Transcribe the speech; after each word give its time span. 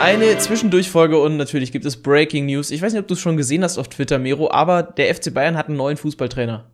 Eine 0.00 0.36
Zwischendurchfolge 0.38 1.18
und 1.18 1.36
natürlich 1.36 1.70
gibt 1.70 1.84
es 1.84 1.96
Breaking 1.96 2.46
News. 2.46 2.72
Ich 2.72 2.82
weiß 2.82 2.92
nicht, 2.92 3.00
ob 3.00 3.06
du 3.06 3.14
es 3.14 3.20
schon 3.20 3.36
gesehen 3.36 3.62
hast 3.62 3.78
auf 3.78 3.88
Twitter, 3.88 4.18
Mero, 4.18 4.50
aber 4.50 4.82
der 4.82 5.14
FC 5.14 5.32
Bayern 5.32 5.56
hat 5.56 5.68
einen 5.68 5.76
neuen 5.76 5.96
Fußballtrainer. 5.96 6.64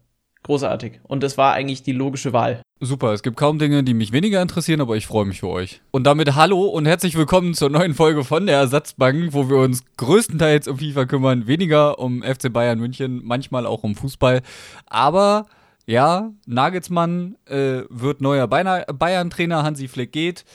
Großartig. 0.42 1.00
Und 1.02 1.22
das 1.22 1.36
war 1.36 1.52
eigentlich 1.52 1.82
die 1.82 1.92
logische 1.92 2.32
Wahl. 2.32 2.62
Super, 2.80 3.12
es 3.12 3.22
gibt 3.22 3.36
kaum 3.36 3.58
Dinge, 3.58 3.84
die 3.84 3.92
mich 3.92 4.10
weniger 4.12 4.40
interessieren, 4.40 4.80
aber 4.80 4.96
ich 4.96 5.06
freue 5.06 5.26
mich 5.26 5.40
für 5.40 5.48
euch. 5.48 5.82
Und 5.90 6.04
damit 6.04 6.34
hallo 6.34 6.64
und 6.64 6.86
herzlich 6.86 7.14
willkommen 7.14 7.52
zur 7.52 7.68
neuen 7.68 7.92
Folge 7.92 8.24
von 8.24 8.46
der 8.46 8.56
Ersatzbank, 8.56 9.34
wo 9.34 9.50
wir 9.50 9.58
uns 9.58 9.84
größtenteils 9.98 10.66
um 10.66 10.78
FIFA 10.78 11.04
kümmern, 11.04 11.46
weniger 11.46 11.98
um 11.98 12.22
FC 12.22 12.50
Bayern 12.50 12.78
München, 12.78 13.20
manchmal 13.22 13.66
auch 13.66 13.82
um 13.84 13.94
Fußball. 13.94 14.40
Aber 14.86 15.46
ja, 15.84 16.30
Nagelsmann 16.46 17.36
äh, 17.44 17.82
wird 17.90 18.22
neuer 18.22 18.48
Bayern-Trainer, 18.48 19.62
Hansi 19.62 19.88
Flick 19.88 20.12
geht. 20.12 20.46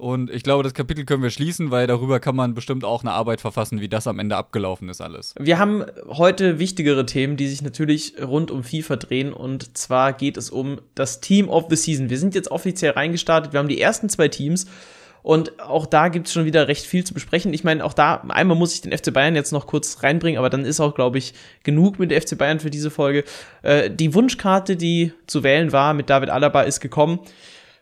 Und 0.00 0.30
ich 0.30 0.42
glaube, 0.42 0.62
das 0.62 0.72
Kapitel 0.72 1.04
können 1.04 1.22
wir 1.22 1.28
schließen, 1.28 1.70
weil 1.70 1.86
darüber 1.86 2.20
kann 2.20 2.34
man 2.34 2.54
bestimmt 2.54 2.84
auch 2.86 3.02
eine 3.02 3.12
Arbeit 3.12 3.42
verfassen, 3.42 3.82
wie 3.82 3.88
das 3.90 4.06
am 4.06 4.18
Ende 4.18 4.34
abgelaufen 4.34 4.88
ist 4.88 5.02
alles. 5.02 5.34
Wir 5.38 5.58
haben 5.58 5.84
heute 6.08 6.58
wichtigere 6.58 7.04
Themen, 7.04 7.36
die 7.36 7.46
sich 7.48 7.60
natürlich 7.60 8.14
rund 8.18 8.50
um 8.50 8.64
FIFA 8.64 8.96
drehen. 8.96 9.32
Und 9.34 9.76
zwar 9.76 10.14
geht 10.14 10.38
es 10.38 10.48
um 10.48 10.80
das 10.94 11.20
Team 11.20 11.50
of 11.50 11.66
the 11.68 11.76
Season. 11.76 12.08
Wir 12.08 12.18
sind 12.18 12.34
jetzt 12.34 12.50
offiziell 12.50 12.92
reingestartet. 12.92 13.52
Wir 13.52 13.60
haben 13.60 13.68
die 13.68 13.78
ersten 13.78 14.08
zwei 14.08 14.28
Teams. 14.28 14.66
Und 15.22 15.60
auch 15.60 15.84
da 15.84 16.08
gibt 16.08 16.28
es 16.28 16.32
schon 16.32 16.46
wieder 16.46 16.66
recht 16.66 16.86
viel 16.86 17.04
zu 17.04 17.12
besprechen. 17.12 17.52
Ich 17.52 17.62
meine, 17.62 17.84
auch 17.84 17.92
da, 17.92 18.22
einmal 18.28 18.56
muss 18.56 18.72
ich 18.72 18.80
den 18.80 18.96
FC 18.96 19.12
Bayern 19.12 19.34
jetzt 19.34 19.52
noch 19.52 19.66
kurz 19.66 20.02
reinbringen, 20.02 20.38
aber 20.38 20.48
dann 20.48 20.64
ist 20.64 20.80
auch, 20.80 20.94
glaube 20.94 21.18
ich, 21.18 21.34
genug 21.62 21.98
mit 21.98 22.10
der 22.10 22.22
FC 22.22 22.38
Bayern 22.38 22.58
für 22.58 22.70
diese 22.70 22.90
Folge. 22.90 23.24
Äh, 23.60 23.90
die 23.90 24.14
Wunschkarte, 24.14 24.76
die 24.76 25.12
zu 25.26 25.42
wählen 25.42 25.72
war 25.72 25.92
mit 25.92 26.08
David 26.08 26.30
Alaba, 26.30 26.62
ist 26.62 26.80
gekommen. 26.80 27.20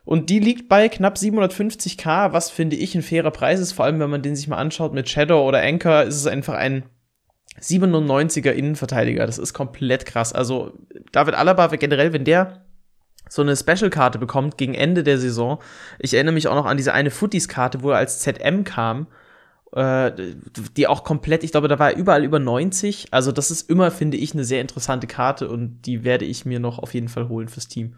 Und 0.09 0.31
die 0.31 0.39
liegt 0.39 0.71
bei 0.71 0.89
knapp 0.89 1.17
750k, 1.17 2.33
was 2.33 2.49
finde 2.49 2.77
ich 2.77 2.95
ein 2.95 3.03
fairer 3.03 3.31
Preis 3.31 3.61
ist. 3.61 3.73
Vor 3.73 3.85
allem, 3.85 4.01
wenn 4.01 4.09
man 4.09 4.23
den 4.23 4.37
sich 4.37 4.49
mal 4.49 4.57
anschaut 4.57 4.95
mit 4.95 5.07
Shadow 5.07 5.47
oder 5.47 5.61
Anchor, 5.61 6.05
ist 6.05 6.17
es 6.17 6.27
einfach 6.27 6.55
ein 6.55 6.85
97er 7.61 8.53
Innenverteidiger. 8.53 9.27
Das 9.27 9.37
ist 9.37 9.53
komplett 9.53 10.07
krass. 10.07 10.33
Also, 10.33 10.73
David 11.13 11.35
Alaba, 11.35 11.67
generell, 11.77 12.15
wenn 12.15 12.25
der 12.25 12.65
so 13.29 13.43
eine 13.43 13.55
Special-Karte 13.55 14.19
bekommt 14.19 14.57
gegen 14.57 14.73
Ende 14.73 15.03
der 15.03 15.19
Saison. 15.19 15.59
Ich 15.99 16.15
erinnere 16.15 16.33
mich 16.33 16.49
auch 16.49 16.55
noch 16.55 16.65
an 16.65 16.79
diese 16.79 16.95
eine 16.95 17.11
Footies-Karte, 17.11 17.83
wo 17.83 17.91
er 17.91 17.99
als 17.99 18.21
ZM 18.21 18.65
kam, 18.65 19.09
äh, 19.73 20.11
die 20.75 20.87
auch 20.87 21.05
komplett, 21.05 21.45
ich 21.45 21.51
glaube, 21.51 21.69
da 21.69 21.79
war 21.79 21.91
er 21.91 21.99
überall 21.99 22.25
über 22.25 22.39
90. 22.39 23.09
Also 23.11 23.31
das 23.31 23.51
ist 23.51 23.69
immer, 23.69 23.91
finde 23.91 24.17
ich, 24.17 24.33
eine 24.33 24.45
sehr 24.45 24.63
interessante 24.63 25.07
Karte 25.07 25.51
und 25.51 25.83
die 25.83 26.03
werde 26.03 26.25
ich 26.25 26.47
mir 26.47 26.61
noch 26.61 26.79
auf 26.79 26.95
jeden 26.95 27.09
Fall 27.09 27.29
holen 27.29 27.49
fürs 27.49 27.69
Team. 27.69 27.97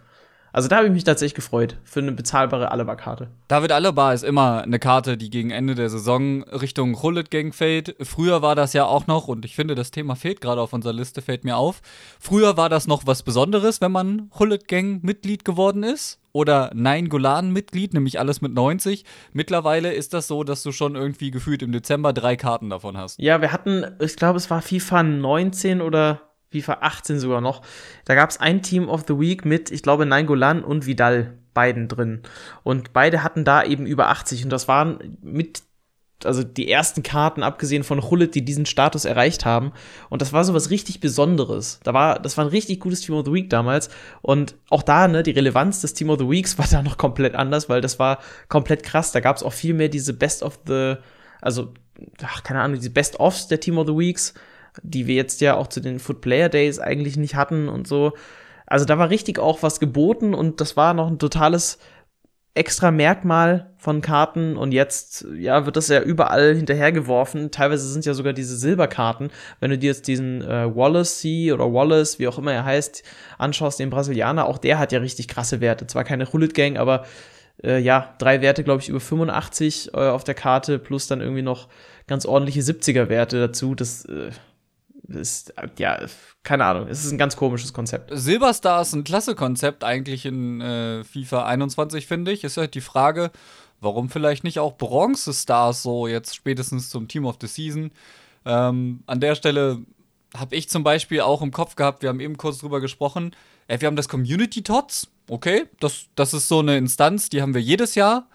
Also 0.52 0.68
da 0.68 0.76
habe 0.76 0.86
ich 0.86 0.92
mich 0.92 1.04
tatsächlich 1.04 1.34
gefreut 1.34 1.76
für 1.84 2.00
eine 2.00 2.12
bezahlbare 2.12 2.70
Alaba-Karte. 2.70 3.28
David 3.48 3.72
Alaba 3.72 4.12
ist 4.12 4.24
immer 4.24 4.62
eine 4.62 4.78
Karte, 4.78 5.16
die 5.16 5.30
gegen 5.30 5.50
Ende 5.50 5.74
der 5.74 5.90
Saison 5.90 6.42
Richtung 6.44 7.00
Hullet 7.02 7.30
Gang 7.30 7.54
fällt. 7.54 7.94
Früher 8.00 8.42
war 8.42 8.54
das 8.54 8.72
ja 8.72 8.84
auch 8.84 9.06
noch, 9.06 9.28
und 9.28 9.44
ich 9.44 9.54
finde, 9.54 9.74
das 9.74 9.90
Thema 9.90 10.16
fehlt 10.16 10.40
gerade 10.40 10.60
auf 10.60 10.72
unserer 10.72 10.92
Liste, 10.92 11.22
fällt 11.22 11.44
mir 11.44 11.56
auf. 11.56 11.82
Früher 12.18 12.56
war 12.56 12.68
das 12.68 12.86
noch 12.86 13.06
was 13.06 13.22
Besonderes, 13.22 13.80
wenn 13.80 13.92
man 13.92 14.30
Hullet 14.38 14.68
Gang 14.68 15.02
Mitglied 15.04 15.44
geworden 15.44 15.82
ist. 15.82 16.18
Oder 16.32 16.70
Nein 16.74 17.08
Golan 17.08 17.52
Mitglied, 17.52 17.92
nämlich 17.92 18.20
alles 18.20 18.40
mit 18.40 18.54
90. 18.54 19.04
Mittlerweile 19.32 19.92
ist 19.92 20.14
das 20.14 20.28
so, 20.28 20.44
dass 20.44 20.62
du 20.62 20.70
schon 20.70 20.94
irgendwie 20.94 21.32
gefühlt 21.32 21.60
im 21.62 21.72
Dezember 21.72 22.12
drei 22.12 22.36
Karten 22.36 22.70
davon 22.70 22.96
hast. 22.96 23.18
Ja, 23.18 23.40
wir 23.40 23.52
hatten, 23.52 23.84
ich 23.98 24.14
glaube, 24.14 24.36
es 24.36 24.48
war 24.48 24.62
FIFA 24.62 25.02
19 25.02 25.80
oder 25.80 26.29
FIFA 26.52 26.78
18 26.80 27.20
sogar 27.20 27.40
noch. 27.40 27.62
Da 28.04 28.14
gab 28.14 28.30
es 28.30 28.38
ein 28.38 28.62
Team 28.62 28.88
of 28.88 29.04
the 29.06 29.18
Week 29.18 29.44
mit, 29.44 29.70
ich 29.70 29.82
glaube, 29.82 30.06
Nainggolan 30.06 30.64
und 30.64 30.86
Vidal 30.86 31.38
beiden 31.54 31.88
drin. 31.88 32.22
Und 32.62 32.92
beide 32.92 33.22
hatten 33.22 33.44
da 33.44 33.64
eben 33.64 33.86
über 33.86 34.08
80 34.08 34.44
und 34.44 34.50
das 34.50 34.68
waren 34.68 35.18
mit 35.22 35.62
also 36.24 36.42
die 36.42 36.70
ersten 36.70 37.02
Karten, 37.02 37.42
abgesehen 37.42 37.82
von 37.82 38.02
Hullet, 38.02 38.34
die 38.34 38.44
diesen 38.44 38.66
Status 38.66 39.06
erreicht 39.06 39.46
haben. 39.46 39.72
Und 40.10 40.20
das 40.20 40.34
war 40.34 40.44
so 40.44 40.52
was 40.52 40.68
richtig 40.68 41.00
Besonderes. 41.00 41.80
Da 41.82 41.94
war, 41.94 42.18
das 42.18 42.36
war 42.36 42.44
ein 42.44 42.50
richtig 42.50 42.80
gutes 42.80 43.00
Team 43.00 43.14
of 43.14 43.24
the 43.24 43.32
Week 43.32 43.48
damals. 43.48 43.88
Und 44.20 44.54
auch 44.68 44.82
da, 44.82 45.08
ne, 45.08 45.22
die 45.22 45.30
Relevanz 45.30 45.80
des 45.80 45.94
Team 45.94 46.10
of 46.10 46.18
the 46.18 46.28
Weeks 46.28 46.58
war 46.58 46.66
da 46.70 46.82
noch 46.82 46.98
komplett 46.98 47.34
anders, 47.34 47.70
weil 47.70 47.80
das 47.80 47.98
war 47.98 48.18
komplett 48.48 48.82
krass. 48.82 49.12
Da 49.12 49.20
gab 49.20 49.36
es 49.36 49.42
auch 49.42 49.52
viel 49.54 49.72
mehr 49.72 49.88
diese 49.88 50.12
Best 50.12 50.42
of 50.42 50.60
the, 50.66 50.96
also, 51.40 51.72
ach, 52.22 52.42
keine 52.42 52.60
Ahnung, 52.60 52.76
diese 52.76 52.90
Best-ofs 52.90 53.48
der 53.48 53.60
Team 53.60 53.78
of 53.78 53.86
the 53.86 53.96
Weeks 53.96 54.34
die 54.82 55.06
wir 55.06 55.14
jetzt 55.14 55.40
ja 55.40 55.56
auch 55.56 55.66
zu 55.66 55.80
den 55.80 55.98
Foot 55.98 56.20
Player 56.20 56.48
Days 56.48 56.78
eigentlich 56.78 57.16
nicht 57.16 57.34
hatten 57.34 57.68
und 57.68 57.86
so. 57.86 58.12
Also 58.66 58.84
da 58.84 58.98
war 58.98 59.10
richtig 59.10 59.38
auch 59.38 59.62
was 59.62 59.80
geboten 59.80 60.34
und 60.34 60.60
das 60.60 60.76
war 60.76 60.94
noch 60.94 61.08
ein 61.08 61.18
totales 61.18 61.78
extra 62.54 62.90
Merkmal 62.90 63.70
von 63.78 64.00
Karten 64.00 64.56
und 64.56 64.72
jetzt 64.72 65.24
ja 65.36 65.66
wird 65.66 65.76
das 65.76 65.88
ja 65.88 66.00
überall 66.02 66.54
hinterhergeworfen. 66.54 67.50
Teilweise 67.50 67.88
sind 67.88 68.04
ja 68.04 68.14
sogar 68.14 68.32
diese 68.32 68.56
Silberkarten. 68.56 69.30
Wenn 69.60 69.70
du 69.70 69.78
dir 69.78 69.88
jetzt 69.88 70.08
diesen 70.08 70.42
äh, 70.42 70.74
Wallace 70.74 71.24
oder 71.52 71.72
Wallace, 71.72 72.18
wie 72.18 72.28
auch 72.28 72.38
immer 72.38 72.52
er 72.52 72.64
heißt, 72.64 73.04
anschaust, 73.38 73.78
den 73.78 73.90
Brasilianer, 73.90 74.46
auch 74.46 74.58
der 74.58 74.78
hat 74.78 74.92
ja 74.92 74.98
richtig 74.98 75.28
krasse 75.28 75.60
Werte. 75.60 75.86
Zwar 75.86 76.04
keine 76.04 76.32
Hullet 76.32 76.54
Gang, 76.54 76.76
aber 76.76 77.04
äh, 77.62 77.78
ja, 77.78 78.14
drei 78.18 78.40
Werte, 78.40 78.64
glaube 78.64 78.82
ich, 78.82 78.88
über 78.88 79.00
85 79.00 79.94
äh, 79.94 79.96
auf 79.96 80.24
der 80.24 80.34
Karte, 80.34 80.78
plus 80.78 81.06
dann 81.06 81.20
irgendwie 81.20 81.42
noch 81.42 81.68
ganz 82.06 82.26
ordentliche 82.26 82.60
70er-Werte 82.60 83.38
dazu. 83.38 83.74
Das 83.74 84.04
äh, 84.06 84.30
ist, 85.10 85.52
ja, 85.78 85.98
keine 86.42 86.64
Ahnung, 86.64 86.88
es 86.88 87.04
ist 87.04 87.12
ein 87.12 87.18
ganz 87.18 87.36
komisches 87.36 87.72
Konzept. 87.72 88.10
Silberstar 88.12 88.82
ist 88.82 88.94
ein 88.94 89.04
klasse 89.04 89.34
Konzept 89.34 89.84
eigentlich 89.84 90.26
in 90.26 90.60
äh, 90.60 91.04
FIFA 91.04 91.46
21, 91.46 92.06
finde 92.06 92.32
ich. 92.32 92.44
Ist 92.44 92.56
halt 92.56 92.74
die 92.74 92.80
Frage, 92.80 93.30
warum 93.80 94.08
vielleicht 94.08 94.44
nicht 94.44 94.58
auch 94.58 94.76
Bronze-Stars 94.76 95.82
so 95.82 96.06
jetzt 96.06 96.34
spätestens 96.34 96.90
zum 96.90 97.08
Team 97.08 97.26
of 97.26 97.36
the 97.40 97.46
Season. 97.46 97.90
Ähm, 98.44 99.02
an 99.06 99.20
der 99.20 99.34
Stelle 99.34 99.80
habe 100.36 100.54
ich 100.54 100.68
zum 100.68 100.84
Beispiel 100.84 101.20
auch 101.20 101.42
im 101.42 101.50
Kopf 101.50 101.76
gehabt, 101.76 102.02
wir 102.02 102.08
haben 102.08 102.20
eben 102.20 102.36
kurz 102.36 102.58
drüber 102.58 102.80
gesprochen, 102.80 103.34
äh, 103.68 103.80
wir 103.80 103.86
haben 103.86 103.96
das 103.96 104.08
Community 104.08 104.62
Tots, 104.62 105.08
okay, 105.28 105.66
das, 105.80 106.06
das 106.14 106.34
ist 106.34 106.48
so 106.48 106.60
eine 106.60 106.78
Instanz, 106.78 107.28
die 107.30 107.42
haben 107.42 107.54
wir 107.54 107.60
jedes 107.60 107.94
Jahr. 107.94 108.28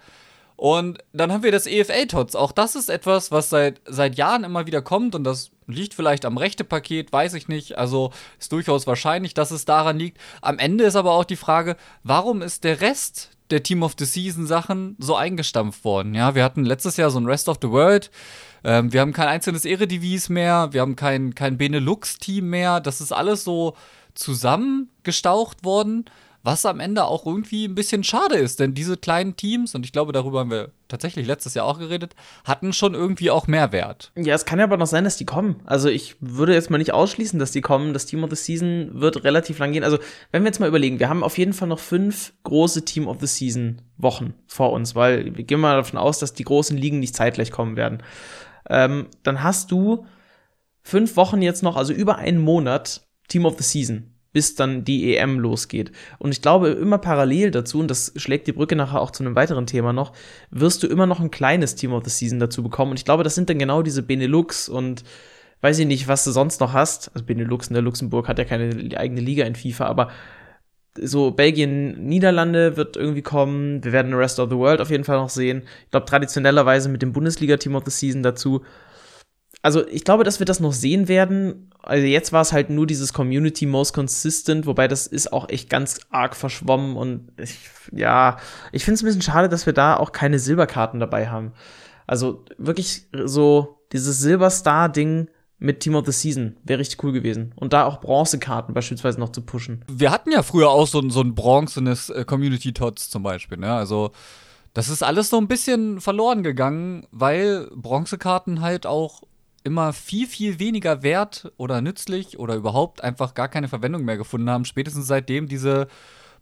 Und 0.56 0.98
dann 1.12 1.30
haben 1.32 1.42
wir 1.42 1.52
das 1.52 1.66
EFA-Tots. 1.66 2.34
Auch 2.34 2.50
das 2.50 2.76
ist 2.76 2.88
etwas, 2.88 3.30
was 3.30 3.50
seit, 3.50 3.80
seit 3.86 4.16
Jahren 4.16 4.42
immer 4.42 4.66
wieder 4.66 4.80
kommt 4.80 5.14
und 5.14 5.24
das 5.24 5.50
liegt 5.66 5.92
vielleicht 5.92 6.24
am 6.24 6.38
rechte 6.38 6.64
Paket, 6.64 7.12
weiß 7.12 7.34
ich 7.34 7.48
nicht. 7.48 7.76
Also 7.76 8.10
ist 8.38 8.52
durchaus 8.52 8.86
wahrscheinlich, 8.86 9.34
dass 9.34 9.50
es 9.50 9.66
daran 9.66 9.98
liegt. 9.98 10.18
Am 10.40 10.58
Ende 10.58 10.84
ist 10.84 10.96
aber 10.96 11.12
auch 11.12 11.24
die 11.24 11.36
Frage, 11.36 11.76
warum 12.04 12.40
ist 12.40 12.64
der 12.64 12.80
Rest 12.80 13.30
der 13.50 13.62
Team 13.62 13.82
of 13.82 13.94
the 13.98 14.06
Season 14.06 14.46
Sachen 14.46 14.96
so 14.98 15.14
eingestampft 15.14 15.84
worden? 15.84 16.14
Ja, 16.14 16.34
wir 16.34 16.42
hatten 16.42 16.64
letztes 16.64 16.96
Jahr 16.96 17.10
so 17.10 17.18
ein 17.20 17.26
Rest 17.26 17.50
of 17.50 17.58
the 17.60 17.70
World. 17.70 18.10
Ähm, 18.64 18.92
wir 18.94 19.02
haben 19.02 19.12
kein 19.12 19.28
einzelnes 19.28 19.66
Eredivis 19.66 20.30
mehr. 20.30 20.68
Wir 20.72 20.80
haben 20.80 20.96
kein, 20.96 21.34
kein 21.34 21.58
Benelux-Team 21.58 22.48
mehr. 22.48 22.80
Das 22.80 23.02
ist 23.02 23.12
alles 23.12 23.44
so 23.44 23.76
zusammengestaucht 24.14 25.64
worden 25.64 26.06
was 26.46 26.64
am 26.64 26.78
Ende 26.80 27.04
auch 27.04 27.26
irgendwie 27.26 27.66
ein 27.66 27.74
bisschen 27.74 28.04
schade 28.04 28.36
ist, 28.36 28.60
denn 28.60 28.72
diese 28.72 28.96
kleinen 28.96 29.36
Teams, 29.36 29.74
und 29.74 29.84
ich 29.84 29.92
glaube, 29.92 30.12
darüber 30.12 30.40
haben 30.40 30.50
wir 30.50 30.70
tatsächlich 30.86 31.26
letztes 31.26 31.54
Jahr 31.54 31.66
auch 31.66 31.80
geredet, 31.80 32.14
hatten 32.44 32.72
schon 32.72 32.94
irgendwie 32.94 33.32
auch 33.32 33.48
Mehrwert. 33.48 34.12
Ja, 34.14 34.34
es 34.34 34.44
kann 34.44 34.60
ja 34.60 34.64
aber 34.64 34.76
noch 34.76 34.86
sein, 34.86 35.02
dass 35.02 35.16
die 35.16 35.24
kommen. 35.24 35.56
Also 35.64 35.88
ich 35.88 36.14
würde 36.20 36.54
jetzt 36.54 36.70
mal 36.70 36.78
nicht 36.78 36.94
ausschließen, 36.94 37.40
dass 37.40 37.50
die 37.50 37.62
kommen. 37.62 37.92
Das 37.92 38.06
Team 38.06 38.22
of 38.22 38.30
the 38.30 38.36
Season 38.36 38.92
wird 38.94 39.24
relativ 39.24 39.58
lang 39.58 39.72
gehen. 39.72 39.82
Also 39.82 39.98
wenn 40.30 40.44
wir 40.44 40.46
jetzt 40.46 40.60
mal 40.60 40.68
überlegen, 40.68 41.00
wir 41.00 41.08
haben 41.08 41.24
auf 41.24 41.36
jeden 41.36 41.52
Fall 41.52 41.68
noch 41.68 41.80
fünf 41.80 42.32
große 42.44 42.84
Team 42.84 43.08
of 43.08 43.18
the 43.20 43.26
Season 43.26 43.82
Wochen 43.98 44.34
vor 44.46 44.72
uns, 44.72 44.94
weil 44.94 45.36
wir 45.36 45.44
gehen 45.44 45.60
mal 45.60 45.76
davon 45.76 45.98
aus, 45.98 46.20
dass 46.20 46.32
die 46.32 46.44
großen 46.44 46.76
Ligen 46.76 47.00
nicht 47.00 47.16
zeitgleich 47.16 47.50
kommen 47.50 47.76
werden. 47.76 48.02
Ähm, 48.70 49.08
dann 49.24 49.42
hast 49.42 49.72
du 49.72 50.06
fünf 50.82 51.16
Wochen 51.16 51.42
jetzt 51.42 51.64
noch, 51.64 51.76
also 51.76 51.92
über 51.92 52.16
einen 52.18 52.38
Monat 52.38 53.04
Team 53.26 53.46
of 53.46 53.56
the 53.58 53.64
Season 53.64 54.15
bis 54.36 54.54
dann 54.54 54.84
die 54.84 55.16
EM 55.16 55.38
losgeht. 55.38 55.92
Und 56.18 56.30
ich 56.30 56.42
glaube, 56.42 56.68
immer 56.68 56.98
parallel 56.98 57.50
dazu, 57.50 57.80
und 57.80 57.90
das 57.90 58.12
schlägt 58.16 58.46
die 58.46 58.52
Brücke 58.52 58.76
nachher 58.76 59.00
auch 59.00 59.10
zu 59.10 59.24
einem 59.24 59.34
weiteren 59.34 59.66
Thema 59.66 59.94
noch, 59.94 60.12
wirst 60.50 60.82
du 60.82 60.88
immer 60.88 61.06
noch 61.06 61.20
ein 61.20 61.30
kleines 61.30 61.74
Team 61.74 61.94
of 61.94 62.04
the 62.04 62.10
Season 62.10 62.38
dazu 62.38 62.62
bekommen. 62.62 62.90
Und 62.90 62.98
ich 62.98 63.06
glaube, 63.06 63.24
das 63.24 63.34
sind 63.34 63.48
dann 63.48 63.58
genau 63.58 63.80
diese 63.80 64.02
Benelux 64.02 64.68
und 64.68 65.04
weiß 65.62 65.78
ich 65.78 65.86
nicht, 65.86 66.06
was 66.06 66.22
du 66.24 66.32
sonst 66.32 66.60
noch 66.60 66.74
hast. 66.74 67.10
Also 67.14 67.24
Benelux, 67.24 67.70
ne, 67.70 67.80
Luxemburg 67.80 68.28
hat 68.28 68.38
ja 68.38 68.44
keine 68.44 68.94
eigene 68.98 69.22
Liga 69.22 69.46
in 69.46 69.54
FIFA, 69.54 69.86
aber 69.86 70.10
so 71.00 71.30
Belgien, 71.30 72.06
Niederlande 72.06 72.76
wird 72.76 72.98
irgendwie 72.98 73.22
kommen. 73.22 73.82
Wir 73.82 73.92
werden 73.92 74.12
Rest 74.12 74.38
of 74.38 74.50
the 74.50 74.56
World 74.56 74.82
auf 74.82 74.90
jeden 74.90 75.04
Fall 75.04 75.16
noch 75.16 75.30
sehen. 75.30 75.62
Ich 75.84 75.92
glaube, 75.92 76.04
traditionellerweise 76.04 76.90
mit 76.90 77.00
dem 77.00 77.14
Bundesliga-Team 77.14 77.74
of 77.74 77.84
the 77.86 77.90
Season 77.90 78.22
dazu 78.22 78.66
also 79.66 79.84
ich 79.88 80.04
glaube, 80.04 80.22
dass 80.22 80.38
wir 80.38 80.46
das 80.46 80.60
noch 80.60 80.72
sehen 80.72 81.08
werden. 81.08 81.72
Also 81.82 82.06
jetzt 82.06 82.32
war 82.32 82.40
es 82.40 82.52
halt 82.52 82.70
nur 82.70 82.86
dieses 82.86 83.12
Community 83.12 83.66
Most 83.66 83.94
Consistent, 83.94 84.64
wobei 84.64 84.86
das 84.86 85.08
ist 85.08 85.32
auch 85.32 85.48
echt 85.48 85.68
ganz 85.68 85.98
arg 86.08 86.36
verschwommen 86.36 86.96
und 86.96 87.32
ich, 87.36 87.58
ja, 87.90 88.36
ich 88.70 88.84
finde 88.84 88.94
es 88.94 89.02
ein 89.02 89.06
bisschen 89.06 89.22
schade, 89.22 89.48
dass 89.48 89.66
wir 89.66 89.72
da 89.72 89.96
auch 89.96 90.12
keine 90.12 90.38
Silberkarten 90.38 91.00
dabei 91.00 91.30
haben. 91.30 91.50
Also 92.06 92.44
wirklich 92.58 93.08
so 93.24 93.80
dieses 93.90 94.20
Silberstar-Ding 94.20 95.30
mit 95.58 95.80
Team 95.80 95.96
of 95.96 96.06
the 96.06 96.12
Season 96.12 96.56
wäre 96.62 96.78
richtig 96.78 97.02
cool 97.02 97.10
gewesen. 97.10 97.52
Und 97.56 97.72
da 97.72 97.86
auch 97.86 98.00
Bronzekarten 98.00 98.72
beispielsweise 98.72 99.18
noch 99.18 99.30
zu 99.30 99.42
pushen. 99.42 99.84
Wir 99.90 100.12
hatten 100.12 100.30
ja 100.30 100.44
früher 100.44 100.68
auch 100.70 100.86
so, 100.86 101.02
so 101.08 101.22
ein 101.22 101.34
bronzenes 101.34 102.08
äh, 102.10 102.24
Community 102.24 102.72
Tots 102.72 103.10
zum 103.10 103.24
Beispiel, 103.24 103.58
ne? 103.58 103.72
Also 103.72 104.12
Das 104.74 104.90
ist 104.90 105.02
alles 105.02 105.30
so 105.30 105.38
ein 105.38 105.48
bisschen 105.48 106.02
verloren 106.02 106.42
gegangen, 106.42 107.06
weil 107.10 107.66
Bronzekarten 107.74 108.60
halt 108.60 108.84
auch 108.84 109.22
immer 109.66 109.92
viel, 109.92 110.28
viel 110.28 110.60
weniger 110.60 111.02
wert 111.02 111.52
oder 111.56 111.80
nützlich 111.80 112.38
oder 112.38 112.54
überhaupt 112.54 113.02
einfach 113.02 113.34
gar 113.34 113.48
keine 113.48 113.66
Verwendung 113.66 114.04
mehr 114.04 114.16
gefunden 114.16 114.48
haben, 114.48 114.64
spätestens 114.64 115.08
seitdem 115.08 115.48
diese 115.48 115.88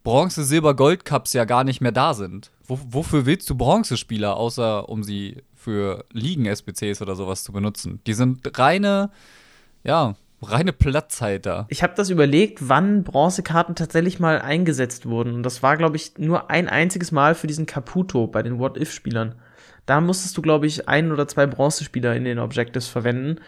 Bronze, 0.03 0.45
Silber, 0.45 0.77
Gold 0.77 1.07
Cups 1.07 1.33
ja 1.33 1.47
gar 1.47 1.65
nicht 1.65 1.81
mehr 1.81 1.91
da 1.91 2.13
sind. 2.13 2.51
Wo, 2.67 2.79
wofür 2.91 3.25
willst 3.25 3.49
du 3.49 3.55
Bronzespieler, 3.55 4.37
außer 4.37 4.91
um 4.91 5.03
sie 5.03 5.43
für 5.55 6.05
Ligen-SBCs 6.13 7.01
oder 7.01 7.17
sowas 7.17 7.43
zu 7.43 7.53
benutzen? 7.53 8.01
Die 8.07 8.13
sind 8.13 8.59
reine, 8.59 9.11
ja, 9.83 10.15
reine 10.43 10.75
Platzhalter. 10.75 11.65
Ich 11.71 11.83
habe 11.83 11.95
das 11.97 12.11
überlegt, 12.11 12.69
wann 12.69 13.05
Bronzekarten 13.05 13.75
tatsächlich 13.75 14.21
mal 14.21 14.43
eingesetzt 14.43 15.07
wurden. 15.07 15.33
Und 15.33 15.43
das 15.43 15.63
war, 15.63 15.79
glaube 15.79 15.97
ich, 15.97 16.19
nur 16.19 16.51
ein 16.51 16.69
einziges 16.69 17.11
Mal 17.11 17.35
für 17.35 17.47
diesen 17.47 17.65
Caputo 17.65 18.27
bei 18.27 18.43
den 18.43 18.59
What-If-Spielern. 18.59 19.37
Da 19.87 20.01
musstest 20.01 20.37
du, 20.37 20.43
glaube 20.43 20.67
ich, 20.67 20.89
ein 20.89 21.13
oder 21.13 21.29
zwei 21.29 21.47
Bronzespieler 21.47 22.15
in 22.15 22.25
den 22.25 22.39
Objectives 22.39 22.89
verwenden. 22.89 23.41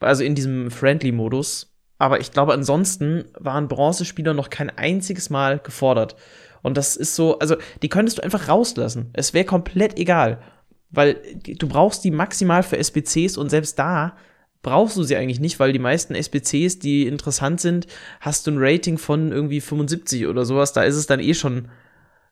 Also 0.00 0.24
in 0.24 0.34
diesem 0.34 0.70
Friendly-Modus. 0.70 1.72
Aber 1.98 2.20
ich 2.20 2.32
glaube, 2.32 2.52
ansonsten 2.52 3.24
waren 3.38 3.68
Bronzespieler 3.68 4.34
noch 4.34 4.50
kein 4.50 4.70
einziges 4.70 5.30
Mal 5.30 5.58
gefordert. 5.58 6.16
Und 6.62 6.76
das 6.76 6.96
ist 6.96 7.14
so, 7.14 7.38
also 7.38 7.56
die 7.82 7.88
könntest 7.88 8.18
du 8.18 8.22
einfach 8.22 8.48
rauslassen. 8.48 9.10
Es 9.12 9.34
wäre 9.34 9.44
komplett 9.44 9.98
egal. 9.98 10.42
Weil 10.90 11.16
du 11.42 11.68
brauchst 11.68 12.04
die 12.04 12.10
maximal 12.10 12.62
für 12.62 12.78
SBCs 12.78 13.36
und 13.36 13.50
selbst 13.50 13.78
da 13.78 14.16
brauchst 14.62 14.96
du 14.96 15.02
sie 15.02 15.16
eigentlich 15.16 15.40
nicht, 15.40 15.60
weil 15.60 15.72
die 15.72 15.78
meisten 15.78 16.14
SBCs, 16.14 16.78
die 16.78 17.06
interessant 17.06 17.60
sind, 17.60 17.86
hast 18.20 18.46
du 18.46 18.52
ein 18.52 18.58
Rating 18.58 18.98
von 18.98 19.30
irgendwie 19.30 19.60
75 19.60 20.26
oder 20.26 20.44
sowas. 20.44 20.72
Da 20.72 20.82
ist 20.82 20.96
es 20.96 21.06
dann 21.06 21.20
eh 21.20 21.34
schon, 21.34 21.68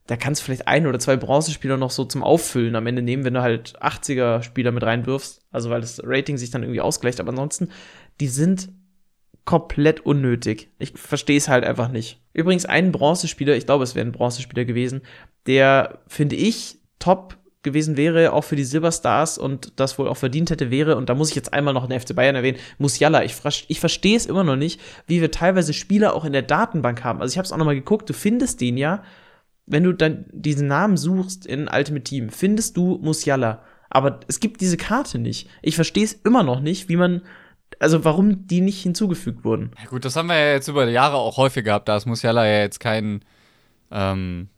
da 0.06 0.16
kannst 0.16 0.40
du 0.40 0.44
vielleicht 0.44 0.66
ein 0.66 0.86
oder 0.86 0.98
zwei 0.98 1.16
Bronzespieler 1.16 1.76
noch 1.76 1.90
so 1.90 2.04
zum 2.04 2.22
Auffüllen 2.22 2.74
am 2.74 2.86
Ende 2.86 3.02
nehmen, 3.02 3.24
wenn 3.24 3.34
du 3.34 3.42
halt 3.42 3.80
80er 3.80 4.42
Spieler 4.42 4.72
mit 4.72 4.82
reinwirfst. 4.82 5.40
Also 5.50 5.70
weil 5.70 5.80
das 5.80 6.00
Rating 6.04 6.36
sich 6.36 6.50
dann 6.50 6.62
irgendwie 6.62 6.80
ausgleicht. 6.80 7.20
Aber 7.20 7.30
ansonsten, 7.30 7.70
die 8.20 8.28
sind 8.28 8.70
komplett 9.44 10.00
unnötig. 10.04 10.70
Ich 10.78 10.92
verstehe 10.96 11.36
es 11.36 11.48
halt 11.48 11.64
einfach 11.64 11.88
nicht. 11.88 12.20
Übrigens, 12.32 12.64
ein 12.64 12.92
Bronzespieler, 12.92 13.56
ich 13.56 13.66
glaube, 13.66 13.84
es 13.84 13.94
wäre 13.94 14.06
ein 14.06 14.12
Bronzespieler 14.12 14.64
gewesen, 14.64 15.02
der, 15.46 15.98
finde 16.06 16.36
ich, 16.36 16.78
top 16.98 17.38
gewesen 17.62 17.96
wäre, 17.96 18.32
auch 18.32 18.42
für 18.42 18.56
die 18.56 18.64
Silberstars 18.64 19.38
und 19.38 19.72
das 19.76 19.98
wohl 19.98 20.08
auch 20.08 20.16
verdient 20.16 20.50
hätte, 20.50 20.70
wäre, 20.70 20.96
und 20.96 21.08
da 21.08 21.14
muss 21.14 21.30
ich 21.30 21.36
jetzt 21.36 21.52
einmal 21.52 21.74
noch 21.74 21.86
den 21.86 21.98
FC 21.98 22.14
Bayern 22.14 22.34
erwähnen, 22.34 22.58
Musiala. 22.78 23.22
Ich, 23.22 23.36
ich 23.68 23.80
verstehe 23.80 24.16
es 24.16 24.26
immer 24.26 24.42
noch 24.42 24.56
nicht, 24.56 24.80
wie 25.06 25.20
wir 25.20 25.30
teilweise 25.30 25.72
Spieler 25.72 26.14
auch 26.14 26.24
in 26.24 26.32
der 26.32 26.42
Datenbank 26.42 27.04
haben. 27.04 27.20
Also 27.20 27.32
ich 27.32 27.38
habe 27.38 27.46
es 27.46 27.52
auch 27.52 27.56
noch 27.56 27.64
mal 27.64 27.74
geguckt, 27.74 28.08
du 28.08 28.14
findest 28.14 28.60
den 28.60 28.76
ja, 28.76 29.04
wenn 29.66 29.84
du 29.84 29.92
dann 29.92 30.26
diesen 30.32 30.66
Namen 30.66 30.96
suchst 30.96 31.46
in 31.46 31.68
Ultimate 31.68 32.04
Team, 32.04 32.30
findest 32.30 32.76
du 32.76 32.98
Musiala. 33.02 33.62
Aber 33.90 34.20
es 34.26 34.40
gibt 34.40 34.60
diese 34.60 34.76
Karte 34.76 35.18
nicht. 35.18 35.48
Ich 35.60 35.74
verstehe 35.74 36.04
es 36.04 36.12
immer 36.12 36.42
noch 36.42 36.60
nicht, 36.60 36.88
wie 36.88 36.96
man 36.96 37.22
also 37.78 38.04
warum 38.04 38.46
die 38.46 38.60
nicht 38.60 38.82
hinzugefügt 38.82 39.44
wurden. 39.44 39.72
Ja 39.82 39.88
gut, 39.88 40.04
das 40.04 40.16
haben 40.16 40.28
wir 40.28 40.38
ja 40.38 40.52
jetzt 40.52 40.68
über 40.68 40.86
die 40.86 40.92
Jahre 40.92 41.16
auch 41.16 41.36
häufig 41.36 41.64
gehabt. 41.64 41.88
Da 41.88 41.96
ist 41.96 42.06
Musiala 42.06 42.46
ja 42.46 42.60
jetzt 42.60 42.80
kein, 42.80 43.24
ähm, 43.90 44.48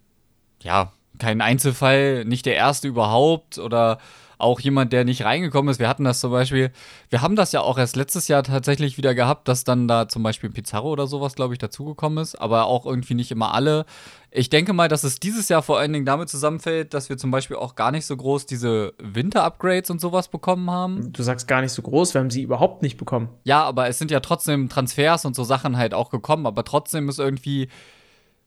ja, 0.62 0.92
kein 1.18 1.40
Einzelfall, 1.40 2.24
nicht 2.24 2.46
der 2.46 2.56
erste 2.56 2.88
überhaupt 2.88 3.58
oder 3.58 3.98
auch 4.38 4.60
jemand, 4.60 4.92
der 4.92 5.04
nicht 5.04 5.24
reingekommen 5.24 5.70
ist. 5.70 5.78
Wir 5.78 5.88
hatten 5.88 6.04
das 6.04 6.20
zum 6.20 6.30
Beispiel, 6.30 6.70
wir 7.10 7.22
haben 7.22 7.36
das 7.36 7.52
ja 7.52 7.60
auch 7.60 7.78
erst 7.78 7.96
letztes 7.96 8.28
Jahr 8.28 8.42
tatsächlich 8.42 8.96
wieder 8.96 9.14
gehabt, 9.14 9.48
dass 9.48 9.64
dann 9.64 9.88
da 9.88 10.08
zum 10.08 10.22
Beispiel 10.22 10.50
Pizarro 10.50 10.90
oder 10.90 11.06
sowas, 11.06 11.34
glaube 11.34 11.54
ich, 11.54 11.58
dazugekommen 11.58 12.18
ist, 12.18 12.34
aber 12.36 12.66
auch 12.66 12.86
irgendwie 12.86 13.14
nicht 13.14 13.30
immer 13.30 13.54
alle. 13.54 13.86
Ich 14.30 14.50
denke 14.50 14.72
mal, 14.72 14.88
dass 14.88 15.04
es 15.04 15.20
dieses 15.20 15.48
Jahr 15.48 15.62
vor 15.62 15.78
allen 15.78 15.92
Dingen 15.92 16.06
damit 16.06 16.28
zusammenfällt, 16.28 16.92
dass 16.92 17.08
wir 17.08 17.16
zum 17.16 17.30
Beispiel 17.30 17.56
auch 17.56 17.76
gar 17.76 17.92
nicht 17.92 18.04
so 18.04 18.16
groß 18.16 18.46
diese 18.46 18.92
Winter-Upgrades 18.98 19.90
und 19.90 20.00
sowas 20.00 20.26
bekommen 20.26 20.70
haben. 20.70 21.12
Du 21.12 21.22
sagst 21.22 21.46
gar 21.46 21.60
nicht 21.60 21.72
so 21.72 21.82
groß, 21.82 22.14
wir 22.14 22.20
haben 22.20 22.30
sie 22.30 22.42
überhaupt 22.42 22.82
nicht 22.82 22.96
bekommen. 22.96 23.28
Ja, 23.44 23.62
aber 23.62 23.88
es 23.88 23.98
sind 23.98 24.10
ja 24.10 24.18
trotzdem 24.20 24.68
Transfers 24.68 25.24
und 25.24 25.36
so 25.36 25.44
Sachen 25.44 25.76
halt 25.76 25.94
auch 25.94 26.10
gekommen, 26.10 26.46
aber 26.46 26.64
trotzdem 26.64 27.08
ist 27.08 27.20
irgendwie 27.20 27.68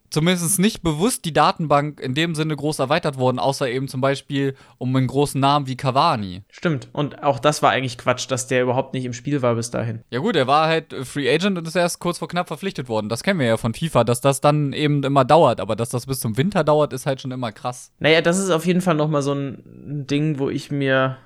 zumindest 0.09 0.59
nicht 0.59 0.81
bewusst 0.81 1.25
die 1.25 1.33
Datenbank 1.33 1.99
in 1.99 2.13
dem 2.13 2.35
Sinne 2.35 2.55
groß 2.55 2.79
erweitert 2.79 3.17
worden, 3.17 3.39
außer 3.39 3.69
eben 3.69 3.87
zum 3.87 4.01
Beispiel 4.01 4.55
um 4.77 4.95
einen 4.95 5.07
großen 5.07 5.39
Namen 5.39 5.67
wie 5.67 5.75
Cavani. 5.75 6.43
Stimmt. 6.49 6.89
Und 6.93 7.23
auch 7.23 7.39
das 7.39 7.61
war 7.61 7.71
eigentlich 7.71 7.97
Quatsch, 7.97 8.29
dass 8.29 8.47
der 8.47 8.63
überhaupt 8.63 8.93
nicht 8.93 9.05
im 9.05 9.13
Spiel 9.13 9.41
war 9.41 9.55
bis 9.55 9.71
dahin. 9.71 10.03
Ja 10.09 10.19
gut, 10.19 10.35
er 10.35 10.47
war 10.47 10.67
halt 10.67 10.93
Free 11.03 11.29
Agent 11.33 11.57
und 11.57 11.67
ist 11.67 11.75
erst 11.75 11.99
kurz 11.99 12.17
vor 12.17 12.27
knapp 12.27 12.47
verpflichtet 12.47 12.89
worden. 12.89 13.09
Das 13.09 13.23
kennen 13.23 13.39
wir 13.39 13.47
ja 13.47 13.57
von 13.57 13.73
FIFA, 13.73 14.03
dass 14.03 14.21
das 14.21 14.41
dann 14.41 14.73
eben 14.73 15.03
immer 15.03 15.25
dauert. 15.25 15.59
Aber 15.59 15.75
dass 15.75 15.89
das 15.89 16.05
bis 16.05 16.19
zum 16.19 16.37
Winter 16.37 16.63
dauert, 16.63 16.93
ist 16.93 17.05
halt 17.05 17.21
schon 17.21 17.31
immer 17.31 17.51
krass. 17.51 17.91
Naja, 17.99 18.21
das 18.21 18.37
ist 18.37 18.49
auf 18.49 18.65
jeden 18.65 18.81
Fall 18.81 18.95
noch 18.95 19.09
mal 19.09 19.21
so 19.21 19.33
ein 19.33 20.05
Ding, 20.07 20.39
wo 20.39 20.49
ich 20.49 20.71
mir 20.71 21.17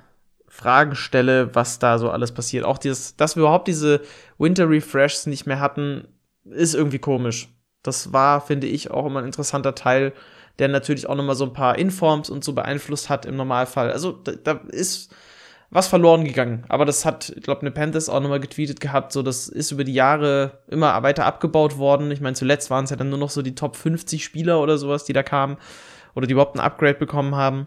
Fragen 0.48 0.94
stelle, 0.94 1.54
was 1.54 1.78
da 1.78 1.98
so 1.98 2.10
alles 2.10 2.32
passiert. 2.32 2.64
Auch 2.64 2.76
dieses, 2.76 3.16
dass 3.16 3.36
wir 3.36 3.42
überhaupt 3.42 3.68
diese 3.68 4.02
Winter 4.36 4.68
Refreshs 4.68 5.26
nicht 5.26 5.46
mehr 5.46 5.60
hatten, 5.60 6.08
ist 6.44 6.74
irgendwie 6.74 6.98
komisch. 6.98 7.48
Das 7.82 8.12
war, 8.12 8.40
finde 8.40 8.66
ich, 8.66 8.90
auch 8.90 9.06
immer 9.06 9.20
ein 9.20 9.26
interessanter 9.26 9.74
Teil, 9.74 10.12
der 10.58 10.68
natürlich 10.68 11.08
auch 11.08 11.14
nochmal 11.14 11.34
so 11.34 11.44
ein 11.44 11.52
paar 11.52 11.78
Informs 11.78 12.30
und 12.30 12.44
so 12.44 12.52
beeinflusst 12.52 13.08
hat 13.10 13.26
im 13.26 13.36
Normalfall. 13.36 13.90
Also 13.90 14.12
da, 14.12 14.32
da 14.32 14.52
ist 14.68 15.14
was 15.70 15.88
verloren 15.88 16.24
gegangen. 16.24 16.64
Aber 16.68 16.84
das 16.84 17.04
hat, 17.04 17.32
ich 17.34 17.42
glaube, 17.42 17.64
Nepenthes 17.64 18.08
auch 18.08 18.20
nochmal 18.20 18.40
getweetet 18.40 18.80
gehabt, 18.80 19.12
so 19.12 19.22
das 19.22 19.48
ist 19.48 19.70
über 19.70 19.84
die 19.84 19.94
Jahre 19.94 20.58
immer 20.68 21.02
weiter 21.02 21.24
abgebaut 21.24 21.78
worden. 21.78 22.10
Ich 22.10 22.20
meine, 22.20 22.36
zuletzt 22.36 22.70
waren 22.70 22.84
es 22.84 22.90
ja 22.90 22.96
dann 22.96 23.08
nur 23.08 23.18
noch 23.18 23.30
so 23.30 23.40
die 23.40 23.54
Top 23.54 23.76
50 23.76 24.22
Spieler 24.22 24.60
oder 24.60 24.76
sowas, 24.76 25.04
die 25.04 25.14
da 25.14 25.22
kamen 25.22 25.56
oder 26.14 26.26
die 26.26 26.32
überhaupt 26.32 26.56
ein 26.56 26.60
Upgrade 26.60 26.98
bekommen 26.98 27.34
haben 27.34 27.66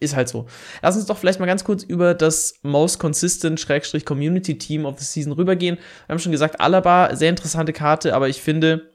ist 0.00 0.16
halt 0.16 0.28
so. 0.28 0.46
Lass 0.82 0.96
uns 0.96 1.06
doch 1.06 1.18
vielleicht 1.18 1.40
mal 1.40 1.46
ganz 1.46 1.64
kurz 1.64 1.82
über 1.82 2.14
das 2.14 2.54
Most 2.62 2.98
Consistent 2.98 3.60
Schrägstrich 3.60 4.04
Community 4.04 4.58
Team 4.58 4.84
of 4.84 4.98
the 4.98 5.04
Season 5.04 5.32
rübergehen. 5.32 5.76
Wir 5.76 6.12
haben 6.12 6.18
schon 6.18 6.32
gesagt, 6.32 6.60
Alaba, 6.60 7.14
sehr 7.16 7.30
interessante 7.30 7.72
Karte, 7.72 8.14
aber 8.14 8.28
ich 8.28 8.40
finde, 8.40 8.92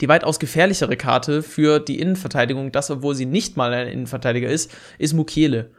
die 0.00 0.08
weitaus 0.08 0.38
gefährlichere 0.38 0.96
Karte 0.96 1.42
für 1.42 1.78
die 1.78 2.00
Innenverteidigung, 2.00 2.72
das 2.72 2.90
obwohl 2.90 3.14
sie 3.14 3.26
nicht 3.26 3.56
mal 3.56 3.72
ein 3.72 3.88
Innenverteidiger 3.88 4.48
ist, 4.48 4.72
ist 4.98 5.14
Mukiele. 5.14 5.70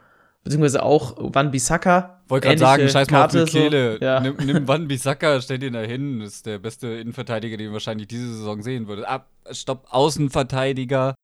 Beziehungsweise 0.42 0.82
auch 0.84 1.16
Wan 1.18 1.50
Bissaka. 1.50 2.22
Wollte 2.28 2.46
gerade 2.46 2.58
sagen, 2.58 2.88
scheiß 2.88 3.10
mal 3.10 3.18
Karte, 3.18 3.42
auf 3.42 3.52
Mukiele. 3.52 3.98
So, 3.98 4.04
ja. 4.04 4.20
Nimm, 4.20 4.36
nimm 4.44 4.68
Wan 4.68 4.88
Bissaka, 4.88 5.40
stell 5.40 5.62
ihn 5.62 5.72
da 5.72 5.80
hin. 5.80 6.20
Das 6.20 6.34
ist 6.34 6.46
der 6.46 6.58
beste 6.58 6.86
Innenverteidiger, 6.86 7.56
den 7.56 7.66
wir 7.66 7.72
wahrscheinlich 7.74 8.06
diese 8.08 8.32
Saison 8.32 8.62
sehen 8.62 8.86
würde. 8.86 9.08
Ab, 9.08 9.28
stopp, 9.50 9.86
Außenverteidiger 9.90 11.14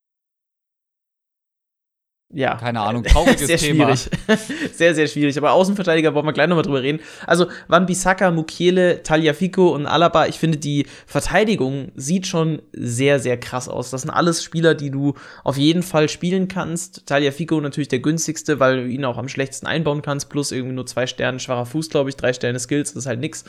ja. 2.32 2.56
Keine 2.56 2.80
Ahnung, 2.80 3.04
trauriges 3.04 3.40
sehr 3.46 3.58
Thema. 3.58 3.96
Schwierig. 3.96 4.10
sehr, 4.74 4.94
sehr 4.94 5.06
schwierig. 5.06 5.36
Aber 5.38 5.52
Außenverteidiger 5.52 6.14
wollen 6.14 6.26
wir 6.26 6.32
gleich 6.32 6.48
nochmal 6.48 6.64
drüber 6.64 6.82
reden. 6.82 7.00
Also, 7.26 7.46
Van 7.68 7.86
Bissaka, 7.86 8.30
Mukiele, 8.30 9.02
Taliafico 9.02 9.74
und 9.74 9.86
Alaba, 9.86 10.26
ich 10.26 10.38
finde, 10.38 10.58
die 10.58 10.86
Verteidigung 11.06 11.92
sieht 11.94 12.26
schon 12.26 12.62
sehr, 12.72 13.18
sehr 13.20 13.38
krass 13.38 13.68
aus. 13.68 13.90
Das 13.90 14.02
sind 14.02 14.10
alles 14.10 14.42
Spieler, 14.42 14.74
die 14.74 14.90
du 14.90 15.14
auf 15.44 15.56
jeden 15.56 15.82
Fall 15.82 16.08
spielen 16.08 16.48
kannst. 16.48 17.06
Taliafico 17.06 17.60
natürlich 17.60 17.88
der 17.88 18.00
günstigste, 18.00 18.60
weil 18.60 18.84
du 18.84 18.88
ihn 18.88 19.04
auch 19.04 19.18
am 19.18 19.28
schlechtesten 19.28 19.66
einbauen 19.66 20.02
kannst, 20.02 20.28
plus 20.28 20.52
irgendwie 20.52 20.74
nur 20.74 20.86
zwei 20.86 21.06
Sterne 21.06 21.38
schwacher 21.38 21.66
Fuß, 21.66 21.90
glaube 21.90 22.10
ich, 22.10 22.16
drei 22.16 22.32
Sterne 22.32 22.58
Skills, 22.58 22.94
das 22.94 23.04
ist 23.04 23.06
halt 23.06 23.20
nix. 23.20 23.44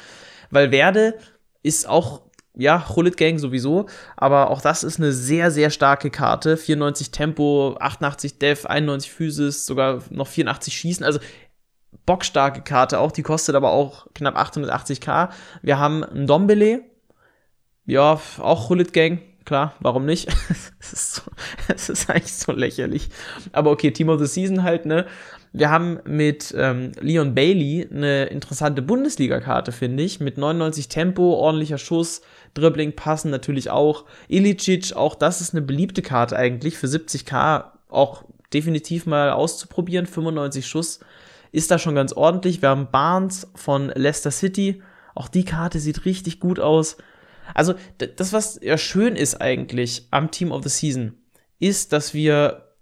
Weil 0.50 0.72
Werde 0.72 1.16
ist 1.64 1.88
auch 1.88 2.22
ja, 2.56 2.88
Hullet 2.96 3.18
Gang 3.18 3.40
sowieso, 3.40 3.88
aber 4.16 4.52
auch 4.52 4.62
das 4.62 4.84
ist 4.84 5.00
eine 5.00 5.12
sehr, 5.12 5.50
sehr 5.50 5.70
starke 5.70 6.10
Karte. 6.12 6.56
94 6.58 7.12
Tempo, 7.12 7.76
88 7.80 8.38
Def, 8.38 8.66
91 8.66 9.12
Physis, 9.12 9.66
sogar 9.66 10.04
noch 10.12 10.28
84 10.28 10.74
Schießen. 10.76 11.06
Also 11.06 11.20
bockstarke 12.06 12.62
Karte 12.62 13.00
auch, 13.00 13.12
die 13.12 13.24
kostet 13.24 13.56
aber 13.56 13.72
auch 13.72 14.08
knapp 14.14 14.38
880k. 14.38 15.30
Wir 15.62 15.80
haben 15.80 16.04
ein 16.04 16.28
Dombele, 16.28 16.82
ja, 17.86 18.20
auch 18.38 18.70
Hullet 18.70 18.94
Gang, 18.94 19.20
klar, 19.46 19.74
warum 19.80 20.06
nicht? 20.06 20.30
Es 20.84 20.92
ist, 20.92 21.16
so, 21.16 21.22
es 21.70 21.88
ist 21.88 22.10
eigentlich 22.10 22.34
so 22.34 22.52
lächerlich. 22.52 23.08
Aber 23.54 23.72
okay, 23.72 23.92
Team 23.92 24.10
of 24.10 24.20
the 24.20 24.28
Season 24.28 24.64
halt, 24.64 24.86
ne? 24.86 25.06
Wir 25.54 25.70
haben 25.70 26.00
mit 26.04 26.54
ähm, 26.58 26.92
Leon 27.00 27.34
Bailey 27.34 27.88
eine 27.90 28.26
interessante 28.26 28.82
Bundesliga-Karte, 28.82 29.72
finde 29.72 30.04
ich, 30.04 30.20
mit 30.20 30.38
99 30.38 30.90
Tempo, 30.90 31.36
ordentlicher 31.36 31.78
Schuss, 31.78 32.22
Dribbling 32.54 32.96
passen 32.96 33.32
natürlich 33.32 33.70
auch. 33.70 34.06
Ilicic, 34.28 34.96
auch 34.96 35.16
das 35.16 35.42
ist 35.42 35.54
eine 35.54 35.62
beliebte 35.62 36.02
Karte 36.02 36.38
eigentlich 36.38 36.78
für 36.78 36.88
70k 36.88 37.66
auch 37.90 38.24
definitiv 38.54 39.06
mal 39.06 39.32
auszuprobieren. 39.32 40.06
95 40.06 40.68
Schuss 40.68 41.00
ist 41.52 41.72
da 41.72 41.80
schon 41.80 41.96
ganz 41.96 42.14
ordentlich. 42.14 42.62
Wir 42.62 42.70
haben 42.70 42.92
Barnes 42.92 43.48
von 43.56 43.90
Leicester 43.90 44.32
City. 44.32 44.82
Auch 45.16 45.28
die 45.28 45.46
Karte 45.46 45.80
sieht 45.80 46.06
richtig 46.06 46.40
gut 46.40 46.60
aus. 46.60 46.98
Also, 47.54 47.76
das, 47.98 48.34
was 48.34 48.60
ja 48.62 48.78
schön 48.78 49.16
ist 49.16 49.42
eigentlich 49.42 50.08
am 50.12 50.32
Team 50.32 50.52
of 50.52 50.64
the 50.64 50.70
Season, 50.70 51.18
ist, 51.60 51.94
dass 51.94 52.14
wir 52.14 52.74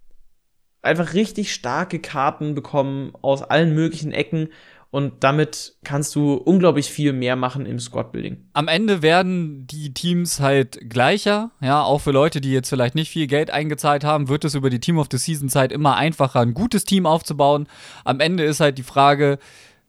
einfach 0.82 1.14
richtig 1.14 1.54
starke 1.54 2.00
Karten 2.00 2.56
bekommen 2.56 3.14
aus 3.22 3.44
allen 3.44 3.74
möglichen 3.74 4.12
Ecken 4.12 4.50
Und 4.92 5.24
damit 5.24 5.76
kannst 5.86 6.14
du 6.16 6.34
unglaublich 6.34 6.92
viel 6.92 7.14
mehr 7.14 7.38
machen 7.38 7.66
im 7.66 7.80
Squad-Building. 7.80 8.50
Am 8.52 8.68
Ende 8.68 9.02
werden 9.02 9.66
die 9.66 9.94
Teams 9.94 10.42
halt 10.42 10.90
gleicher. 10.90 11.52
Ja, 11.62 11.82
auch 11.82 12.00
für 12.00 12.12
Leute, 12.12 12.42
die 12.42 12.52
jetzt 12.52 12.68
vielleicht 12.68 12.94
nicht 12.94 13.10
viel 13.10 13.28
Geld 13.28 13.52
eingezahlt 13.52 14.04
haben, 14.04 14.28
wird 14.28 14.44
es 14.44 14.54
über 14.54 14.70
die 14.70 14.82
Team 14.82 14.98
of 14.98 15.08
the 15.10 15.18
Season 15.18 15.48
Zeit 15.48 15.72
immer 15.72 15.96
einfacher, 15.96 16.42
ein 16.42 16.54
gutes 16.54 16.84
Team 16.84 17.06
aufzubauen. 17.06 17.68
Am 18.04 18.20
Ende 18.20 18.44
ist 18.44 18.60
halt 18.60 18.78
die 18.78 18.84
Frage, 18.84 19.40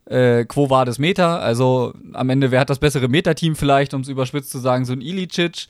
äh, 0.04 0.44
quo 0.44 0.70
war 0.70 0.84
das 0.84 1.00
Meta? 1.00 1.38
Also 1.38 1.94
am 2.12 2.30
Ende, 2.30 2.52
wer 2.52 2.60
hat 2.60 2.70
das 2.70 2.78
bessere 2.78 3.08
Meta-Team 3.08 3.56
vielleicht, 3.56 3.94
um 3.94 4.02
es 4.02 4.08
überspitzt 4.08 4.52
zu 4.52 4.60
sagen, 4.60 4.84
so 4.84 4.92
ein 4.92 5.00
Ilicic. 5.00 5.66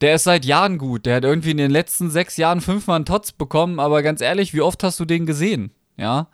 Der 0.00 0.14
ist 0.14 0.24
seit 0.24 0.44
Jahren 0.44 0.78
gut. 0.78 1.06
Der 1.06 1.16
hat 1.16 1.24
irgendwie 1.24 1.50
in 1.50 1.56
den 1.56 1.70
letzten 1.70 2.10
sechs 2.10 2.36
Jahren 2.36 2.60
fünfmal 2.60 2.96
einen 2.96 3.06
Tots 3.06 3.32
bekommen, 3.32 3.80
aber 3.80 4.02
ganz 4.02 4.20
ehrlich, 4.20 4.54
wie 4.54 4.60
oft 4.60 4.84
hast 4.84 5.00
du 5.00 5.04
den 5.04 5.26
gesehen? 5.26 5.72
Ja. 5.96 6.28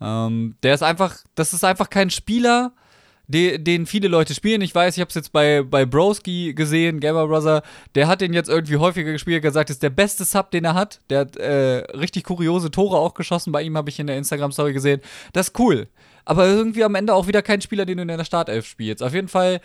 Ähm, 0.00 0.56
der 0.62 0.74
ist 0.74 0.82
einfach, 0.82 1.16
das 1.34 1.52
ist 1.52 1.64
einfach 1.64 1.90
kein 1.90 2.10
Spieler, 2.10 2.72
den, 3.26 3.62
den 3.62 3.86
viele 3.86 4.08
Leute 4.08 4.34
spielen. 4.34 4.62
Ich 4.62 4.74
weiß, 4.74 4.96
ich 4.96 5.00
habe 5.00 5.08
es 5.08 5.14
jetzt 5.14 5.32
bei, 5.32 5.62
bei 5.62 5.84
Broski 5.84 6.54
gesehen, 6.54 6.98
Gamer 6.98 7.26
Brother, 7.26 7.62
der 7.94 8.08
hat 8.08 8.20
den 8.20 8.32
jetzt 8.32 8.48
irgendwie 8.48 8.76
häufiger 8.76 9.12
gespielt, 9.12 9.42
gesagt, 9.42 9.70
ist 9.70 9.82
der 9.82 9.90
beste 9.90 10.24
Sub, 10.24 10.50
den 10.50 10.64
er 10.64 10.74
hat. 10.74 11.00
Der 11.10 11.20
hat 11.20 11.36
äh, 11.36 11.84
richtig 11.96 12.24
kuriose 12.24 12.70
Tore 12.70 12.96
auch 12.98 13.14
geschossen. 13.14 13.52
Bei 13.52 13.62
ihm 13.62 13.76
habe 13.76 13.90
ich 13.90 14.00
in 14.00 14.06
der 14.06 14.16
Instagram-Story 14.16 14.72
gesehen. 14.72 15.02
Das 15.34 15.48
ist 15.48 15.58
cool. 15.58 15.88
Aber 16.24 16.46
irgendwie 16.46 16.84
am 16.84 16.94
Ende 16.94 17.14
auch 17.14 17.26
wieder 17.26 17.42
kein 17.42 17.60
Spieler, 17.60 17.84
den 17.84 17.98
du 17.98 18.02
in 18.02 18.08
der 18.08 18.24
Startelf 18.24 18.66
spielst. 18.66 19.02
Auf 19.02 19.14
jeden 19.14 19.28
Fall 19.28 19.60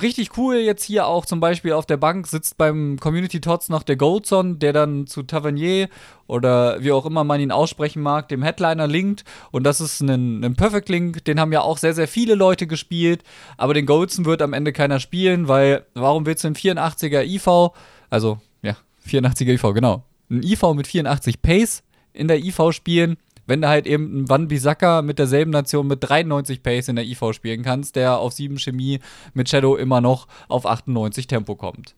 richtig 0.00 0.36
cool 0.36 0.56
jetzt 0.56 0.84
hier 0.84 1.06
auch 1.06 1.26
zum 1.26 1.40
Beispiel 1.40 1.72
auf 1.72 1.86
der 1.86 1.96
Bank 1.96 2.26
sitzt 2.26 2.56
beim 2.56 2.98
Community 3.00 3.40
Tots 3.40 3.68
noch 3.68 3.82
der 3.82 3.96
Goldson, 3.96 4.58
der 4.58 4.72
dann 4.72 5.06
zu 5.06 5.22
Tavernier 5.22 5.88
oder 6.26 6.82
wie 6.82 6.92
auch 6.92 7.06
immer 7.06 7.24
man 7.24 7.40
ihn 7.40 7.50
aussprechen 7.50 8.02
mag, 8.02 8.28
dem 8.28 8.42
Headliner 8.42 8.86
linkt. 8.86 9.24
Und 9.50 9.64
das 9.64 9.80
ist 9.80 10.00
ein, 10.00 10.44
ein 10.44 10.54
Perfect 10.54 10.88
Link, 10.88 11.24
den 11.24 11.40
haben 11.40 11.52
ja 11.52 11.62
auch 11.62 11.78
sehr, 11.78 11.94
sehr 11.94 12.08
viele 12.08 12.34
Leute 12.34 12.66
gespielt. 12.66 13.22
Aber 13.56 13.74
den 13.74 13.86
Goldson 13.86 14.24
wird 14.24 14.42
am 14.42 14.52
Ende 14.52 14.72
keiner 14.72 15.00
spielen, 15.00 15.48
weil 15.48 15.84
warum 15.94 16.26
willst 16.26 16.44
du 16.44 16.48
einen 16.48 16.56
84er 16.56 17.24
IV, 17.24 17.72
also 18.10 18.38
ja, 18.62 18.76
84er 19.06 19.52
IV, 19.52 19.74
genau, 19.74 20.04
ein 20.30 20.42
IV 20.42 20.62
mit 20.74 20.86
84 20.86 21.42
Pace 21.42 21.82
in 22.12 22.28
der 22.28 22.38
IV 22.38 22.72
spielen? 22.72 23.16
Wenn 23.46 23.62
du 23.62 23.68
halt 23.68 23.86
eben 23.86 24.04
einen 24.04 24.28
Van 24.28 24.48
Bissaka 24.48 25.02
mit 25.02 25.18
derselben 25.18 25.50
Nation 25.50 25.86
mit 25.86 25.98
93 26.02 26.62
Pace 26.62 26.88
in 26.88 26.96
der 26.96 27.04
IV 27.04 27.32
spielen 27.32 27.62
kannst, 27.62 27.96
der 27.96 28.18
auf 28.18 28.32
7 28.32 28.58
Chemie 28.58 29.00
mit 29.34 29.48
Shadow 29.48 29.76
immer 29.76 30.00
noch 30.00 30.26
auf 30.48 30.66
98 30.66 31.26
Tempo 31.26 31.56
kommt. 31.56 31.94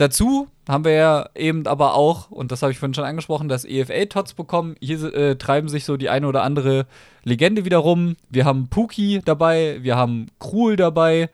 Dazu 0.00 0.48
haben 0.66 0.84
wir 0.84 0.92
ja 0.92 1.28
eben 1.34 1.66
aber 1.66 1.92
auch, 1.92 2.30
und 2.30 2.52
das 2.52 2.62
habe 2.62 2.72
ich 2.72 2.78
vorhin 2.78 2.94
schon 2.94 3.04
angesprochen, 3.04 3.50
das 3.50 3.66
EFL-Tots 3.66 4.32
bekommen. 4.32 4.76
Hier 4.80 5.14
äh, 5.14 5.36
treiben 5.36 5.68
sich 5.68 5.84
so 5.84 5.98
die 5.98 6.08
eine 6.08 6.26
oder 6.26 6.42
andere 6.42 6.86
Legende 7.22 7.66
wieder 7.66 7.76
rum. 7.76 8.16
Wir 8.30 8.46
haben 8.46 8.68
Pookie 8.68 9.20
dabei, 9.22 9.76
wir 9.82 9.96
haben 9.96 10.28
Krul 10.38 10.76
dabei 10.76 11.28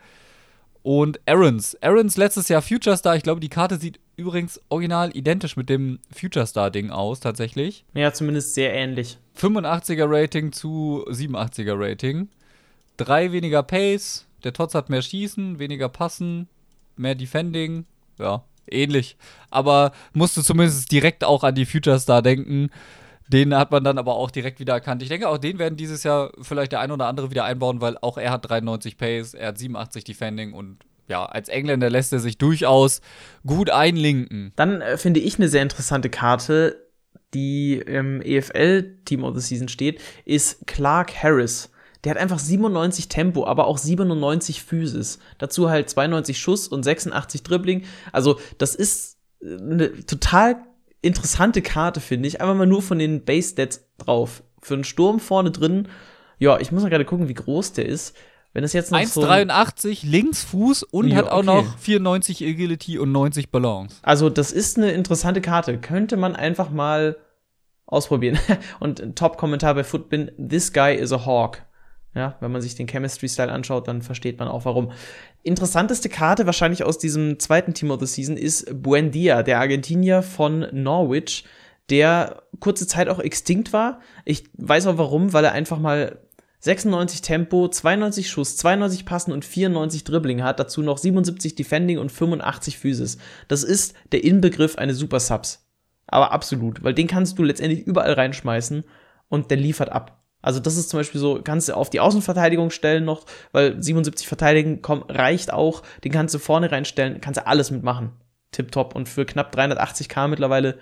und 0.82 1.20
Aarons. 1.26 1.80
Aarons 1.80 2.16
letztes 2.16 2.48
Jahr 2.48 2.60
Future 2.60 2.96
Star. 2.96 3.14
Ich 3.14 3.22
glaube, 3.22 3.40
die 3.40 3.48
Karte 3.48 3.76
sieht 3.76 4.00
übrigens 4.16 4.60
original 4.68 5.16
identisch 5.16 5.56
mit 5.56 5.68
dem 5.68 5.98
Future 6.10 6.46
Star-Ding 6.46 6.90
aus, 6.90 7.20
tatsächlich. 7.20 7.84
Ja, 7.94 8.12
zumindest 8.12 8.54
sehr 8.54 8.72
ähnlich. 8.74 9.18
85er 9.38 10.06
Rating 10.08 10.52
zu 10.52 11.04
87er 11.08 11.74
Rating. 11.78 12.28
Drei 12.96 13.32
weniger 13.32 13.62
Pace. 13.62 14.26
Der 14.44 14.52
Tots 14.52 14.74
hat 14.74 14.90
mehr 14.90 15.02
Schießen, 15.02 15.58
weniger 15.58 15.88
Passen, 15.88 16.48
mehr 16.96 17.14
Defending. 17.14 17.84
Ja, 18.18 18.44
ähnlich. 18.70 19.16
Aber 19.50 19.92
musste 20.12 20.42
zumindest 20.42 20.90
direkt 20.90 21.24
auch 21.24 21.44
an 21.44 21.54
die 21.54 21.66
Future 21.66 21.98
Star 21.98 22.22
denken. 22.22 22.70
Den 23.28 23.54
hat 23.56 23.72
man 23.72 23.82
dann 23.82 23.98
aber 23.98 24.14
auch 24.14 24.30
direkt 24.30 24.60
wieder 24.60 24.74
erkannt. 24.74 25.02
Ich 25.02 25.08
denke, 25.08 25.28
auch 25.28 25.38
den 25.38 25.58
werden 25.58 25.76
dieses 25.76 26.04
Jahr 26.04 26.30
vielleicht 26.40 26.72
der 26.72 26.80
ein 26.80 26.92
oder 26.92 27.08
andere 27.08 27.30
wieder 27.30 27.44
einbauen, 27.44 27.80
weil 27.80 27.98
auch 27.98 28.18
er 28.18 28.30
hat 28.30 28.48
93 28.48 28.96
Pace, 28.96 29.34
er 29.34 29.48
hat 29.48 29.58
87 29.58 30.04
Defending 30.04 30.52
und 30.52 30.85
ja, 31.08 31.24
als 31.24 31.48
Engländer 31.48 31.90
lässt 31.90 32.12
er 32.12 32.18
sich 32.18 32.38
durchaus 32.38 33.00
gut 33.46 33.70
einlinken. 33.70 34.52
Dann 34.56 34.80
äh, 34.80 34.96
finde 34.96 35.20
ich 35.20 35.36
eine 35.36 35.48
sehr 35.48 35.62
interessante 35.62 36.10
Karte, 36.10 36.86
die 37.34 37.74
im 37.74 38.22
EFL 38.22 38.98
Team 39.04 39.24
of 39.24 39.34
the 39.34 39.40
Season 39.40 39.68
steht, 39.68 40.00
ist 40.24 40.66
Clark 40.66 41.22
Harris. 41.22 41.70
Der 42.04 42.10
hat 42.10 42.18
einfach 42.18 42.38
97 42.38 43.08
Tempo, 43.08 43.46
aber 43.46 43.66
auch 43.66 43.78
97 43.78 44.62
Physis. 44.62 45.18
Dazu 45.38 45.70
halt 45.70 45.90
92 45.90 46.38
Schuss 46.38 46.68
und 46.68 46.82
86 46.84 47.42
Dribbling. 47.42 47.84
Also, 48.12 48.38
das 48.58 48.74
ist 48.74 49.18
äh, 49.42 49.56
eine 49.56 50.06
total 50.06 50.56
interessante 51.02 51.62
Karte, 51.62 52.00
finde 52.00 52.28
ich. 52.28 52.40
Einfach 52.40 52.54
mal 52.54 52.66
nur 52.66 52.82
von 52.82 52.98
den 52.98 53.24
Base 53.24 53.50
Stats 53.50 53.88
drauf. 53.98 54.42
Für 54.62 54.74
einen 54.74 54.84
Sturm 54.84 55.20
vorne 55.20 55.50
drin. 55.50 55.88
Ja, 56.38 56.58
ich 56.58 56.72
muss 56.72 56.82
mal 56.82 56.90
gerade 56.90 57.04
gucken, 57.04 57.28
wie 57.28 57.34
groß 57.34 57.72
der 57.72 57.86
ist. 57.86 58.16
Wenn 58.56 58.64
es 58.64 58.72
jetzt 58.72 58.90
noch 58.90 58.98
1,83 58.98 60.00
so 60.00 60.06
Linksfuß 60.06 60.82
und 60.84 61.08
ja, 61.08 61.16
hat 61.16 61.28
auch 61.28 61.40
okay. 61.40 61.46
noch 61.46 61.78
94 61.78 62.42
Agility 62.42 62.98
und 62.98 63.12
90 63.12 63.50
Balance. 63.50 63.96
Also, 64.00 64.30
das 64.30 64.50
ist 64.50 64.78
eine 64.78 64.92
interessante 64.92 65.42
Karte. 65.42 65.76
Könnte 65.76 66.16
man 66.16 66.34
einfach 66.34 66.70
mal 66.70 67.18
ausprobieren. 67.84 68.38
und 68.80 69.14
Top-Kommentar 69.14 69.74
bei 69.74 69.84
Footbin: 69.84 70.30
This 70.38 70.72
guy 70.72 70.94
is 70.94 71.12
a 71.12 71.26
hawk. 71.26 71.66
Ja, 72.14 72.36
wenn 72.40 72.50
man 72.50 72.62
sich 72.62 72.74
den 72.74 72.86
Chemistry-Style 72.86 73.52
anschaut, 73.52 73.88
dann 73.88 74.00
versteht 74.00 74.38
man 74.38 74.48
auch 74.48 74.64
warum. 74.64 74.90
Interessanteste 75.42 76.08
Karte 76.08 76.46
wahrscheinlich 76.46 76.82
aus 76.82 76.96
diesem 76.96 77.38
zweiten 77.38 77.74
Team 77.74 77.90
of 77.90 78.00
the 78.00 78.06
Season 78.06 78.38
ist 78.38 78.82
Buendia, 78.82 79.42
der 79.42 79.60
Argentinier 79.60 80.22
von 80.22 80.66
Norwich, 80.72 81.44
der 81.90 82.42
kurze 82.58 82.86
Zeit 82.86 83.10
auch 83.10 83.18
extinct 83.18 83.74
war. 83.74 84.00
Ich 84.24 84.44
weiß 84.54 84.86
auch 84.86 84.96
warum, 84.96 85.34
weil 85.34 85.44
er 85.44 85.52
einfach 85.52 85.78
mal 85.78 86.20
96 86.66 87.20
Tempo, 87.20 87.68
92 87.68 88.28
Schuss, 88.28 88.56
92 88.56 89.06
Passen 89.06 89.30
und 89.30 89.44
94 89.44 90.02
Dribbling 90.02 90.42
hat, 90.42 90.58
dazu 90.58 90.82
noch 90.82 90.98
77 90.98 91.54
Defending 91.54 91.98
und 91.98 92.10
85 92.10 92.76
Physis. 92.76 93.18
Das 93.46 93.62
ist 93.62 93.94
der 94.10 94.24
Inbegriff 94.24 94.76
eines 94.76 94.98
Super 94.98 95.20
Subs. 95.20 95.64
Aber 96.08 96.32
absolut, 96.32 96.82
weil 96.82 96.92
den 96.92 97.06
kannst 97.06 97.38
du 97.38 97.44
letztendlich 97.44 97.86
überall 97.86 98.12
reinschmeißen 98.12 98.84
und 99.28 99.50
der 99.50 99.58
liefert 99.58 99.92
ab. 99.92 100.24
Also 100.42 100.58
das 100.58 100.76
ist 100.76 100.90
zum 100.90 100.98
Beispiel 100.98 101.20
so, 101.20 101.40
kannst 101.42 101.68
du 101.68 101.76
auf 101.76 101.88
die 101.88 102.00
Außenverteidigung 102.00 102.70
stellen 102.70 103.04
noch, 103.04 103.26
weil 103.52 103.80
77 103.80 104.26
verteidigen 104.26 104.82
komm, 104.82 105.04
reicht 105.08 105.52
auch, 105.52 105.82
den 106.02 106.10
kannst 106.10 106.34
du 106.34 106.40
vorne 106.40 106.72
reinstellen, 106.72 107.20
kannst 107.20 107.38
du 107.38 107.46
alles 107.46 107.70
mitmachen. 107.70 108.10
Tipptopp 108.50 108.96
und 108.96 109.08
für 109.08 109.24
knapp 109.24 109.54
380k 109.54 110.26
mittlerweile 110.26 110.78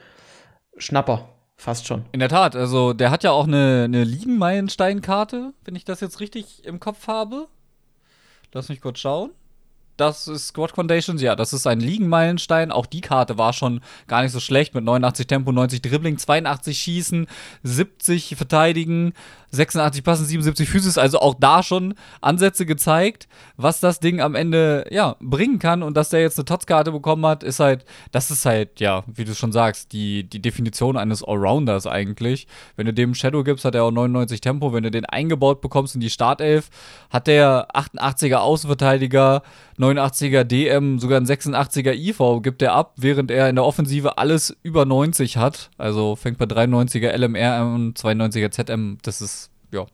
Schnapper. 0.78 1.33
Fast 1.64 1.86
schon. 1.86 2.04
In 2.12 2.20
der 2.20 2.28
Tat, 2.28 2.54
also 2.56 2.92
der 2.92 3.10
hat 3.10 3.24
ja 3.24 3.30
auch 3.30 3.46
eine, 3.46 3.84
eine 3.84 4.04
Ligenmeilenstein-Karte, 4.04 5.54
wenn 5.64 5.74
ich 5.74 5.86
das 5.86 6.00
jetzt 6.00 6.20
richtig 6.20 6.62
im 6.66 6.78
Kopf 6.78 7.08
habe. 7.08 7.48
Lass 8.52 8.68
mich 8.68 8.82
kurz 8.82 8.98
schauen. 8.98 9.30
Das 9.96 10.28
ist 10.28 10.48
Squad 10.48 10.72
Foundations, 10.72 11.22
ja, 11.22 11.34
das 11.34 11.54
ist 11.54 11.66
ein 11.66 11.80
Ligenmeilenstein. 11.80 12.70
Auch 12.70 12.84
die 12.84 13.00
Karte 13.00 13.38
war 13.38 13.54
schon 13.54 13.80
gar 14.08 14.22
nicht 14.22 14.32
so 14.32 14.40
schlecht 14.40 14.74
mit 14.74 14.84
89 14.84 15.26
Tempo, 15.26 15.52
90 15.52 15.80
Dribbling, 15.80 16.18
82 16.18 16.76
Schießen, 16.76 17.28
70 17.62 18.36
Verteidigen, 18.36 19.14
86 19.54 20.02
Passen, 20.02 20.26
77 20.26 20.68
Physis, 20.68 20.98
also 20.98 21.18
auch 21.20 21.34
da 21.38 21.62
schon 21.62 21.94
Ansätze 22.20 22.66
gezeigt, 22.66 23.28
was 23.56 23.80
das 23.80 24.00
Ding 24.00 24.20
am 24.20 24.34
Ende, 24.34 24.86
ja, 24.90 25.16
bringen 25.20 25.58
kann. 25.58 25.82
Und 25.82 25.96
dass 25.96 26.10
der 26.10 26.20
jetzt 26.20 26.38
eine 26.38 26.44
Tots-Karte 26.44 26.92
bekommen 26.92 27.24
hat, 27.26 27.42
ist 27.42 27.60
halt, 27.60 27.84
das 28.12 28.30
ist 28.30 28.44
halt, 28.46 28.80
ja, 28.80 29.04
wie 29.06 29.24
du 29.24 29.34
schon 29.34 29.52
sagst, 29.52 29.92
die, 29.92 30.24
die 30.24 30.40
Definition 30.40 30.96
eines 30.96 31.22
Allrounders 31.22 31.86
eigentlich. 31.86 32.46
Wenn 32.76 32.86
du 32.86 32.92
dem 32.92 33.14
Shadow 33.14 33.44
gibst, 33.44 33.64
hat 33.64 33.74
er 33.74 33.84
auch 33.84 33.90
99 33.90 34.40
Tempo. 34.40 34.72
Wenn 34.72 34.82
du 34.82 34.90
den 34.90 35.04
eingebaut 35.04 35.60
bekommst 35.60 35.94
in 35.94 36.00
die 36.00 36.10
Startelf, 36.10 36.70
hat 37.10 37.26
der 37.26 37.68
88er 37.74 38.36
Außenverteidiger, 38.36 39.42
89er 39.78 40.44
DM, 40.44 40.98
sogar 40.98 41.20
ein 41.20 41.26
86er 41.26 41.92
IV 41.92 42.42
gibt 42.42 42.62
er 42.62 42.74
ab, 42.74 42.94
während 42.96 43.30
er 43.30 43.48
in 43.48 43.56
der 43.56 43.64
Offensive 43.64 44.18
alles 44.18 44.56
über 44.62 44.84
90 44.84 45.36
hat. 45.36 45.70
Also 45.78 46.16
fängt 46.16 46.38
bei 46.38 46.44
93er 46.44 47.16
LMR 47.16 47.54
an, 47.54 47.94
92er 47.94 48.50
ZM. 48.50 48.98
Das 49.02 49.20
ist, 49.20 49.43
ja. 49.72 49.86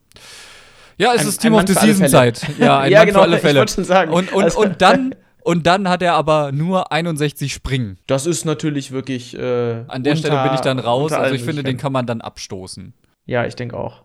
Ja, 0.98 1.14
es 1.14 1.22
ein, 1.22 1.28
ist 1.28 1.40
Team 1.40 1.54
of 1.54 1.64
the 1.66 1.74
Season 1.74 2.08
Zeit. 2.08 2.46
Ja, 2.58 2.78
ein 2.80 2.92
ja, 2.92 2.98
Mann 2.98 3.06
genau, 3.06 3.20
für 3.20 3.24
alle 3.24 3.38
Fälle. 3.38 3.64
Ich 3.64 3.70
schon 3.70 3.84
sagen. 3.84 4.12
Und, 4.12 4.32
und, 4.32 4.44
also. 4.44 4.60
und 4.60 4.82
dann. 4.82 5.14
Und 5.42 5.66
dann 5.66 5.88
hat 5.88 6.02
er 6.02 6.12
aber 6.14 6.52
nur 6.52 6.92
61 6.92 7.50
Springen. 7.50 7.96
Das 8.06 8.26
ist 8.26 8.44
natürlich 8.44 8.92
wirklich. 8.92 9.34
Äh, 9.34 9.84
An 9.88 10.04
der 10.04 10.12
unter, 10.12 10.16
Stelle 10.16 10.42
bin 10.42 10.54
ich 10.54 10.60
dann 10.60 10.78
raus. 10.78 11.12
Also 11.12 11.34
ich 11.34 11.42
finde, 11.42 11.62
den 11.62 11.78
kann 11.78 11.92
man 11.92 12.04
dann 12.04 12.20
abstoßen. 12.20 12.92
Ja, 13.24 13.46
ich 13.46 13.56
denke 13.56 13.78
auch. 13.78 14.02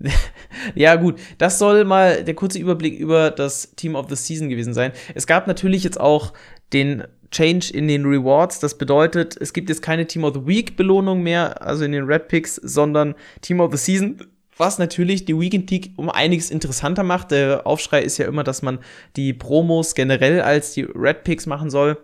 ja, 0.74 0.96
gut, 0.96 1.20
das 1.38 1.60
soll 1.60 1.84
mal 1.84 2.24
der 2.24 2.34
kurze 2.34 2.58
Überblick 2.58 2.98
über 2.98 3.30
das 3.30 3.74
Team 3.76 3.94
of 3.94 4.06
the 4.08 4.16
Season 4.16 4.48
gewesen 4.48 4.74
sein. 4.74 4.92
Es 5.14 5.28
gab 5.28 5.46
natürlich 5.46 5.84
jetzt 5.84 6.00
auch 6.00 6.32
den 6.72 7.04
Change 7.30 7.72
in 7.72 7.88
den 7.88 8.04
Rewards. 8.04 8.60
Das 8.60 8.76
bedeutet, 8.76 9.36
es 9.40 9.52
gibt 9.52 9.68
jetzt 9.68 9.82
keine 9.82 10.06
Team 10.06 10.24
of 10.24 10.34
the 10.34 10.46
Week 10.46 10.76
Belohnung 10.76 11.22
mehr, 11.22 11.62
also 11.62 11.84
in 11.84 11.92
den 11.92 12.04
Red 12.04 12.28
Picks, 12.28 12.56
sondern 12.56 13.14
Team 13.40 13.60
of 13.60 13.72
the 13.72 13.78
Season. 13.78 14.18
Was 14.56 14.78
natürlich 14.78 15.24
die 15.24 15.38
Weekend 15.38 15.70
League 15.70 15.92
um 15.96 16.10
einiges 16.10 16.50
interessanter 16.50 17.02
macht. 17.02 17.30
Der 17.30 17.66
Aufschrei 17.66 18.02
ist 18.02 18.18
ja 18.18 18.26
immer, 18.26 18.44
dass 18.44 18.62
man 18.62 18.78
die 19.16 19.32
Promos 19.32 19.94
generell 19.94 20.42
als 20.42 20.72
die 20.72 20.82
Red 20.82 21.24
Picks 21.24 21.46
machen 21.46 21.70
soll. 21.70 21.98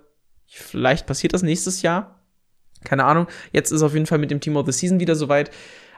Vielleicht 0.47 1.07
passiert 1.07 1.35
das 1.35 1.43
nächstes 1.43 1.83
Jahr. 1.83 2.23
Keine 2.85 3.05
Ahnung. 3.05 3.27
Jetzt 3.53 3.71
ist 3.71 3.83
auf 3.83 3.93
jeden 3.93 4.07
Fall 4.07 4.19
mit 4.19 4.31
dem 4.31 4.41
Team 4.41 4.57
of 4.57 4.67
the 4.67 4.73
Season 4.73 5.01
wieder 5.01 5.15
soweit. 5.15 5.51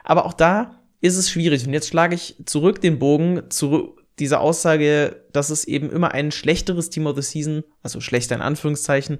Aber 0.03 0.25
auch 0.25 0.33
da 0.33 0.81
ist 0.99 1.17
es 1.17 1.29
schwierig. 1.29 1.65
Und 1.65 1.73
jetzt 1.73 1.87
schlage 1.87 2.15
ich 2.15 2.35
zurück 2.45 2.81
den 2.81 2.99
Bogen 2.99 3.43
zu 3.49 3.95
dieser 4.19 4.41
Aussage, 4.41 5.23
dass 5.31 5.49
es 5.49 5.65
eben 5.65 5.89
immer 5.89 6.11
ein 6.11 6.31
schlechteres 6.31 6.89
Team 6.89 7.07
of 7.07 7.15
the 7.15 7.21
Season, 7.21 7.63
also 7.81 8.01
schlechter 8.01 8.35
in 8.35 8.41
Anführungszeichen, 8.41 9.19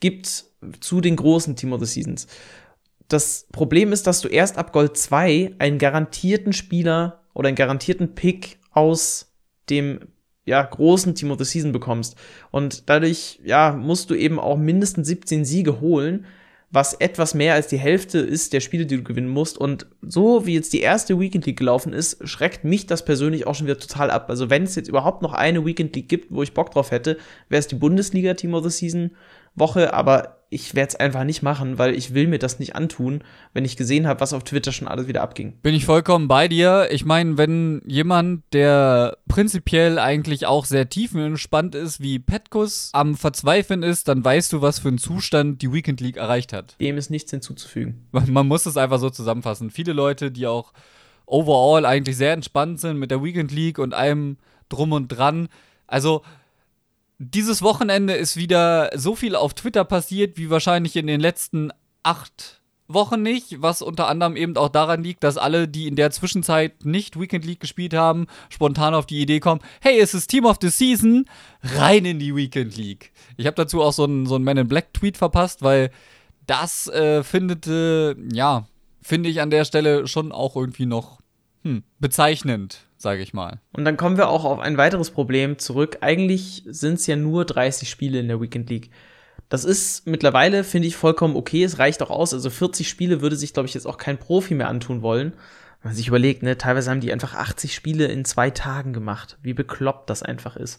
gibt 0.00 0.44
zu 0.80 1.00
den 1.00 1.16
großen 1.16 1.56
Team 1.56 1.72
of 1.72 1.80
the 1.80 1.86
Seasons. 1.86 2.26
Das 3.10 3.48
Problem 3.50 3.92
ist, 3.92 4.06
dass 4.06 4.20
du 4.20 4.28
erst 4.28 4.56
ab 4.56 4.72
Gold 4.72 4.96
2 4.96 5.56
einen 5.58 5.78
garantierten 5.78 6.52
Spieler 6.52 7.24
oder 7.34 7.48
einen 7.48 7.56
garantierten 7.56 8.14
Pick 8.14 8.58
aus 8.70 9.32
dem 9.68 9.98
ja, 10.44 10.62
großen 10.62 11.16
Team 11.16 11.32
of 11.32 11.38
the 11.38 11.44
Season 11.44 11.72
bekommst. 11.72 12.16
Und 12.52 12.88
dadurch, 12.88 13.40
ja, 13.44 13.72
musst 13.72 14.10
du 14.10 14.14
eben 14.14 14.38
auch 14.38 14.56
mindestens 14.56 15.08
17 15.08 15.44
Siege 15.44 15.80
holen, 15.80 16.24
was 16.70 16.94
etwas 16.94 17.34
mehr 17.34 17.54
als 17.54 17.66
die 17.66 17.78
Hälfte 17.78 18.20
ist 18.20 18.52
der 18.52 18.60
Spiele, 18.60 18.86
die 18.86 18.98
du 18.98 19.02
gewinnen 19.02 19.28
musst. 19.28 19.58
Und 19.58 19.86
so 20.02 20.46
wie 20.46 20.54
jetzt 20.54 20.72
die 20.72 20.80
erste 20.80 21.18
Weekend 21.18 21.46
League 21.46 21.58
gelaufen 21.58 21.92
ist, 21.92 22.28
schreckt 22.28 22.62
mich 22.62 22.86
das 22.86 23.04
persönlich 23.04 23.44
auch 23.44 23.56
schon 23.56 23.66
wieder 23.66 23.80
total 23.80 24.12
ab. 24.12 24.30
Also 24.30 24.50
wenn 24.50 24.62
es 24.62 24.76
jetzt 24.76 24.88
überhaupt 24.88 25.20
noch 25.22 25.32
eine 25.32 25.66
Weekend 25.66 25.96
League 25.96 26.08
gibt, 26.08 26.30
wo 26.30 26.44
ich 26.44 26.54
Bock 26.54 26.70
drauf 26.70 26.92
hätte, 26.92 27.18
wäre 27.48 27.58
es 27.58 27.66
die 27.66 27.74
Bundesliga 27.74 28.34
Team 28.34 28.54
of 28.54 28.62
the 28.62 28.70
Season 28.70 29.16
Woche, 29.56 29.92
aber 29.92 30.39
ich 30.52 30.74
werde 30.74 30.88
es 30.88 30.96
einfach 30.96 31.22
nicht 31.22 31.42
machen, 31.42 31.78
weil 31.78 31.94
ich 31.94 32.12
will 32.12 32.26
mir 32.26 32.40
das 32.40 32.58
nicht 32.58 32.74
antun, 32.74 33.22
wenn 33.54 33.64
ich 33.64 33.76
gesehen 33.76 34.08
habe, 34.08 34.20
was 34.20 34.32
auf 34.32 34.42
Twitter 34.42 34.72
schon 34.72 34.88
alles 34.88 35.06
wieder 35.06 35.22
abging. 35.22 35.52
Bin 35.62 35.74
ich 35.74 35.86
vollkommen 35.86 36.26
bei 36.26 36.48
dir. 36.48 36.88
Ich 36.90 37.04
meine, 37.04 37.38
wenn 37.38 37.82
jemand, 37.86 38.42
der 38.52 39.16
prinzipiell 39.28 40.00
eigentlich 40.00 40.46
auch 40.46 40.64
sehr 40.64 40.88
tiefenentspannt 40.88 41.76
ist, 41.76 42.00
wie 42.00 42.18
Petkus, 42.18 42.90
am 42.92 43.16
Verzweifeln 43.16 43.84
ist, 43.84 44.08
dann 44.08 44.24
weißt 44.24 44.52
du, 44.52 44.60
was 44.60 44.80
für 44.80 44.88
einen 44.88 44.98
Zustand 44.98 45.62
die 45.62 45.72
Weekend 45.72 46.00
League 46.00 46.16
erreicht 46.16 46.52
hat. 46.52 46.74
Dem 46.80 46.98
ist 46.98 47.10
nichts 47.10 47.30
hinzuzufügen. 47.30 48.08
Man 48.10 48.48
muss 48.48 48.66
es 48.66 48.76
einfach 48.76 48.98
so 48.98 49.08
zusammenfassen. 49.08 49.70
Viele 49.70 49.92
Leute, 49.92 50.32
die 50.32 50.48
auch 50.48 50.72
overall 51.26 51.86
eigentlich 51.86 52.16
sehr 52.16 52.32
entspannt 52.32 52.80
sind 52.80 52.98
mit 52.98 53.12
der 53.12 53.22
Weekend 53.22 53.52
League 53.52 53.78
und 53.78 53.94
allem 53.94 54.36
drum 54.68 54.90
und 54.90 55.08
dran. 55.08 55.48
Also, 55.86 56.22
dieses 57.22 57.60
Wochenende 57.60 58.14
ist 58.14 58.38
wieder 58.38 58.90
so 58.96 59.14
viel 59.14 59.36
auf 59.36 59.52
Twitter 59.52 59.84
passiert, 59.84 60.38
wie 60.38 60.48
wahrscheinlich 60.48 60.96
in 60.96 61.06
den 61.06 61.20
letzten 61.20 61.70
acht 62.02 62.62
Wochen 62.88 63.22
nicht, 63.22 63.60
was 63.60 63.82
unter 63.82 64.08
anderem 64.08 64.36
eben 64.36 64.56
auch 64.56 64.70
daran 64.70 65.04
liegt, 65.04 65.22
dass 65.22 65.36
alle, 65.36 65.68
die 65.68 65.86
in 65.86 65.96
der 65.96 66.10
Zwischenzeit 66.10 66.86
nicht 66.86 67.20
Weekend 67.20 67.44
League 67.44 67.60
gespielt 67.60 67.92
haben, 67.92 68.26
spontan 68.48 68.94
auf 68.94 69.04
die 69.04 69.20
Idee 69.20 69.38
kommen, 69.38 69.60
hey, 69.82 70.00
es 70.00 70.14
ist 70.14 70.28
Team 70.28 70.46
of 70.46 70.56
the 70.62 70.70
Season, 70.70 71.26
rein 71.62 72.06
in 72.06 72.18
die 72.18 72.34
Weekend 72.34 72.76
League. 72.78 73.12
Ich 73.36 73.46
habe 73.46 73.54
dazu 73.54 73.82
auch 73.82 73.92
so 73.92 74.04
einen 74.04 74.24
so 74.24 74.38
Man 74.38 74.56
in 74.56 74.66
Black 74.66 74.94
Tweet 74.94 75.18
verpasst, 75.18 75.60
weil 75.60 75.90
das 76.46 76.88
äh, 76.88 77.22
findet, 77.22 77.66
äh, 77.66 78.14
ja, 78.32 78.66
finde 79.02 79.28
ich 79.28 79.42
an 79.42 79.50
der 79.50 79.66
Stelle 79.66 80.08
schon 80.08 80.32
auch 80.32 80.56
irgendwie 80.56 80.86
noch 80.86 81.19
hm, 81.62 81.82
bezeichnend, 81.98 82.86
sage 82.96 83.22
ich 83.22 83.34
mal. 83.34 83.60
Und 83.72 83.84
dann 83.84 83.96
kommen 83.96 84.16
wir 84.16 84.28
auch 84.28 84.44
auf 84.44 84.58
ein 84.60 84.78
weiteres 84.78 85.10
Problem 85.10 85.58
zurück. 85.58 85.98
Eigentlich 86.00 86.62
sind 86.66 86.94
es 86.94 87.06
ja 87.06 87.16
nur 87.16 87.44
30 87.44 87.88
Spiele 87.88 88.18
in 88.18 88.28
der 88.28 88.40
Weekend 88.40 88.70
League. 88.70 88.90
Das 89.50 89.64
ist 89.64 90.06
mittlerweile, 90.06 90.64
finde 90.64 90.88
ich, 90.88 90.96
vollkommen 90.96 91.36
okay. 91.36 91.64
Es 91.64 91.78
reicht 91.78 92.02
auch 92.02 92.10
aus. 92.10 92.32
Also 92.32 92.50
40 92.50 92.88
Spiele 92.88 93.20
würde 93.20 93.36
sich, 93.36 93.52
glaube 93.52 93.68
ich, 93.68 93.74
jetzt 93.74 93.86
auch 93.86 93.98
kein 93.98 94.18
Profi 94.18 94.54
mehr 94.54 94.68
antun 94.68 95.02
wollen. 95.02 95.32
Wenn 95.82 95.90
man 95.90 95.96
sich 95.96 96.08
überlegt, 96.08 96.42
ne, 96.42 96.56
teilweise 96.56 96.90
haben 96.90 97.00
die 97.00 97.12
einfach 97.12 97.34
80 97.34 97.74
Spiele 97.74 98.06
in 98.06 98.24
zwei 98.24 98.50
Tagen 98.50 98.92
gemacht. 98.92 99.38
Wie 99.42 99.54
bekloppt 99.54 100.08
das 100.08 100.22
einfach 100.22 100.56
ist. 100.56 100.78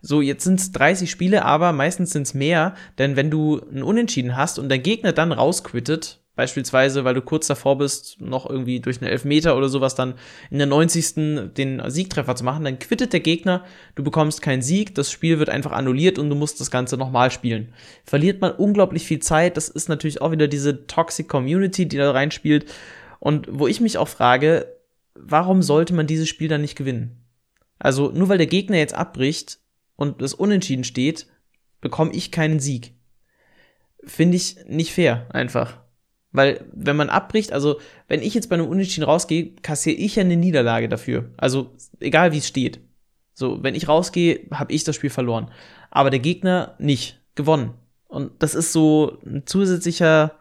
So, 0.00 0.22
jetzt 0.22 0.44
sind 0.44 0.60
es 0.60 0.72
30 0.72 1.10
Spiele, 1.10 1.44
aber 1.44 1.72
meistens 1.72 2.10
sind 2.10 2.22
es 2.22 2.34
mehr, 2.34 2.74
denn 2.98 3.16
wenn 3.16 3.30
du 3.30 3.60
einen 3.60 3.82
Unentschieden 3.82 4.36
hast 4.36 4.58
und 4.58 4.68
dein 4.68 4.82
Gegner 4.82 5.12
dann 5.12 5.32
rausquittet, 5.32 6.20
Beispielsweise, 6.36 7.04
weil 7.04 7.14
du 7.14 7.22
kurz 7.22 7.46
davor 7.46 7.78
bist, 7.78 8.20
noch 8.20 8.48
irgendwie 8.48 8.80
durch 8.80 9.00
einen 9.00 9.10
Elfmeter 9.10 9.56
oder 9.56 9.70
sowas 9.70 9.94
dann 9.94 10.14
in 10.50 10.58
der 10.58 10.66
90. 10.66 11.54
den 11.54 11.82
Siegtreffer 11.86 12.36
zu 12.36 12.44
machen, 12.44 12.64
dann 12.64 12.78
quittet 12.78 13.14
der 13.14 13.20
Gegner, 13.20 13.64
du 13.94 14.04
bekommst 14.04 14.42
keinen 14.42 14.60
Sieg, 14.60 14.94
das 14.94 15.10
Spiel 15.10 15.38
wird 15.38 15.48
einfach 15.48 15.72
annulliert 15.72 16.18
und 16.18 16.28
du 16.28 16.36
musst 16.36 16.60
das 16.60 16.70
Ganze 16.70 16.98
nochmal 16.98 17.30
spielen. 17.30 17.72
Verliert 18.04 18.42
man 18.42 18.52
unglaublich 18.52 19.04
viel 19.04 19.20
Zeit, 19.20 19.56
das 19.56 19.70
ist 19.70 19.88
natürlich 19.88 20.20
auch 20.20 20.30
wieder 20.30 20.46
diese 20.46 20.86
Toxic 20.86 21.26
Community, 21.26 21.88
die 21.88 21.96
da 21.96 22.10
reinspielt. 22.10 22.66
Und 23.18 23.48
wo 23.50 23.66
ich 23.66 23.80
mich 23.80 23.96
auch 23.96 24.08
frage, 24.08 24.66
warum 25.14 25.62
sollte 25.62 25.94
man 25.94 26.06
dieses 26.06 26.28
Spiel 26.28 26.48
dann 26.48 26.60
nicht 26.60 26.76
gewinnen? 26.76 27.24
Also 27.78 28.10
nur 28.10 28.28
weil 28.28 28.38
der 28.38 28.46
Gegner 28.46 28.76
jetzt 28.76 28.94
abbricht 28.94 29.58
und 29.96 30.20
es 30.20 30.34
unentschieden 30.34 30.84
steht, 30.84 31.28
bekomme 31.80 32.12
ich 32.12 32.30
keinen 32.30 32.60
Sieg. 32.60 32.92
Finde 34.04 34.36
ich 34.36 34.56
nicht 34.68 34.92
fair, 34.92 35.26
einfach. 35.30 35.85
Weil, 36.36 36.66
wenn 36.74 36.96
man 36.96 37.08
abbricht, 37.08 37.50
also, 37.50 37.80
wenn 38.08 38.20
ich 38.20 38.34
jetzt 38.34 38.50
bei 38.50 38.56
einem 38.56 38.66
Unentschieden 38.66 39.04
rausgehe, 39.04 39.52
kassiere 39.62 39.96
ich 39.96 40.16
ja 40.16 40.20
eine 40.20 40.36
Niederlage 40.36 40.86
dafür. 40.86 41.30
Also, 41.38 41.70
egal 41.98 42.32
wie 42.32 42.38
es 42.38 42.46
steht. 42.46 42.80
So, 43.32 43.62
wenn 43.62 43.74
ich 43.74 43.88
rausgehe, 43.88 44.40
habe 44.52 44.72
ich 44.72 44.84
das 44.84 44.96
Spiel 44.96 45.08
verloren. 45.08 45.50
Aber 45.90 46.10
der 46.10 46.20
Gegner 46.20 46.74
nicht 46.78 47.22
gewonnen. 47.36 47.70
Und 48.06 48.32
das 48.40 48.54
ist 48.54 48.74
so 48.74 49.18
ein 49.24 49.46
zusätzlicher 49.46 50.32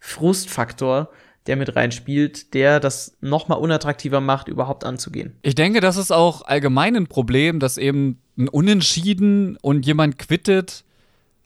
Frustfaktor, 0.00 1.10
der 1.46 1.54
mit 1.54 1.76
reinspielt, 1.76 2.52
der 2.52 2.80
das 2.80 3.16
nochmal 3.20 3.58
unattraktiver 3.58 4.20
macht, 4.20 4.48
überhaupt 4.48 4.82
anzugehen. 4.82 5.36
Ich 5.42 5.54
denke, 5.54 5.80
das 5.80 5.96
ist 5.96 6.10
auch 6.10 6.42
allgemein 6.42 6.96
ein 6.96 7.06
Problem, 7.06 7.60
dass 7.60 7.78
eben 7.78 8.18
ein 8.36 8.48
Unentschieden 8.48 9.56
und 9.62 9.86
jemand 9.86 10.18
quittet 10.18 10.84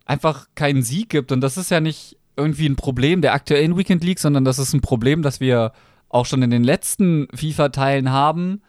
einfach 0.07 0.47
keinen 0.55 0.83
Sieg 0.83 1.11
gibt. 1.11 1.31
Und 1.31 1.42
das 1.42 1.59
ist 1.59 1.71
ja 1.71 1.81
nicht 1.81 2.17
irgendwie 2.38 2.68
ein 2.68 2.77
Problem 2.77 3.20
der 3.20 3.35
aktuellen 3.35 3.77
Weekend 3.77 4.05
League, 4.05 4.20
sondern 4.20 4.44
das 4.44 4.59
ist 4.59 4.72
ein 4.72 4.81
Problem, 4.81 5.22
das 5.22 5.40
wir 5.40 5.72
auch 6.09 6.24
schon 6.24 6.42
in 6.42 6.51
den 6.51 6.64
letzten 6.64 7.29
FIFA-Teilen 7.35 8.11
haben. 8.11 8.62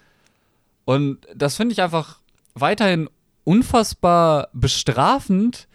Und 0.86 1.20
das 1.36 1.56
finde 1.56 1.74
ich 1.74 1.82
einfach 1.82 2.20
weiterhin 2.56 3.10
unfassbar 3.44 4.50
bestrafend. 4.54 5.68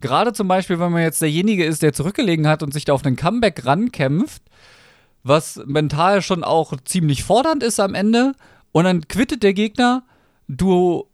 Gerade 0.00 0.32
zum 0.32 0.48
Beispiel, 0.48 0.78
wenn 0.78 0.92
man 0.92 1.02
jetzt 1.02 1.20
derjenige 1.20 1.64
ist, 1.64 1.82
der 1.82 1.92
zurückgelegen 1.92 2.46
hat 2.46 2.62
und 2.62 2.72
sich 2.72 2.84
da 2.84 2.94
auf 2.94 3.04
einen 3.04 3.16
Comeback 3.16 3.66
rankämpft, 3.66 4.42
was 5.22 5.60
mental 5.66 6.22
schon 6.22 6.44
auch 6.44 6.72
ziemlich 6.84 7.24
fordernd 7.24 7.62
ist 7.62 7.80
am 7.80 7.94
Ende. 7.94 8.32
Und 8.72 8.84
dann 8.84 9.08
quittet 9.08 9.42
der 9.42 9.52
Gegner, 9.52 10.04
du 10.48 11.06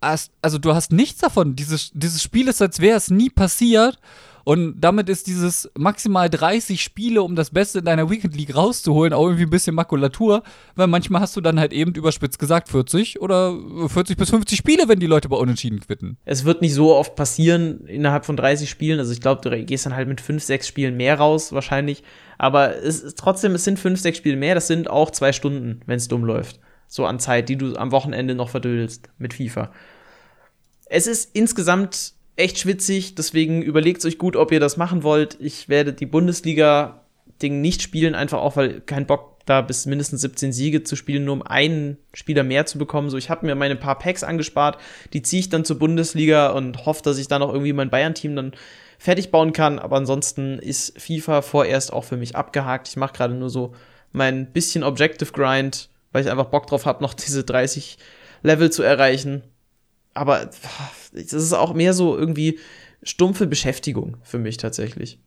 hast, 0.00 0.32
also 0.40 0.58
du 0.58 0.74
hast 0.74 0.92
nichts 0.92 1.20
davon. 1.20 1.56
Dieses, 1.56 1.90
dieses 1.92 2.22
Spiel 2.22 2.48
ist, 2.48 2.62
als 2.62 2.80
wäre 2.80 2.96
es 2.96 3.10
nie 3.10 3.30
passiert. 3.30 3.98
Und 4.44 4.80
damit 4.80 5.08
ist 5.08 5.26
dieses 5.26 5.70
maximal 5.76 6.28
30 6.28 6.82
Spiele, 6.82 7.22
um 7.22 7.34
das 7.34 7.50
Beste 7.50 7.78
in 7.78 7.86
deiner 7.86 8.10
Weekend 8.10 8.36
League 8.36 8.54
rauszuholen, 8.54 9.14
auch 9.14 9.24
irgendwie 9.24 9.44
ein 9.44 9.50
bisschen 9.50 9.74
Makulatur, 9.74 10.42
weil 10.76 10.86
manchmal 10.86 11.22
hast 11.22 11.34
du 11.36 11.40
dann 11.40 11.58
halt 11.58 11.72
eben 11.72 11.94
überspitzt 11.94 12.38
gesagt 12.38 12.68
40 12.68 13.20
oder 13.20 13.58
40 13.88 14.16
bis 14.16 14.30
50 14.30 14.58
Spiele, 14.58 14.86
wenn 14.86 15.00
die 15.00 15.06
Leute 15.06 15.28
bei 15.30 15.36
Unentschieden 15.36 15.80
quitten. 15.80 16.18
Es 16.26 16.44
wird 16.44 16.60
nicht 16.60 16.74
so 16.74 16.94
oft 16.94 17.16
passieren 17.16 17.86
innerhalb 17.86 18.26
von 18.26 18.36
30 18.36 18.68
Spielen. 18.68 18.98
Also 18.98 19.12
ich 19.12 19.20
glaube, 19.20 19.48
du 19.48 19.64
gehst 19.64 19.86
dann 19.86 19.96
halt 19.96 20.08
mit 20.08 20.20
5, 20.20 20.42
6 20.42 20.68
Spielen 20.68 20.96
mehr 20.96 21.18
raus, 21.18 21.52
wahrscheinlich. 21.52 22.02
Aber 22.36 22.76
es 22.76 23.00
ist 23.00 23.18
trotzdem, 23.18 23.54
es 23.54 23.64
sind 23.64 23.78
5, 23.78 23.98
6 23.98 24.18
Spiele 24.18 24.36
mehr. 24.36 24.54
Das 24.54 24.66
sind 24.66 24.90
auch 24.90 25.10
zwei 25.10 25.32
Stunden, 25.32 25.80
wenn 25.86 25.96
es 25.96 26.08
dumm 26.08 26.24
läuft. 26.24 26.60
So 26.86 27.06
an 27.06 27.18
Zeit, 27.18 27.48
die 27.48 27.56
du 27.56 27.76
am 27.76 27.92
Wochenende 27.92 28.34
noch 28.34 28.50
verdödelst 28.50 29.08
mit 29.18 29.34
FIFA. 29.34 29.72
Es 30.86 31.06
ist 31.06 31.34
insgesamt 31.34 32.12
echt 32.36 32.58
schwitzig, 32.58 33.14
deswegen 33.14 33.62
überlegt 33.62 34.04
euch 34.04 34.18
gut, 34.18 34.36
ob 34.36 34.52
ihr 34.52 34.60
das 34.60 34.76
machen 34.76 35.02
wollt. 35.02 35.36
Ich 35.40 35.68
werde 35.68 35.92
die 35.92 36.06
Bundesliga-Ding 36.06 37.60
nicht 37.60 37.82
spielen, 37.82 38.14
einfach 38.14 38.40
auch, 38.40 38.56
weil 38.56 38.80
kein 38.80 39.06
Bock 39.06 39.34
da 39.46 39.60
bis 39.60 39.84
mindestens 39.86 40.22
17 40.22 40.52
Siege 40.52 40.84
zu 40.84 40.96
spielen, 40.96 41.26
nur 41.26 41.34
um 41.34 41.42
einen 41.42 41.98
Spieler 42.14 42.42
mehr 42.42 42.66
zu 42.66 42.78
bekommen. 42.78 43.10
So, 43.10 43.18
ich 43.18 43.28
habe 43.28 43.44
mir 43.44 43.54
meine 43.54 43.76
paar 43.76 43.98
Packs 43.98 44.24
angespart, 44.24 44.78
die 45.12 45.22
ziehe 45.22 45.40
ich 45.40 45.50
dann 45.50 45.64
zur 45.64 45.78
Bundesliga 45.78 46.50
und 46.50 46.86
hoffe, 46.86 47.02
dass 47.02 47.18
ich 47.18 47.28
dann 47.28 47.42
auch 47.42 47.52
irgendwie 47.52 47.74
mein 47.74 47.90
Bayern-Team 47.90 48.34
dann 48.34 48.52
fertig 48.98 49.30
bauen 49.30 49.52
kann. 49.52 49.78
Aber 49.78 49.96
ansonsten 49.96 50.58
ist 50.58 50.98
FIFA 51.00 51.42
vorerst 51.42 51.92
auch 51.92 52.04
für 52.04 52.16
mich 52.16 52.36
abgehakt. 52.36 52.88
Ich 52.88 52.96
mache 52.96 53.12
gerade 53.12 53.34
nur 53.34 53.50
so 53.50 53.74
mein 54.12 54.50
bisschen 54.52 54.82
Objective 54.82 55.32
Grind, 55.32 55.90
weil 56.12 56.24
ich 56.24 56.30
einfach 56.30 56.46
Bock 56.46 56.66
drauf 56.66 56.86
habe, 56.86 57.02
noch 57.02 57.14
diese 57.14 57.44
30 57.44 57.98
Level 58.42 58.72
zu 58.72 58.82
erreichen 58.82 59.42
aber 60.14 60.48
das 61.14 61.32
ist 61.32 61.52
auch 61.52 61.74
mehr 61.74 61.94
so 61.94 62.16
irgendwie 62.16 62.58
stumpfe 63.02 63.46
Beschäftigung 63.46 64.16
für 64.22 64.38
mich 64.38 64.56
tatsächlich. 64.56 65.18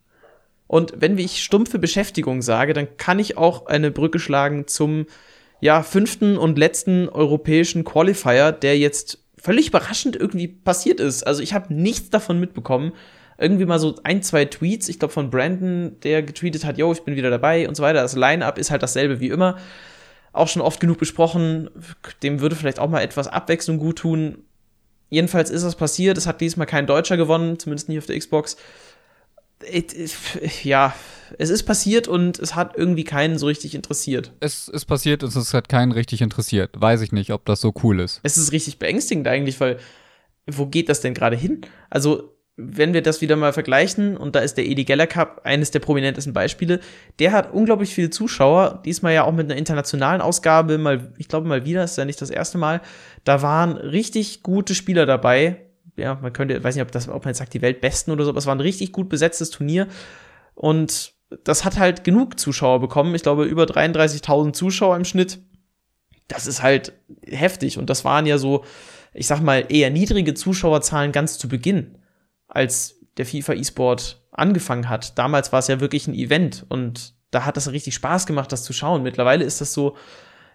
Und 0.68 0.94
wenn 0.98 1.18
ich 1.18 1.44
stumpfe 1.44 1.80
Beschäftigung 1.80 2.42
sage, 2.42 2.74
dann 2.74 2.98
kann 2.98 3.20
ich 3.20 3.38
auch 3.38 3.68
eine 3.68 3.90
Brücke 3.90 4.20
schlagen 4.20 4.68
zum 4.68 5.06
ja, 5.60 5.82
fünften 5.82 6.38
und 6.38 6.58
letzten 6.58 7.10
europäischen 7.10 7.84
Qualifier, 7.84 8.52
der 8.52 8.78
jetzt 8.78 9.24
völlig 9.38 9.70
überraschend 9.70 10.16
irgendwie 10.16 10.48
passiert 10.48 11.00
ist. 11.00 11.24
Also 11.24 11.42
ich 11.42 11.54
habe 11.54 11.74
nichts 11.74 12.10
davon 12.10 12.40
mitbekommen. 12.40 12.92
Irgendwie 13.40 13.66
mal 13.66 13.80
so 13.80 13.96
ein, 14.04 14.24
zwei 14.24 14.46
Tweets, 14.46 14.90
ich 14.90 15.00
glaube 15.00 15.14
von 15.14 15.30
Brandon, 15.30 16.00
der 16.02 16.24
getweetet 16.24 16.66
hat, 16.66 16.78
yo, 16.78 16.92
ich 16.92 17.04
bin 17.04 17.16
wieder 17.16 17.30
dabei 17.30 17.68
und 17.68 17.76
so 17.76 17.84
weiter. 17.84 18.02
Das 18.02 18.16
Line-up 18.16 18.58
ist 18.58 18.72
halt 18.72 18.84
dasselbe 18.84 19.20
wie 19.20 19.30
immer. 19.30 19.58
Auch 20.34 20.48
schon 20.48 20.62
oft 20.62 20.80
genug 20.80 20.98
besprochen. 20.98 21.70
Dem 22.24 22.42
würde 22.42 22.56
vielleicht 22.56 22.80
auch 22.80 22.90
mal 22.90 23.02
etwas 23.02 23.28
Abwechslung 23.28 23.78
gut 23.78 24.00
tun. 24.00 24.44
Jedenfalls 25.10 25.50
ist 25.50 25.64
das 25.64 25.76
passiert. 25.76 26.18
Es 26.18 26.28
hat 26.28 26.42
diesmal 26.42 26.68
kein 26.68 26.88
Deutscher 26.88 27.18
gewonnen, 27.18 27.60
zumindest 27.60 27.90
nicht 27.90 27.98
auf 27.98 28.06
der 28.06 28.20
Xbox. 28.20 28.58
Ja, 30.64 30.94
es 31.40 31.50
ist 31.50 31.64
passiert 31.64 32.08
und 32.08 32.38
es 32.40 32.56
hat 32.56 32.78
irgendwie 32.78 33.04
keinen 33.04 33.40
so 33.40 33.48
richtig 33.48 33.74
interessiert. 33.74 34.32
Es 34.40 34.68
ist 34.68 34.86
passiert 34.86 35.24
und 35.24 35.36
es 35.36 35.54
hat 35.54 35.68
keinen 35.68 35.92
richtig 35.92 36.22
interessiert. 36.22 36.72
Weiß 36.80 37.02
ich 37.02 37.12
nicht, 37.12 37.32
ob 37.32 37.44
das 37.46 37.62
so 37.62 37.74
cool 37.84 38.00
ist. 38.00 38.20
Es 38.24 38.38
ist 38.38 38.52
richtig 38.52 38.78
beängstigend 38.80 39.28
eigentlich, 39.28 39.60
weil 39.60 39.80
wo 40.46 40.68
geht 40.68 40.90
das 40.90 41.02
denn 41.02 41.14
gerade 41.14 41.36
hin? 41.36 41.62
Also, 41.90 42.37
wenn 42.60 42.96
wir 42.96 43.04
das 43.04 43.22
wieder 43.22 43.36
mal 43.36 43.54
vergleichen, 43.54 44.18
und 44.18 44.36
da 44.36 44.40
ist 44.40 44.58
der 44.58 44.66
Edi 44.66 44.84
Geller 44.84 45.06
Cup 45.06 45.42
eines 45.44 45.70
der 45.70 45.80
prominentesten 45.80 46.34
Beispiele, 46.34 46.80
der 47.20 47.32
hat 47.32 47.54
unglaublich 47.54 47.94
viele 47.94 48.10
Zuschauer, 48.10 48.82
diesmal 48.84 49.14
ja 49.14 49.24
auch 49.26 49.32
mit 49.32 49.46
einer 49.46 49.60
internationalen 49.60 50.22
Ausgabe, 50.22 50.80
mal, 50.80 51.14
ich 51.18 51.28
glaube 51.28 51.48
mal 51.48 51.66
wieder, 51.66 51.84
ist 51.84 52.00
ja 52.00 52.06
nicht 52.06 52.20
das 52.20 52.32
erste 52.32 52.58
Mal. 52.58 52.82
Da 53.24 53.44
waren 53.44 53.78
richtig 53.78 54.42
gute 54.42 54.74
Spieler 54.74 55.06
dabei. 55.06 55.68
Ja, 55.98 56.16
man 56.16 56.34
könnte, 56.34 56.64
weiß 56.64 56.76
nicht, 56.76 56.82
ob 56.82 56.92
das, 56.92 57.08
ob 57.08 57.26
man 57.26 57.30
jetzt 57.30 57.38
sagt, 57.38 57.54
die 57.54 57.62
Weltbesten 57.62 58.12
oder 58.12 58.24
so, 58.24 58.32
aber 58.32 58.40
es 58.40 58.48
war 58.48 58.56
ein 58.56 58.60
richtig 58.60 58.92
gut 58.92 59.08
besetztes 59.08 59.52
Turnier. 59.52 59.88
Und 60.56 61.14
das 61.44 61.64
hat 61.64 61.78
halt 61.78 62.04
genug 62.04 62.40
Zuschauer 62.40 62.80
bekommen. 62.80 63.14
Ich 63.14 63.22
glaube, 63.24 63.46
über 63.46 63.66
33.000 63.66 64.54
Zuschauer 64.54 64.96
im 64.96 65.06
Schnitt. 65.06 65.40
Das 66.28 66.48
ist 66.48 66.64
halt 66.64 66.94
heftig. 67.26 67.78
Und 67.78 67.90
das 67.90 68.04
waren 68.04 68.26
ja 68.26 68.40
so, 68.40 68.64
ich 69.14 69.28
sag 69.28 69.42
mal, 69.42 69.66
eher 69.70 69.92
niedrige 69.92 70.34
Zuschauerzahlen 70.34 71.12
ganz 71.12 71.38
zu 71.38 71.48
Beginn, 71.48 71.97
als 72.58 73.00
der 73.18 73.26
FIFA 73.26 73.54
E-Sport 73.54 74.24
angefangen 74.32 74.90
hat. 74.90 75.18
Damals 75.18 75.52
war 75.54 75.60
es 75.60 75.68
ja 75.68 75.80
wirklich 75.80 76.08
ein 76.08 76.16
Event 76.16 76.66
und 76.70 77.14
da 77.30 77.46
hat 77.46 77.56
das 77.56 77.72
richtig 77.72 77.94
Spaß 77.94 78.26
gemacht, 78.26 78.52
das 78.52 78.64
zu 78.64 78.74
schauen. 78.74 79.04
Mittlerweile 79.04 79.46
ist 79.46 79.62
das 79.62 79.74
so, 79.74 79.96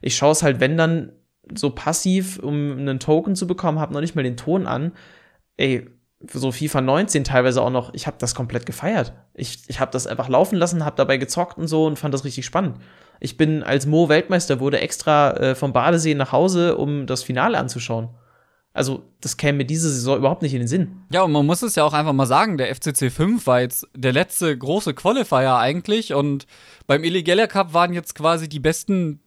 ich 0.00 0.16
schaue 0.16 0.32
es 0.32 0.42
halt, 0.42 0.58
wenn 0.58 0.76
dann 0.76 1.12
so 1.54 1.70
passiv, 1.70 2.38
um 2.40 2.72
einen 2.72 2.98
Token 2.98 3.36
zu 3.36 3.46
bekommen, 3.46 3.78
habe 3.78 3.92
noch 3.92 4.00
nicht 4.00 4.16
mal 4.16 4.22
den 4.22 4.36
Ton 4.36 4.66
an. 4.66 4.92
Ey, 5.56 5.88
so 6.32 6.50
FIFA 6.50 6.80
19 6.80 7.24
teilweise 7.24 7.62
auch 7.62 7.70
noch, 7.70 7.94
ich 7.94 8.06
habe 8.08 8.16
das 8.18 8.34
komplett 8.34 8.66
gefeiert. 8.66 9.12
Ich, 9.34 9.62
ich 9.68 9.78
habe 9.78 9.92
das 9.92 10.08
einfach 10.08 10.28
laufen 10.28 10.56
lassen, 10.56 10.84
habe 10.84 10.96
dabei 10.96 11.18
gezockt 11.18 11.56
und 11.56 11.68
so 11.68 11.86
und 11.86 11.98
fand 11.98 12.14
das 12.14 12.24
richtig 12.24 12.46
spannend. 12.46 12.78
Ich 13.20 13.36
bin 13.36 13.62
als 13.62 13.86
Mo 13.86 14.08
Weltmeister 14.08 14.58
wurde 14.58 14.80
extra 14.80 15.32
äh, 15.34 15.54
vom 15.54 15.72
Badesee 15.72 16.14
nach 16.14 16.32
Hause, 16.32 16.76
um 16.76 17.06
das 17.06 17.22
Finale 17.22 17.58
anzuschauen. 17.58 18.08
Also, 18.74 19.02
das 19.20 19.36
käme 19.36 19.64
diese 19.66 19.90
Saison 19.90 20.16
überhaupt 20.16 20.42
nicht 20.42 20.54
in 20.54 20.60
den 20.60 20.68
Sinn. 20.68 21.02
Ja, 21.10 21.22
und 21.22 21.32
man 21.32 21.44
muss 21.44 21.62
es 21.62 21.74
ja 21.74 21.84
auch 21.84 21.92
einfach 21.92 22.14
mal 22.14 22.26
sagen, 22.26 22.56
der 22.56 22.74
FCC 22.74 23.10
5 23.10 23.46
war 23.46 23.60
jetzt 23.60 23.86
der 23.94 24.12
letzte 24.12 24.56
große 24.56 24.94
Qualifier 24.94 25.56
eigentlich 25.56 26.14
und 26.14 26.46
beim 26.86 27.04
Illegaler 27.04 27.48
Cup 27.48 27.74
waren 27.74 27.92
jetzt 27.92 28.14
quasi 28.14 28.48
die 28.48 28.60
besten 28.60 29.20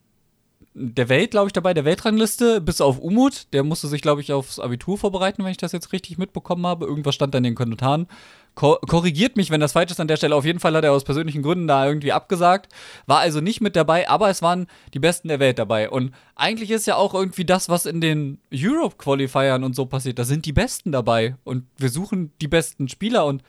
der 0.78 1.08
Welt, 1.08 1.32
glaube 1.32 1.48
ich, 1.48 1.54
dabei, 1.54 1.74
der 1.74 1.86
Weltrangliste, 1.86 2.60
bis 2.60 2.82
auf 2.82 3.00
Umut. 3.00 3.48
Der 3.54 3.64
musste 3.64 3.88
sich, 3.88 4.02
glaube 4.02 4.20
ich, 4.20 4.34
aufs 4.34 4.60
Abitur 4.60 4.98
vorbereiten, 4.98 5.42
wenn 5.44 5.52
ich 5.52 5.58
das 5.58 5.72
jetzt 5.72 5.94
richtig 5.94 6.18
mitbekommen 6.18 6.68
habe. 6.68 6.86
Irgendwas 6.86 7.16
stand 7.16 7.34
da 7.34 7.38
in 7.38 7.46
den 7.46 7.56
Kommentaren. 7.56 8.08
Ko 8.56 8.78
korrigiert 8.86 9.38
mich, 9.38 9.52
wenn 9.52 9.62
das 9.62 9.72
falsch 9.72 9.92
ist 9.92 10.02
an 10.02 10.10
der 10.10 10.18
Stelle. 10.18 10.36
Auf 10.36 10.44
jeden 10.44 10.60
Fall 10.60 10.76
hat 10.76 10.84
er 10.84 10.92
aus 10.92 11.06
persönlichen 11.06 11.44
Gründen 11.44 11.68
da 11.68 11.88
irgendwie 11.88 12.12
abgesagt. 12.12 12.74
War 13.06 13.20
also 13.20 13.40
nicht 13.40 13.62
mit 13.62 13.78
dabei, 13.78 14.10
aber 14.10 14.30
es 14.30 14.42
waren 14.42 14.68
die 14.94 15.00
Besten 15.00 15.30
der 15.30 15.40
Welt 15.40 15.60
dabei. 15.60 15.90
Und 15.90 16.14
eigentlich 16.36 16.72
ist 16.72 16.88
ja 16.88 16.98
auch 16.98 17.14
irgendwie 17.14 17.46
das, 17.46 17.70
was 17.70 17.86
in 17.86 18.02
den 18.02 18.40
Europe-Qualifiern 18.54 19.64
und 19.64 19.78
so 19.78 19.86
passiert. 19.86 20.20
Da 20.20 20.26
sind 20.26 20.46
die 20.46 20.54
Besten 20.54 20.92
dabei. 20.92 21.38
Und 21.46 21.64
wir 21.78 21.90
suchen 21.90 22.34
die 22.42 22.50
besten 22.50 22.90
Spieler 22.90 23.26
und 23.26 23.44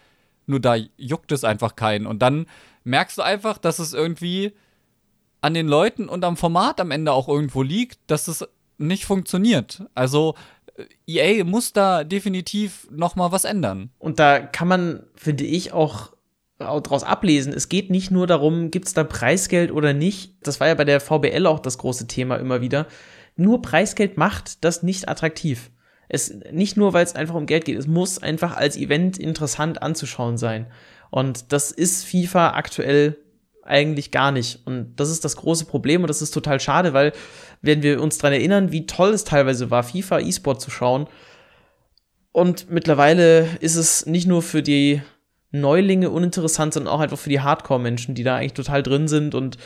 nur 0.47 0.61
da 0.61 0.77
juckt 0.97 1.33
es 1.33 1.43
einfach 1.43 1.75
keinen. 1.75 2.07
Und 2.07 2.21
dann 2.21 2.47
merkst 2.85 3.19
du 3.19 3.23
einfach, 3.23 3.59
dass 3.59 3.81
es 3.81 3.95
irgendwie 3.95 4.53
an 5.47 5.55
den 5.55 5.69
Leuten 5.69 6.09
und 6.09 6.25
am 6.25 6.37
Format 6.37 6.81
am 6.81 6.91
Ende 6.91 7.13
auch 7.13 7.29
irgendwo 7.29 7.63
liegt, 7.63 8.01
dass 8.09 8.27
es 8.27 8.45
nicht 8.79 9.05
funktioniert. 9.05 9.85
Also 9.95 10.35
EA 11.07 11.45
muss 11.45 11.73
da 11.73 12.03
definitiv 12.03 12.89
noch 12.91 13.15
mal 13.15 13.31
was 13.31 13.45
ändern. 13.45 13.91
Und 14.01 14.19
da 14.19 14.41
kann 14.41 14.67
man, 14.67 15.05
finde 15.15 15.45
ich, 15.45 15.73
auch 15.73 16.11
daraus 16.59 17.05
ablesen. 17.05 17.53
Es 17.53 17.69
geht 17.69 17.91
nicht 17.91 18.11
nur 18.11 18.27
darum, 18.27 18.73
gibt 18.73 18.89
es 18.89 18.95
da 18.95 19.05
Preisgeld 19.05 19.71
oder 19.71 19.93
nicht. 19.93 20.35
Das 20.43 20.59
war 20.59 20.67
ja 20.67 20.75
bei 20.75 20.85
der 20.85 21.01
VBL 21.01 21.47
auch 21.47 21.61
das 21.61 21.79
große 21.79 22.09
Thema 22.09 22.37
immer 22.37 22.61
wieder. 22.61 22.89
Nur 23.37 23.63
Preisgeld 23.63 24.17
macht 24.17 24.65
das 24.65 24.83
nicht 24.83 25.09
attraktiv. 25.09 25.71
Es 26.09 26.35
nicht 26.51 26.77
nur, 26.77 26.93
weil 26.93 27.05
es 27.05 27.15
einfach 27.15 27.37
um 27.37 27.47
Geld 27.47 27.67
geht. 27.67 27.79
Es 27.79 27.87
muss 27.87 28.19
einfach 28.19 28.57
als 28.57 28.77
Event 28.77 29.17
interessant 29.17 29.81
anzuschauen 29.81 30.39
sein. 30.39 30.67
Und 31.11 31.53
das 31.53 31.71
ist 31.71 32.05
FIFA 32.05 32.51
aktuell 32.55 33.17
eigentlich 33.67 34.11
gar 34.11 34.33
nicht. 34.33 34.61
Und 34.65 34.97
das 34.97 35.11
ist 35.11 35.25
das 35.25 35.37
große 35.37 35.67
Problem 35.67 36.03
und 36.03 36.09
das 36.09 36.23
ist 36.23 36.33
total 36.33 36.61
schade, 36.61 36.93
weil 36.93 37.13
wenn 37.63 37.83
wir 37.83 38.03
uns 38.03 38.19
daran 38.19 38.35
erinnern, 38.35 38.73
wie 38.73 38.87
toll 38.87 39.11
es 39.11 39.25
teilweise 39.25 39.71
war, 39.71 39.83
FIFA 39.83 40.21
E-Sport 40.21 40.61
zu 40.61 40.71
schauen. 40.71 41.07
Und 42.33 42.71
mittlerweile 42.71 43.49
ist 43.61 43.77
es 43.77 44.07
nicht 44.07 44.27
nur 44.27 44.43
für 44.43 44.63
die 44.63 45.03
Neulinge 45.53 46.11
uninteressant, 46.11 46.75
sondern 46.75 46.93
auch 46.93 47.01
einfach 47.01 47.19
für 47.19 47.31
die 47.31 47.41
Hardcore-Menschen, 47.41 48.15
die 48.15 48.25
da 48.25 48.37
eigentlich 48.37 48.53
total 48.53 48.83
drin 48.83 49.09
sind 49.09 49.35
und 49.35 49.57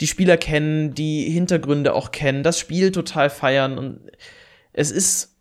die 0.00 0.06
Spieler 0.06 0.36
kennen, 0.36 0.94
die 0.94 1.30
Hintergründe 1.30 1.94
auch 1.94 2.10
kennen, 2.10 2.42
das 2.42 2.58
Spiel 2.58 2.92
total 2.92 3.30
feiern. 3.30 3.78
Und 3.78 4.00
es 4.72 4.90
ist 4.90 5.36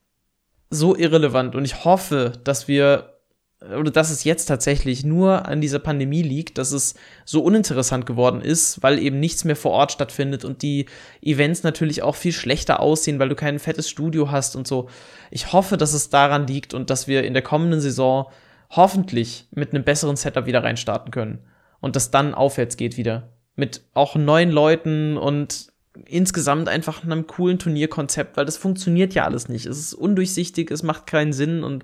so 0.69 0.95
irrelevant. 0.95 1.55
Und 1.55 1.65
ich 1.65 1.85
hoffe, 1.85 2.33
dass 2.43 2.67
wir 2.67 3.18
oder 3.61 3.91
dass 3.91 4.09
es 4.09 4.23
jetzt 4.23 4.45
tatsächlich 4.45 5.03
nur 5.03 5.45
an 5.47 5.59
dieser 5.59 5.79
Pandemie 5.79 6.21
liegt, 6.21 6.57
dass 6.57 6.71
es 6.71 6.95
so 7.25 7.43
uninteressant 7.43 8.05
geworden 8.05 8.41
ist, 8.41 8.81
weil 8.81 8.99
eben 8.99 9.19
nichts 9.19 9.43
mehr 9.43 9.57
vor 9.57 9.71
Ort 9.71 9.91
stattfindet 9.91 10.45
und 10.45 10.61
die 10.61 10.85
Events 11.21 11.63
natürlich 11.63 12.01
auch 12.01 12.15
viel 12.15 12.31
schlechter 12.31 12.79
aussehen, 12.79 13.19
weil 13.19 13.27
du 13.27 13.35
kein 13.35 13.59
fettes 13.59 13.89
Studio 13.89 14.31
hast 14.31 14.55
und 14.55 14.65
so. 14.65 14.89
Ich 15.29 15.51
hoffe, 15.51 15.75
dass 15.75 15.93
es 15.93 16.09
daran 16.09 16.47
liegt 16.47 16.73
und 16.73 16.89
dass 16.89 17.07
wir 17.07 17.23
in 17.23 17.33
der 17.33 17.43
kommenden 17.43 17.81
Saison 17.81 18.27
hoffentlich 18.69 19.47
mit 19.51 19.73
einem 19.73 19.83
besseren 19.83 20.15
Setup 20.15 20.45
wieder 20.45 20.63
reinstarten 20.63 21.11
können 21.11 21.39
und 21.81 21.97
dass 21.97 22.11
dann 22.11 22.33
aufwärts 22.33 22.77
geht 22.77 22.95
wieder 22.95 23.29
mit 23.55 23.81
auch 23.93 24.15
neuen 24.15 24.51
Leuten 24.51 25.17
und 25.17 25.67
insgesamt 26.05 26.69
einfach 26.69 27.03
einem 27.03 27.27
coolen 27.27 27.59
Turnierkonzept, 27.59 28.37
weil 28.37 28.45
das 28.45 28.55
funktioniert 28.55 29.13
ja 29.13 29.25
alles 29.25 29.49
nicht. 29.49 29.65
Es 29.65 29.77
ist 29.77 29.93
undurchsichtig, 29.93 30.71
es 30.71 30.81
macht 30.81 31.07
keinen 31.07 31.33
Sinn 31.33 31.63
und 31.63 31.83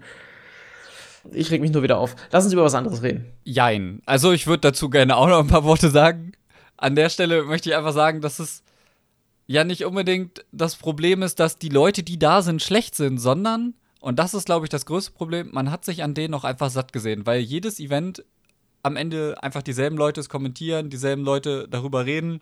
ich 1.32 1.52
reg 1.52 1.62
mich 1.62 1.72
nur 1.72 1.84
wieder 1.84 1.98
auf. 1.98 2.16
Lass 2.32 2.44
uns 2.44 2.54
über 2.54 2.64
was 2.64 2.76
anderes 2.76 3.02
reden. 3.02 3.26
Jein. 3.44 4.02
Also 4.06 4.32
ich 4.32 4.48
würde 4.48 4.62
dazu 4.62 4.90
gerne 4.90 5.18
auch 5.18 5.28
noch 5.28 5.40
ein 5.40 5.48
paar 5.48 5.64
Worte 5.64 5.90
sagen. 5.90 6.34
An 6.78 6.96
der 6.96 7.10
Stelle 7.10 7.44
möchte 7.44 7.70
ich 7.70 7.76
einfach 7.76 7.94
sagen, 7.94 8.22
dass 8.22 8.40
es 8.40 8.64
ja 9.48 9.64
nicht 9.64 9.86
unbedingt 9.86 10.46
das 10.52 10.76
Problem 10.76 11.22
ist, 11.22 11.40
dass 11.40 11.58
die 11.58 11.70
Leute, 11.70 12.04
die 12.04 12.20
da 12.20 12.42
sind, 12.42 12.62
schlecht 12.62 12.96
sind, 12.96 13.18
sondern, 13.18 13.74
und 14.00 14.20
das 14.20 14.34
ist, 14.34 14.46
glaube 14.46 14.66
ich, 14.66 14.70
das 14.70 14.86
größte 14.86 15.12
Problem, 15.12 15.50
man 15.52 15.72
hat 15.72 15.86
sich 15.86 16.04
an 16.04 16.14
denen 16.14 16.34
auch 16.34 16.44
einfach 16.44 16.70
satt 16.70 16.94
gesehen, 16.94 17.26
weil 17.26 17.40
jedes 17.40 17.80
Event 17.80 18.24
am 18.84 18.96
Ende 18.98 19.42
einfach 19.42 19.64
dieselben 19.64 19.98
Leute 19.98 20.20
es 20.20 20.30
kommentieren, 20.30 20.90
dieselben 20.90 21.24
Leute 21.24 21.68
darüber 21.70 22.06
reden. 22.06 22.42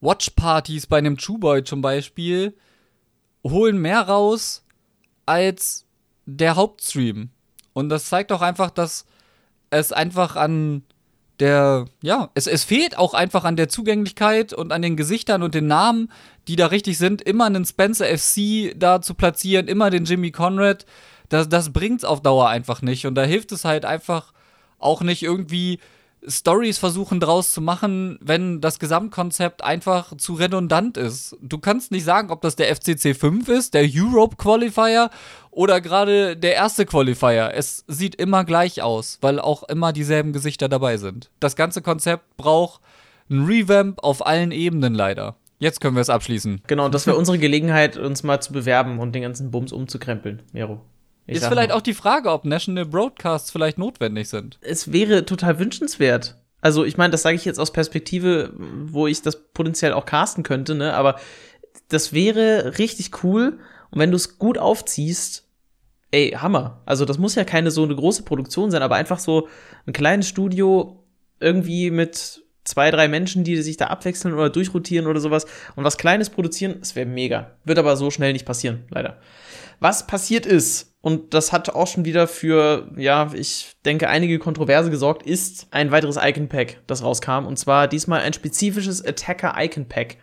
Watchpartys 0.00 0.86
bei 0.86 0.98
einem 0.98 1.16
True 1.16 1.64
zum 1.64 1.82
Beispiel 1.82 2.54
holen 3.44 3.78
mehr 3.78 4.02
raus 4.02 4.64
als 5.26 5.86
der 6.26 6.56
Hauptstream. 6.56 7.30
Und 7.72 7.88
das 7.88 8.06
zeigt 8.06 8.32
auch 8.32 8.42
einfach, 8.42 8.70
dass 8.70 9.06
es 9.70 9.92
einfach 9.92 10.36
an 10.36 10.82
der, 11.38 11.86
ja, 12.02 12.30
es, 12.34 12.46
es 12.46 12.64
fehlt 12.64 12.98
auch 12.98 13.14
einfach 13.14 13.44
an 13.44 13.56
der 13.56 13.68
Zugänglichkeit 13.68 14.52
und 14.52 14.72
an 14.72 14.82
den 14.82 14.96
Gesichtern 14.96 15.42
und 15.42 15.54
den 15.54 15.66
Namen, 15.66 16.10
die 16.48 16.56
da 16.56 16.66
richtig 16.66 16.98
sind, 16.98 17.22
immer 17.22 17.46
einen 17.46 17.64
Spencer 17.64 18.06
FC 18.06 18.74
da 18.76 19.00
zu 19.00 19.14
platzieren, 19.14 19.68
immer 19.68 19.90
den 19.90 20.04
Jimmy 20.04 20.30
Conrad. 20.30 20.84
Das, 21.28 21.48
das 21.48 21.72
bringt 21.72 22.00
es 22.00 22.04
auf 22.04 22.22
Dauer 22.22 22.48
einfach 22.48 22.82
nicht. 22.82 23.06
Und 23.06 23.14
da 23.14 23.22
hilft 23.22 23.52
es 23.52 23.64
halt 23.64 23.84
einfach 23.84 24.32
auch 24.78 25.02
nicht 25.02 25.22
irgendwie 25.22 25.78
Stories 26.26 26.78
versuchen 26.78 27.20
draus 27.20 27.52
zu 27.52 27.60
machen, 27.60 28.18
wenn 28.20 28.60
das 28.60 28.78
Gesamtkonzept 28.78 29.64
einfach 29.64 30.16
zu 30.16 30.34
redundant 30.34 30.96
ist. 30.96 31.36
Du 31.40 31.58
kannst 31.58 31.90
nicht 31.90 32.04
sagen, 32.04 32.30
ob 32.30 32.42
das 32.42 32.56
der 32.56 32.74
FCC 32.74 33.14
5 33.14 33.48
ist, 33.48 33.74
der 33.74 33.88
Europe 33.90 34.36
Qualifier 34.36 35.10
oder 35.50 35.80
gerade 35.80 36.36
der 36.36 36.54
erste 36.54 36.86
Qualifier. 36.86 37.52
Es 37.54 37.84
sieht 37.88 38.14
immer 38.14 38.44
gleich 38.44 38.82
aus, 38.82 39.18
weil 39.20 39.38
auch 39.38 39.62
immer 39.64 39.92
dieselben 39.92 40.32
Gesichter 40.32 40.68
dabei 40.68 40.98
sind. 40.98 41.30
Das 41.40 41.56
ganze 41.56 41.82
Konzept 41.82 42.36
braucht 42.36 42.80
ein 43.30 43.44
Revamp 43.44 44.02
auf 44.02 44.26
allen 44.26 44.52
Ebenen 44.52 44.94
leider. 44.94 45.36
Jetzt 45.58 45.80
können 45.80 45.94
wir 45.94 46.00
es 46.00 46.10
abschließen. 46.10 46.62
Genau, 46.66 46.88
das 46.88 47.06
wäre 47.06 47.16
unsere 47.16 47.38
Gelegenheit, 47.38 47.96
uns 47.96 48.22
mal 48.22 48.40
zu 48.40 48.52
bewerben 48.52 48.98
und 48.98 49.14
den 49.14 49.22
ganzen 49.22 49.50
Bums 49.50 49.72
umzukrempeln, 49.72 50.42
Mero. 50.52 50.80
Ich 51.30 51.38
ist 51.38 51.46
vielleicht 51.46 51.70
mal. 51.70 51.76
auch 51.76 51.82
die 51.82 51.94
Frage, 51.94 52.30
ob 52.30 52.44
National 52.44 52.86
Broadcasts 52.86 53.50
vielleicht 53.50 53.78
notwendig 53.78 54.28
sind. 54.28 54.58
Es 54.60 54.92
wäre 54.92 55.24
total 55.24 55.58
wünschenswert. 55.58 56.36
Also, 56.60 56.84
ich 56.84 56.96
meine, 56.96 57.10
das 57.10 57.22
sage 57.22 57.36
ich 57.36 57.44
jetzt 57.44 57.58
aus 57.58 57.72
Perspektive, 57.72 58.52
wo 58.56 59.06
ich 59.06 59.22
das 59.22 59.52
potenziell 59.52 59.92
auch 59.92 60.04
casten 60.04 60.42
könnte, 60.42 60.74
ne? 60.74 60.94
Aber 60.94 61.18
das 61.88 62.12
wäre 62.12 62.78
richtig 62.78 63.24
cool. 63.24 63.58
Und 63.90 63.98
wenn 63.98 64.10
du 64.10 64.16
es 64.16 64.38
gut 64.38 64.58
aufziehst, 64.58 65.44
ey, 66.10 66.32
Hammer. 66.32 66.82
Also, 66.84 67.04
das 67.04 67.18
muss 67.18 67.34
ja 67.34 67.44
keine 67.44 67.70
so 67.70 67.84
eine 67.84 67.96
große 67.96 68.24
Produktion 68.24 68.70
sein, 68.70 68.82
aber 68.82 68.96
einfach 68.96 69.18
so 69.18 69.48
ein 69.86 69.92
kleines 69.92 70.28
Studio 70.28 71.04
irgendwie 71.38 71.90
mit 71.90 72.42
zwei, 72.64 72.90
drei 72.90 73.08
Menschen, 73.08 73.44
die 73.44 73.60
sich 73.62 73.76
da 73.76 73.86
abwechseln 73.86 74.34
oder 74.34 74.50
durchrotieren 74.50 75.06
oder 75.06 75.20
sowas 75.20 75.46
und 75.76 75.84
was 75.84 75.96
Kleines 75.96 76.30
produzieren, 76.30 76.76
das 76.80 76.94
wäre 76.94 77.06
mega. 77.06 77.56
Wird 77.64 77.78
aber 77.78 77.96
so 77.96 78.10
schnell 78.10 78.32
nicht 78.32 78.44
passieren, 78.44 78.84
leider. 78.90 79.18
Was 79.80 80.06
passiert 80.06 80.44
ist, 80.44 80.89
und 81.02 81.32
das 81.32 81.52
hat 81.52 81.70
auch 81.70 81.86
schon 81.86 82.04
wieder 82.04 82.28
für, 82.28 82.90
ja, 82.96 83.30
ich 83.32 83.76
denke, 83.86 84.08
einige 84.08 84.38
Kontroverse 84.38 84.90
gesorgt, 84.90 85.22
ist 85.22 85.68
ein 85.70 85.90
weiteres 85.90 86.18
Icon-Pack, 86.20 86.82
das 86.86 87.02
rauskam. 87.02 87.46
Und 87.46 87.58
zwar 87.58 87.88
diesmal 87.88 88.20
ein 88.20 88.34
spezifisches 88.34 89.04
Attacker-Icon-Pack. 89.04 90.18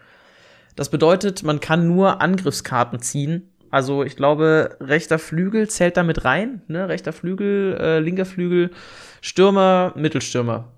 Das 0.75 0.89
bedeutet, 0.89 1.41
man 1.41 1.59
kann 1.59 1.87
nur 1.87 2.21
Angriffskarten 2.21 3.01
ziehen. 3.01 3.49
Also 3.71 4.03
ich 4.03 4.15
glaube, 4.15 4.77
rechter 4.79 5.17
Flügel 5.17 5.67
zählt 5.67 5.97
damit 5.97 6.23
rein, 6.23 6.61
ne? 6.67 6.87
Rechter 6.87 7.11
Flügel, 7.11 7.75
äh, 7.79 7.99
linker 7.99 8.25
Flügel, 8.25 8.69
Stürmer, 9.19 9.93
Mittelstürmer. 9.95 10.71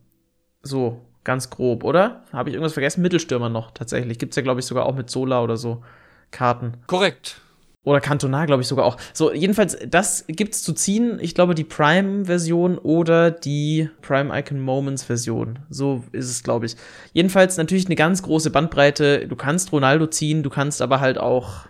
So, 0.63 1.05
ganz 1.25 1.49
grob, 1.49 1.83
oder? 1.83 2.23
Habe 2.31 2.49
ich 2.49 2.55
irgendwas 2.55 2.73
vergessen? 2.73 3.01
Mittelstürmer 3.01 3.49
noch, 3.49 3.71
tatsächlich. 3.71 4.17
Gibt's 4.17 4.37
ja, 4.37 4.41
glaube 4.41 4.61
ich, 4.61 4.65
sogar 4.65 4.85
auch 4.85 4.95
mit 4.95 5.09
Sola 5.09 5.43
oder 5.43 5.57
so 5.57 5.83
Karten. 6.31 6.77
Korrekt. 6.87 7.41
Oder 7.85 8.01
Kantonar, 8.01 8.45
glaube 8.45 8.61
ich 8.61 8.67
sogar 8.67 8.85
auch. 8.85 8.97
So, 9.13 9.33
jedenfalls, 9.33 9.77
das 9.87 10.25
gibt's 10.27 10.63
zu 10.63 10.73
ziehen. 10.73 11.17
Ich 11.21 11.33
glaube, 11.33 11.55
die 11.55 11.63
Prime-Version 11.63 12.77
oder 12.77 13.31
die 13.31 13.89
Prime 14.01 14.37
Icon 14.37 14.59
Moments-Version. 14.59 15.59
So 15.69 16.03
ist 16.11 16.29
es, 16.29 16.43
glaube 16.43 16.65
ich. 16.65 16.75
Jedenfalls 17.13 17.55
natürlich 17.55 17.85
eine 17.85 17.95
ganz 17.95 18.21
große 18.21 18.51
Bandbreite. 18.51 19.27
Du 19.27 19.35
kannst 19.37 19.71
Ronaldo 19.71 20.07
ziehen, 20.07 20.43
du 20.43 20.49
kannst 20.49 20.81
aber 20.81 20.99
halt 20.99 21.17
auch, 21.17 21.67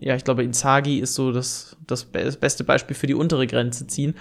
ja, 0.00 0.16
ich 0.16 0.24
glaube, 0.24 0.42
Inzaghi 0.42 0.98
ist 0.98 1.14
so 1.14 1.30
das, 1.30 1.76
das 1.86 2.04
beste 2.04 2.64
Beispiel 2.64 2.96
für 2.96 3.06
die 3.06 3.14
untere 3.14 3.46
Grenze 3.46 3.86
ziehen. 3.86 4.16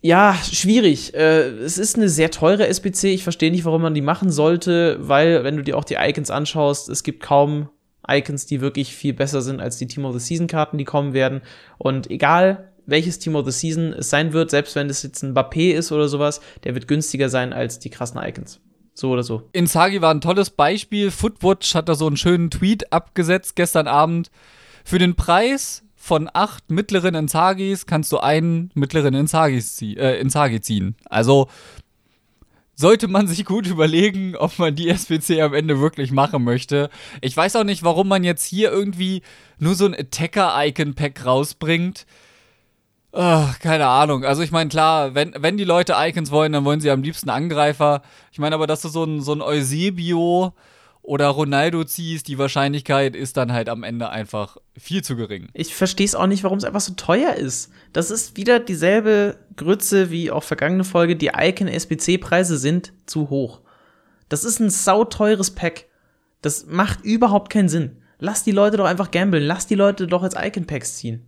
Ja, 0.00 0.36
schwierig. 0.52 1.12
Äh, 1.14 1.48
es 1.58 1.78
ist 1.78 1.96
eine 1.96 2.08
sehr 2.08 2.30
teure 2.30 2.68
SBC. 2.68 3.14
Ich 3.14 3.24
verstehe 3.24 3.50
nicht, 3.50 3.64
warum 3.64 3.82
man 3.82 3.94
die 3.94 4.00
machen 4.00 4.30
sollte, 4.30 4.98
weil, 5.00 5.42
wenn 5.42 5.56
du 5.56 5.62
dir 5.64 5.76
auch 5.76 5.84
die 5.84 5.96
Icons 5.98 6.30
anschaust, 6.30 6.88
es 6.88 7.02
gibt 7.02 7.20
kaum 7.20 7.68
Icons, 8.08 8.46
die 8.46 8.60
wirklich 8.60 8.94
viel 8.94 9.12
besser 9.12 9.42
sind 9.42 9.60
als 9.60 9.78
die 9.78 9.86
Team 9.86 10.04
of 10.04 10.12
the 10.14 10.20
Season 10.20 10.46
Karten, 10.46 10.78
die 10.78 10.84
kommen 10.84 11.12
werden. 11.12 11.42
Und 11.78 12.10
egal, 12.10 12.72
welches 12.86 13.18
Team 13.18 13.36
of 13.36 13.46
the 13.46 13.52
Season 13.52 13.92
es 13.92 14.10
sein 14.10 14.32
wird, 14.32 14.50
selbst 14.50 14.74
wenn 14.74 14.90
es 14.90 15.02
jetzt 15.02 15.22
ein 15.22 15.34
Mbappé 15.34 15.72
ist 15.72 15.92
oder 15.92 16.08
sowas, 16.08 16.40
der 16.64 16.74
wird 16.74 16.88
günstiger 16.88 17.28
sein 17.28 17.52
als 17.52 17.78
die 17.78 17.90
krassen 17.90 18.20
Icons. 18.22 18.60
So 18.94 19.10
oder 19.10 19.22
so. 19.22 19.48
Inzaghi 19.52 20.02
war 20.02 20.12
ein 20.12 20.20
tolles 20.20 20.50
Beispiel. 20.50 21.10
Footwatch 21.10 21.74
hat 21.74 21.88
da 21.88 21.94
so 21.94 22.06
einen 22.06 22.16
schönen 22.16 22.50
Tweet 22.50 22.92
abgesetzt 22.92 23.56
gestern 23.56 23.86
Abend. 23.86 24.30
Für 24.84 24.98
den 24.98 25.14
Preis 25.14 25.82
von 25.94 26.28
acht 26.32 26.70
mittleren 26.70 27.14
Inzagis 27.14 27.86
kannst 27.86 28.10
du 28.12 28.18
einen 28.18 28.70
mittleren 28.74 29.14
Inzagis 29.14 29.76
zie 29.76 29.96
äh, 29.96 30.20
Inzaghi 30.20 30.60
ziehen. 30.60 30.96
Also 31.04 31.48
sollte 32.74 33.08
man 33.08 33.26
sich 33.26 33.44
gut 33.44 33.66
überlegen, 33.66 34.34
ob 34.36 34.58
man 34.58 34.74
die 34.74 34.88
SPC 34.88 35.40
am 35.40 35.54
Ende 35.54 35.80
wirklich 35.80 36.10
machen 36.10 36.44
möchte. 36.44 36.90
Ich 37.20 37.36
weiß 37.36 37.56
auch 37.56 37.64
nicht, 37.64 37.82
warum 37.82 38.08
man 38.08 38.24
jetzt 38.24 38.44
hier 38.44 38.70
irgendwie 38.70 39.22
nur 39.58 39.74
so 39.74 39.86
ein 39.86 39.94
Attacker-Icon-Pack 39.94 41.24
rausbringt. 41.24 42.06
Oh, 43.12 43.44
keine 43.60 43.86
Ahnung. 43.86 44.24
Also 44.24 44.42
ich 44.42 44.52
meine, 44.52 44.70
klar, 44.70 45.14
wenn, 45.14 45.34
wenn 45.38 45.58
die 45.58 45.64
Leute 45.64 45.94
Icons 45.98 46.30
wollen, 46.30 46.52
dann 46.52 46.64
wollen 46.64 46.80
sie 46.80 46.90
am 46.90 47.02
liebsten 47.02 47.28
Angreifer. 47.28 48.02
Ich 48.32 48.38
meine 48.38 48.54
aber, 48.54 48.66
dass 48.66 48.80
du 48.80 48.88
so 48.88 49.04
ein, 49.04 49.20
so 49.20 49.34
ein 49.34 49.42
Eusebio 49.42 50.54
oder 51.02 51.26
Ronaldo 51.28 51.82
ziehst, 51.84 52.28
die 52.28 52.38
Wahrscheinlichkeit 52.38 53.16
ist 53.16 53.36
dann 53.36 53.52
halt 53.52 53.68
am 53.68 53.82
Ende 53.82 54.10
einfach 54.10 54.56
viel 54.78 55.02
zu 55.02 55.16
gering. 55.16 55.48
Ich 55.52 55.74
verstehe 55.74 56.06
es 56.06 56.14
auch 56.14 56.28
nicht, 56.28 56.44
warum 56.44 56.58
es 56.58 56.64
einfach 56.64 56.80
so 56.80 56.94
teuer 56.94 57.34
ist. 57.34 57.72
Das 57.92 58.10
ist 58.10 58.36
wieder 58.36 58.60
dieselbe 58.60 59.36
Grütze 59.56 60.10
wie 60.10 60.30
auch 60.30 60.44
vergangene 60.44 60.84
Folge. 60.84 61.16
Die 61.16 61.32
Icon-SBC-Preise 61.36 62.56
sind 62.56 62.92
zu 63.06 63.30
hoch. 63.30 63.60
Das 64.28 64.44
ist 64.44 64.60
ein 64.60 64.70
sauteures 64.70 65.50
Pack. 65.50 65.86
Das 66.40 66.66
macht 66.66 67.04
überhaupt 67.04 67.50
keinen 67.50 67.68
Sinn. 67.68 67.96
Lass 68.18 68.44
die 68.44 68.52
Leute 68.52 68.76
doch 68.76 68.86
einfach 68.86 69.10
gamblen. 69.10 69.42
Lass 69.42 69.66
die 69.66 69.74
Leute 69.74 70.06
doch 70.06 70.22
als 70.22 70.36
Icon-Packs 70.36 70.96
ziehen. 70.96 71.26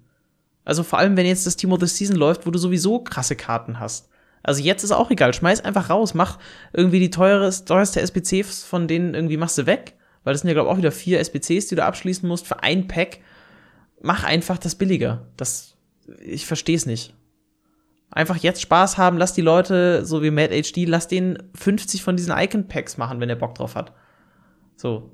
Also 0.64 0.84
vor 0.84 1.00
allem, 1.00 1.16
wenn 1.16 1.26
jetzt 1.26 1.46
das 1.46 1.56
Team 1.56 1.72
of 1.72 1.80
the 1.80 1.86
Season 1.86 2.16
läuft, 2.16 2.46
wo 2.46 2.50
du 2.52 2.58
sowieso 2.58 3.00
krasse 3.00 3.34
Karten 3.34 3.80
hast. 3.80 4.08
Also 4.44 4.62
jetzt 4.62 4.84
ist 4.84 4.92
auch 4.92 5.10
egal, 5.10 5.34
schmeiß 5.34 5.64
einfach 5.64 5.90
raus, 5.90 6.14
mach 6.14 6.38
irgendwie 6.72 7.00
die 7.00 7.10
teures, 7.10 7.64
teuerste 7.64 8.00
SPCs 8.00 8.62
von 8.62 8.86
denen 8.86 9.14
irgendwie 9.14 9.38
machst 9.38 9.58
du 9.58 9.66
weg, 9.66 9.94
weil 10.22 10.34
das 10.34 10.42
sind 10.42 10.48
ja 10.48 10.54
glaube 10.54 10.68
ich 10.68 10.72
auch 10.72 10.78
wieder 10.78 10.92
vier 10.92 11.18
SPCs, 11.18 11.66
die 11.66 11.74
du 11.74 11.84
abschließen 11.84 12.28
musst 12.28 12.46
für 12.46 12.62
ein 12.62 12.86
Pack. 12.86 13.20
Mach 14.00 14.22
einfach 14.22 14.58
das 14.58 14.76
billiger. 14.76 15.26
Das 15.36 15.76
ich 16.20 16.46
verstehe 16.46 16.76
es 16.76 16.86
nicht. 16.86 17.14
Einfach 18.10 18.36
jetzt 18.36 18.60
Spaß 18.60 18.98
haben, 18.98 19.18
lass 19.18 19.32
die 19.32 19.40
Leute, 19.40 20.04
so 20.04 20.22
wie 20.22 20.30
Mad 20.30 20.54
HD, 20.62 20.86
lass 20.86 21.08
denen 21.08 21.50
50 21.54 22.02
von 22.02 22.16
diesen 22.16 22.36
Icon 22.36 22.68
Packs 22.68 22.96
machen, 22.96 23.18
wenn 23.20 23.28
er 23.28 23.36
Bock 23.36 23.54
drauf 23.54 23.74
hat. 23.74 23.92
So. 24.76 25.10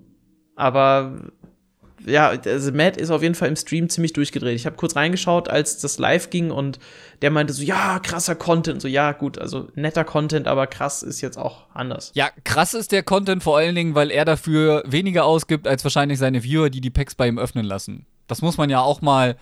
Aber 0.56 1.30
ja, 2.06 2.28
also 2.28 2.72
Matt 2.72 2.96
ist 2.96 3.10
auf 3.10 3.22
jeden 3.22 3.34
Fall 3.34 3.48
im 3.48 3.56
Stream 3.56 3.88
ziemlich 3.88 4.12
durchgedreht. 4.12 4.56
Ich 4.56 4.66
habe 4.66 4.76
kurz 4.76 4.96
reingeschaut, 4.96 5.48
als 5.48 5.78
das 5.78 5.98
live 5.98 6.30
ging 6.30 6.50
und 6.50 6.78
der 7.22 7.30
meinte 7.30 7.52
so, 7.52 7.62
ja, 7.62 7.98
krasser 7.98 8.34
Content. 8.34 8.80
So, 8.80 8.88
ja, 8.88 9.12
gut, 9.12 9.38
also 9.38 9.68
netter 9.74 10.04
Content, 10.04 10.46
aber 10.46 10.66
krass 10.66 11.02
ist 11.02 11.20
jetzt 11.20 11.36
auch 11.36 11.66
anders. 11.74 12.12
Ja, 12.14 12.30
krass 12.44 12.74
ist 12.74 12.92
der 12.92 13.02
Content 13.02 13.42
vor 13.42 13.58
allen 13.58 13.74
Dingen, 13.74 13.94
weil 13.94 14.10
er 14.10 14.24
dafür 14.24 14.82
weniger 14.86 15.24
ausgibt 15.24 15.66
als 15.66 15.84
wahrscheinlich 15.84 16.18
seine 16.18 16.42
Viewer, 16.42 16.70
die 16.70 16.80
die 16.80 16.90
Packs 16.90 17.14
bei 17.14 17.28
ihm 17.28 17.38
öffnen 17.38 17.64
lassen. 17.64 18.06
Das 18.26 18.42
muss 18.42 18.56
man 18.56 18.70
ja 18.70 18.80
auch 18.80 19.02
mal 19.02 19.36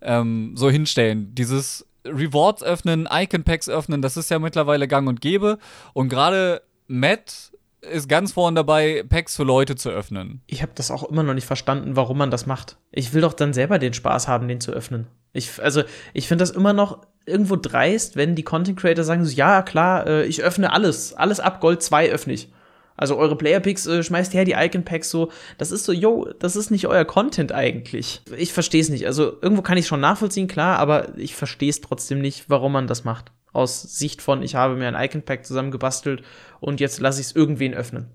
ähm, 0.00 0.52
so 0.56 0.68
hinstellen. 0.70 1.34
Dieses 1.34 1.86
Rewards 2.04 2.62
öffnen, 2.62 3.08
Icon-Packs 3.10 3.68
öffnen, 3.68 4.02
das 4.02 4.16
ist 4.16 4.30
ja 4.30 4.38
mittlerweile 4.38 4.88
gang 4.88 5.08
und 5.08 5.20
gäbe. 5.20 5.58
Und 5.92 6.08
gerade 6.08 6.62
Matt 6.88 7.51
ist 7.82 8.08
ganz 8.08 8.32
vorne 8.32 8.54
dabei, 8.54 9.04
Packs 9.08 9.36
für 9.36 9.42
Leute 9.42 9.74
zu 9.74 9.90
öffnen. 9.90 10.40
Ich 10.46 10.62
habe 10.62 10.72
das 10.74 10.90
auch 10.90 11.02
immer 11.02 11.22
noch 11.22 11.34
nicht 11.34 11.46
verstanden, 11.46 11.96
warum 11.96 12.18
man 12.18 12.30
das 12.30 12.46
macht. 12.46 12.76
Ich 12.92 13.12
will 13.12 13.22
doch 13.22 13.32
dann 13.32 13.52
selber 13.52 13.78
den 13.78 13.92
Spaß 13.92 14.28
haben, 14.28 14.48
den 14.48 14.60
zu 14.60 14.72
öffnen. 14.72 15.08
Ich, 15.32 15.60
also, 15.62 15.82
ich 16.12 16.28
finde 16.28 16.42
das 16.42 16.50
immer 16.50 16.72
noch 16.72 17.06
irgendwo 17.26 17.56
dreist, 17.56 18.16
wenn 18.16 18.34
die 18.34 18.44
Content 18.44 18.78
Creator 18.78 19.04
sagen 19.04 19.24
so, 19.24 19.34
ja, 19.34 19.62
klar, 19.62 20.06
äh, 20.06 20.24
ich 20.26 20.42
öffne 20.42 20.72
alles. 20.72 21.14
Alles 21.14 21.40
ab 21.40 21.60
Gold 21.60 21.82
2 21.82 22.10
öffne 22.10 22.34
ich. 22.34 22.52
Also 22.96 23.16
eure 23.16 23.36
Player 23.36 23.58
Picks 23.58 23.86
äh, 23.86 24.02
schmeißt 24.02 24.34
her, 24.34 24.44
die 24.44 24.52
Icon 24.52 24.84
Packs 24.84 25.10
so. 25.10 25.32
Das 25.58 25.72
ist 25.72 25.84
so, 25.84 25.92
yo, 25.92 26.28
das 26.38 26.56
ist 26.56 26.70
nicht 26.70 26.86
euer 26.86 27.04
Content 27.04 27.50
eigentlich. 27.50 28.22
Ich 28.36 28.52
verstehe 28.52 28.80
es 28.80 28.90
nicht. 28.90 29.06
Also 29.06 29.38
irgendwo 29.40 29.62
kann 29.62 29.78
ich 29.78 29.86
schon 29.86 30.00
nachvollziehen, 30.00 30.46
klar, 30.46 30.78
aber 30.78 31.16
ich 31.16 31.34
verstehe 31.34 31.70
es 31.70 31.80
trotzdem 31.80 32.20
nicht, 32.20 32.48
warum 32.48 32.72
man 32.72 32.86
das 32.86 33.04
macht 33.04 33.32
aus 33.52 33.82
Sicht 33.82 34.22
von, 34.22 34.42
ich 34.42 34.54
habe 34.54 34.76
mir 34.76 34.88
ein 34.88 35.04
Icon-Pack 35.04 35.44
zusammengebastelt 35.44 36.22
und 36.60 36.80
jetzt 36.80 37.00
lasse 37.00 37.20
ich 37.20 37.28
es 37.28 37.36
irgendwen 37.36 37.74
öffnen. 37.74 38.08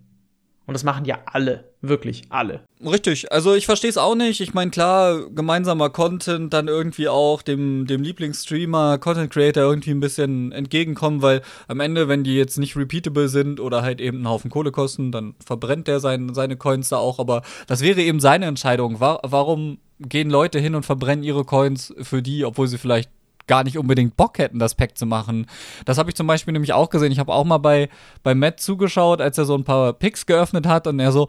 Und 0.68 0.74
das 0.74 0.84
machen 0.84 1.06
ja 1.06 1.20
alle, 1.26 1.64
wirklich 1.80 2.24
alle. 2.28 2.60
Richtig, 2.86 3.32
also 3.32 3.56
ich 3.56 3.66
verstehe 3.66 3.90
es 3.90 3.98
auch 3.98 4.16
nicht. 4.16 4.42
Ich 4.42 4.54
meine, 4.54 4.70
klar, 4.70 5.30
gemeinsamer 5.30 5.90
Content, 5.90 6.54
dann 6.54 6.68
irgendwie 6.68 7.08
auch 7.08 7.42
dem, 7.42 7.88
dem 7.88 8.04
Lieblingsstreamer, 8.04 8.98
Content 8.98 9.32
Creator 9.32 9.64
irgendwie 9.64 9.92
ein 9.92 10.02
bisschen 10.02 10.52
entgegenkommen, 10.52 11.22
weil 11.22 11.42
am 11.70 11.80
Ende, 11.80 12.10
wenn 12.10 12.26
die 12.26 12.36
jetzt 12.36 12.58
nicht 12.58 12.76
repeatable 12.76 13.30
sind 13.30 13.62
oder 13.62 13.82
halt 13.82 14.02
eben 14.02 14.18
einen 14.18 14.28
Haufen 14.28 14.52
Kohle 14.52 14.74
kosten, 14.74 15.14
dann 15.14 15.36
verbrennt 15.44 15.88
der 15.88 16.02
sein, 16.02 16.34
seine 16.34 16.58
Coins 16.58 16.90
da 16.90 16.98
auch. 16.98 17.18
Aber 17.20 17.44
das 17.68 17.80
wäre 17.80 18.02
eben 18.02 18.20
seine 18.20 18.48
Entscheidung. 18.48 19.00
War, 19.00 19.22
warum 19.24 19.78
gehen 20.00 20.30
Leute 20.30 20.60
hin 20.60 20.76
und 20.76 20.86
verbrennen 20.86 21.24
ihre 21.24 21.46
Coins 21.46 21.94
für 22.02 22.22
die, 22.22 22.44
obwohl 22.44 22.68
sie 22.68 22.78
vielleicht 22.78 23.10
gar 23.48 23.64
nicht 23.64 23.78
unbedingt 23.78 24.18
Bock 24.18 24.38
hätten, 24.38 24.60
das 24.60 24.76
Pack 24.76 24.98
zu 24.98 25.06
machen. 25.06 25.48
Das 25.86 25.98
habe 25.98 26.10
ich 26.10 26.16
zum 26.16 26.28
Beispiel 26.28 26.52
nämlich 26.52 26.74
auch 26.74 26.90
gesehen. 26.90 27.12
Ich 27.12 27.20
habe 27.20 27.34
auch 27.34 27.46
mal 27.46 27.58
bei, 27.58 27.90
bei 28.24 28.36
Matt 28.36 28.60
zugeschaut, 28.60 29.22
als 29.22 29.38
er 29.38 29.46
so 29.46 29.56
ein 29.56 29.64
paar 29.64 29.94
Picks 29.94 30.26
geöffnet 30.26 30.68
hat 30.68 30.88
und 30.88 31.00
er 31.00 31.12
so, 31.12 31.28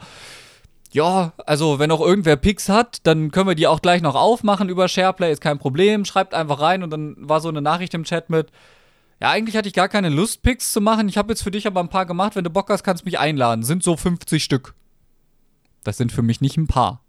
ja, 0.91 1.33
also 1.47 1.79
wenn 1.79 1.91
auch 1.91 2.01
irgendwer 2.01 2.37
Picks 2.37 2.69
hat, 2.69 3.07
dann 3.07 3.31
können 3.31 3.49
wir 3.49 3.55
die 3.55 3.67
auch 3.67 3.83
gleich 3.83 4.03
noch 4.03 4.15
aufmachen 4.15 4.69
über 4.69 4.89
SharePlay, 4.89 5.33
ist 5.33 5.41
kein 5.41 5.59
Problem. 5.59 6.05
Schreibt 6.05 6.35
einfach 6.35 6.61
rein 6.61 6.83
und 6.83 6.91
dann 6.91 7.17
war 7.19 7.41
so 7.41 7.49
eine 7.49 7.63
Nachricht 7.63 7.95
im 7.95 8.05
Chat 8.05 8.31
mit, 8.31 8.51
ja, 9.21 9.31
eigentlich 9.31 9.57
hatte 9.57 9.69
ich 9.69 9.75
gar 9.75 9.89
keine 9.89 10.09
Lust, 10.09 10.43
Picks 10.43 10.73
zu 10.73 10.81
machen. 10.81 11.09
Ich 11.09 11.19
habe 11.19 11.33
jetzt 11.33 11.43
für 11.43 11.51
dich 11.51 11.67
aber 11.67 11.81
ein 11.81 11.89
paar 11.89 12.07
gemacht. 12.07 12.37
Wenn 12.37 12.45
du 12.45 12.51
Bock 12.51 12.71
hast, 12.71 12.85
kannst 12.85 13.03
du 13.03 13.07
mich 13.07 13.19
einladen. 13.19 13.65
Sind 13.65 13.83
so 13.83 13.97
50 13.97 14.43
Stück. 14.43 14.75
Das 15.83 15.97
sind 15.97 16.13
für 16.13 16.23
mich 16.23 16.41
nicht 16.41 16.57
ein 16.57 16.69
paar. 16.69 17.03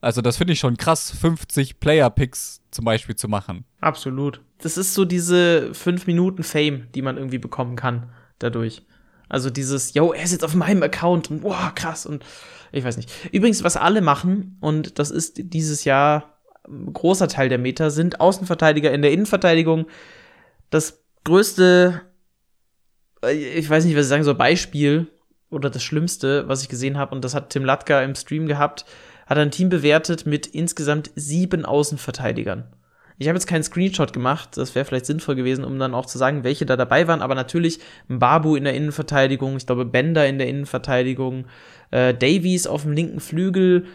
Also 0.00 0.22
das 0.22 0.36
finde 0.36 0.54
ich 0.54 0.58
schon 0.58 0.76
krass, 0.76 1.10
50 1.10 1.78
Player-Picks 1.80 2.62
zum 2.70 2.84
Beispiel 2.84 3.16
zu 3.16 3.28
machen. 3.28 3.64
Absolut. 3.80 4.40
Das 4.58 4.76
ist 4.76 4.94
so 4.94 5.04
diese 5.04 5.74
5 5.74 6.06
Minuten 6.06 6.42
Fame, 6.42 6.88
die 6.94 7.02
man 7.02 7.16
irgendwie 7.16 7.38
bekommen 7.38 7.76
kann 7.76 8.10
dadurch. 8.38 8.82
Also 9.28 9.50
dieses, 9.50 9.94
yo, 9.94 10.12
er 10.12 10.24
ist 10.24 10.32
jetzt 10.32 10.44
auf 10.44 10.54
meinem 10.54 10.82
Account 10.82 11.30
und 11.30 11.42
wow, 11.42 11.74
krass 11.74 12.06
und 12.06 12.24
ich 12.72 12.84
weiß 12.84 12.96
nicht. 12.96 13.12
Übrigens, 13.32 13.64
was 13.64 13.76
alle 13.76 14.00
machen, 14.00 14.56
und 14.60 14.98
das 14.98 15.10
ist 15.10 15.34
dieses 15.36 15.84
Jahr 15.84 16.40
ein 16.66 16.92
großer 16.92 17.28
Teil 17.28 17.48
der 17.48 17.58
Meta, 17.58 17.90
sind 17.90 18.20
Außenverteidiger 18.20 18.92
in 18.92 19.02
der 19.02 19.12
Innenverteidigung. 19.12 19.86
Das 20.70 21.02
größte, 21.24 22.02
äh, 23.24 23.32
ich 23.32 23.68
weiß 23.68 23.84
nicht, 23.84 23.96
was 23.96 24.06
ich 24.06 24.08
sagen 24.08 24.24
soll, 24.24 24.34
Beispiel 24.34 25.08
oder 25.50 25.68
das 25.68 25.82
Schlimmste, 25.82 26.48
was 26.48 26.62
ich 26.62 26.68
gesehen 26.68 26.96
habe, 26.96 27.14
und 27.14 27.24
das 27.24 27.34
hat 27.34 27.50
Tim 27.50 27.64
Latka 27.64 28.02
im 28.02 28.14
Stream 28.14 28.46
gehabt, 28.46 28.84
hat 29.30 29.38
ein 29.38 29.50
Team 29.50 29.70
bewertet 29.70 30.26
mit 30.26 30.46
insgesamt 30.46 31.10
sieben 31.14 31.64
Außenverteidigern. 31.64 32.64
Ich 33.16 33.28
habe 33.28 33.36
jetzt 33.36 33.46
keinen 33.46 33.62
Screenshot 33.62 34.12
gemacht, 34.12 34.56
das 34.56 34.74
wäre 34.74 34.84
vielleicht 34.84 35.06
sinnvoll 35.06 35.36
gewesen, 35.36 35.62
um 35.64 35.78
dann 35.78 35.94
auch 35.94 36.06
zu 36.06 36.18
sagen, 36.18 36.42
welche 36.42 36.64
da 36.66 36.76
dabei 36.76 37.06
waren, 37.06 37.22
aber 37.22 37.34
natürlich 37.34 37.78
Babu 38.08 38.56
in 38.56 38.64
der 38.64 38.74
Innenverteidigung, 38.74 39.56
ich 39.56 39.66
glaube 39.66 39.84
Bender 39.84 40.26
in 40.26 40.38
der 40.38 40.48
Innenverteidigung, 40.48 41.46
äh, 41.90 42.14
Davies 42.14 42.66
auf 42.66 42.82
dem 42.82 42.92
linken 42.92 43.20
Flügel, 43.20 43.86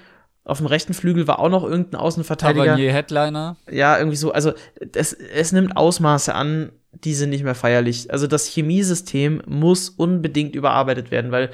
Auf 0.45 0.59
dem 0.59 0.67
rechten 0.67 0.93
Flügel 0.93 1.27
war 1.27 1.39
auch 1.39 1.49
noch 1.49 1.63
irgendein 1.63 1.99
Außenverteidiger. 1.99 2.65
Tavernier 2.65 2.93
Headliner. 2.93 3.57
Ja, 3.69 3.97
irgendwie 3.97 4.15
so. 4.15 4.31
Also 4.31 4.53
es, 4.93 5.11
es 5.11 5.51
nimmt 5.51 5.75
Ausmaße 5.75 6.35
an, 6.35 6.71
die 6.91 7.15
sind 7.15 7.31
nicht 7.31 7.43
mehr 7.43 7.55
feierlich. 7.55 8.11
Also 8.11 8.27
das 8.27 8.45
Chemiesystem 8.45 9.41
muss 9.47 9.89
unbedingt 9.89 10.55
überarbeitet 10.55 11.09
werden, 11.09 11.31
weil 11.31 11.49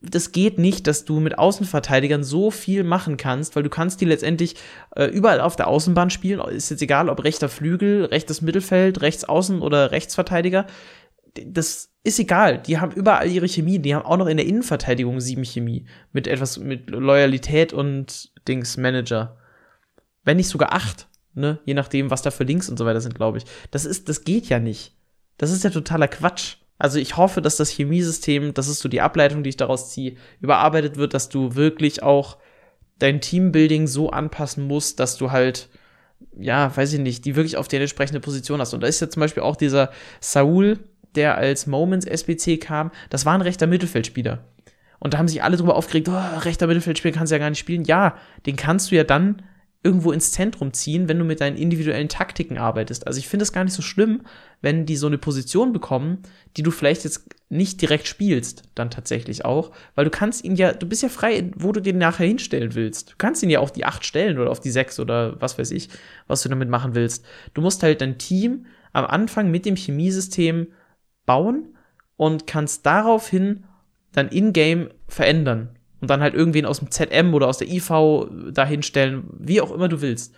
das 0.00 0.30
geht 0.30 0.58
nicht, 0.58 0.86
dass 0.86 1.04
du 1.04 1.18
mit 1.18 1.38
Außenverteidigern 1.38 2.22
so 2.22 2.50
viel 2.50 2.84
machen 2.84 3.16
kannst, 3.16 3.56
weil 3.56 3.64
du 3.64 3.70
kannst 3.70 4.00
die 4.00 4.04
letztendlich 4.04 4.54
äh, 4.94 5.06
überall 5.06 5.40
auf 5.40 5.56
der 5.56 5.66
Außenbahn 5.66 6.10
spielen. 6.10 6.40
Ist 6.40 6.70
jetzt 6.70 6.82
egal, 6.82 7.08
ob 7.08 7.24
rechter 7.24 7.48
Flügel, 7.48 8.04
rechtes 8.04 8.40
Mittelfeld, 8.40 9.00
rechts 9.00 9.24
außen 9.24 9.60
oder 9.60 9.90
Rechtsverteidiger. 9.90 10.66
Das 11.44 11.90
ist 12.04 12.18
egal. 12.20 12.58
Die 12.58 12.78
haben 12.78 12.92
überall 12.92 13.28
ihre 13.28 13.48
Chemie. 13.48 13.80
Die 13.80 13.94
haben 13.94 14.04
auch 14.04 14.16
noch 14.16 14.26
in 14.26 14.36
der 14.36 14.46
Innenverteidigung 14.46 15.20
sieben 15.20 15.44
Chemie. 15.44 15.86
Mit 16.12 16.28
etwas, 16.28 16.58
mit 16.58 16.90
Loyalität 16.90 17.72
und 17.72 18.30
Dings 18.46 18.76
Manager. 18.76 19.36
Wenn 20.24 20.36
nicht 20.36 20.48
sogar 20.48 20.72
acht, 20.72 21.08
ne? 21.34 21.58
Je 21.64 21.74
nachdem, 21.74 22.10
was 22.10 22.22
da 22.22 22.30
für 22.30 22.44
Links 22.44 22.68
und 22.68 22.76
so 22.76 22.86
weiter 22.86 23.00
sind, 23.00 23.16
glaube 23.16 23.38
ich. 23.38 23.44
Das 23.72 23.84
ist, 23.84 24.08
das 24.08 24.24
geht 24.24 24.48
ja 24.48 24.60
nicht. 24.60 24.94
Das 25.38 25.50
ist 25.50 25.64
ja 25.64 25.70
totaler 25.70 26.08
Quatsch. 26.08 26.56
Also 26.78 26.98
ich 26.98 27.16
hoffe, 27.16 27.42
dass 27.42 27.56
das 27.56 27.70
Chemiesystem, 27.70 28.54
das 28.54 28.68
ist 28.68 28.80
so 28.80 28.88
die 28.88 29.00
Ableitung, 29.00 29.42
die 29.42 29.50
ich 29.50 29.56
daraus 29.56 29.90
ziehe, 29.90 30.16
überarbeitet 30.40 30.96
wird, 30.96 31.12
dass 31.12 31.28
du 31.28 31.56
wirklich 31.56 32.02
auch 32.02 32.38
dein 32.98 33.20
Teambuilding 33.20 33.86
so 33.86 34.10
anpassen 34.10 34.66
musst, 34.66 35.00
dass 35.00 35.16
du 35.16 35.30
halt, 35.30 35.68
ja, 36.38 36.74
weiß 36.76 36.92
ich 36.92 37.00
nicht, 37.00 37.24
die 37.24 37.36
wirklich 37.36 37.56
auf 37.56 37.68
die 37.68 37.76
entsprechende 37.76 38.20
Position 38.20 38.60
hast. 38.60 38.74
Und 38.74 38.82
da 38.82 38.86
ist 38.86 39.00
ja 39.00 39.08
zum 39.08 39.20
Beispiel 39.20 39.42
auch 39.42 39.56
dieser 39.56 39.90
Saul, 40.20 40.78
der 41.14 41.36
als 41.36 41.66
Moments 41.66 42.06
SBC 42.06 42.60
kam, 42.60 42.90
das 43.10 43.26
war 43.26 43.34
ein 43.34 43.40
rechter 43.40 43.66
Mittelfeldspieler. 43.66 44.44
Und 45.00 45.14
da 45.14 45.18
haben 45.18 45.28
sich 45.28 45.42
alle 45.42 45.56
drüber 45.56 45.76
aufgeregt, 45.76 46.08
oh, 46.08 46.38
rechter 46.40 46.66
Mittelfeldspieler 46.66 47.14
kannst 47.14 47.30
du 47.30 47.36
ja 47.36 47.38
gar 47.38 47.50
nicht 47.50 47.60
spielen. 47.60 47.84
Ja, 47.84 48.16
den 48.46 48.56
kannst 48.56 48.90
du 48.90 48.96
ja 48.96 49.04
dann 49.04 49.42
irgendwo 49.82 50.10
ins 50.10 50.32
Zentrum 50.32 50.72
ziehen, 50.72 51.08
wenn 51.08 51.18
du 51.18 51.24
mit 51.24 51.40
deinen 51.40 51.56
individuellen 51.56 52.08
Taktiken 52.08 52.58
arbeitest. 52.58 53.06
Also 53.06 53.20
ich 53.20 53.28
finde 53.28 53.44
es 53.44 53.52
gar 53.52 53.62
nicht 53.62 53.74
so 53.74 53.82
schlimm, 53.82 54.22
wenn 54.60 54.86
die 54.86 54.96
so 54.96 55.06
eine 55.06 55.18
Position 55.18 55.72
bekommen, 55.72 56.22
die 56.56 56.64
du 56.64 56.72
vielleicht 56.72 57.04
jetzt 57.04 57.28
nicht 57.48 57.80
direkt 57.80 58.08
spielst, 58.08 58.64
dann 58.74 58.90
tatsächlich 58.90 59.44
auch, 59.44 59.70
weil 59.94 60.04
du 60.04 60.10
kannst 60.10 60.44
ihn 60.44 60.56
ja, 60.56 60.72
du 60.72 60.86
bist 60.86 61.02
ja 61.02 61.08
frei, 61.08 61.52
wo 61.56 61.70
du 61.70 61.80
den 61.80 61.96
nachher 61.96 62.26
hinstellen 62.26 62.74
willst. 62.74 63.12
Du 63.12 63.14
kannst 63.18 63.42
ihn 63.42 63.50
ja 63.50 63.60
auf 63.60 63.72
die 63.72 63.84
acht 63.84 64.04
stellen 64.04 64.38
oder 64.38 64.50
auf 64.50 64.60
die 64.60 64.72
sechs 64.72 64.98
oder 64.98 65.40
was 65.40 65.58
weiß 65.58 65.70
ich, 65.70 65.88
was 66.26 66.42
du 66.42 66.48
damit 66.48 66.68
machen 66.68 66.96
willst. 66.96 67.24
Du 67.54 67.62
musst 67.62 67.82
halt 67.84 68.00
dein 68.00 68.18
Team 68.18 68.66
am 68.92 69.06
Anfang 69.06 69.50
mit 69.50 69.64
dem 69.64 69.76
Chemiesystem 69.76 70.68
bauen 71.24 71.76
und 72.16 72.48
kannst 72.48 72.84
daraufhin 72.84 73.64
dann 74.12 74.28
in-game 74.28 74.88
verändern 75.06 75.77
und 76.00 76.10
dann 76.10 76.20
halt 76.20 76.34
irgendwen 76.34 76.66
aus 76.66 76.78
dem 76.78 76.90
ZM 76.90 77.34
oder 77.34 77.48
aus 77.48 77.58
der 77.58 77.68
IV 77.68 77.90
dahinstellen, 78.52 79.24
wie 79.38 79.60
auch 79.60 79.72
immer 79.72 79.88
du 79.88 80.00
willst. 80.00 80.34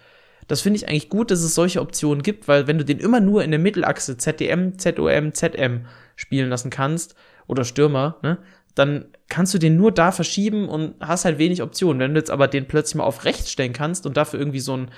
Das 0.48 0.62
finde 0.62 0.78
ich 0.78 0.88
eigentlich 0.88 1.08
gut, 1.08 1.30
dass 1.30 1.42
es 1.42 1.54
solche 1.54 1.80
Optionen 1.80 2.22
gibt, 2.22 2.48
weil 2.48 2.66
wenn 2.66 2.78
du 2.78 2.84
den 2.84 2.98
immer 2.98 3.20
nur 3.20 3.44
in 3.44 3.50
der 3.50 3.60
Mittelachse 3.60 4.16
ZDM, 4.16 4.78
ZOM, 4.78 5.32
ZM 5.32 5.86
spielen 6.16 6.50
lassen 6.50 6.70
kannst 6.70 7.14
oder 7.46 7.64
Stürmer, 7.64 8.16
ne, 8.22 8.38
dann 8.74 9.04
kannst 9.28 9.54
du 9.54 9.58
den 9.58 9.76
nur 9.76 9.92
da 9.92 10.12
verschieben 10.12 10.68
und 10.68 10.94
hast 11.00 11.24
halt 11.24 11.38
wenig 11.38 11.62
Optionen. 11.62 12.00
Wenn 12.00 12.14
du 12.14 12.20
jetzt 12.20 12.30
aber 12.30 12.48
den 12.48 12.66
plötzlich 12.66 12.96
mal 12.96 13.04
auf 13.04 13.24
rechts 13.24 13.52
stellen 13.52 13.72
kannst 13.72 14.06
und 14.06 14.16
dafür 14.16 14.40
irgendwie 14.40 14.60
so 14.60 14.76
ein, 14.76 14.90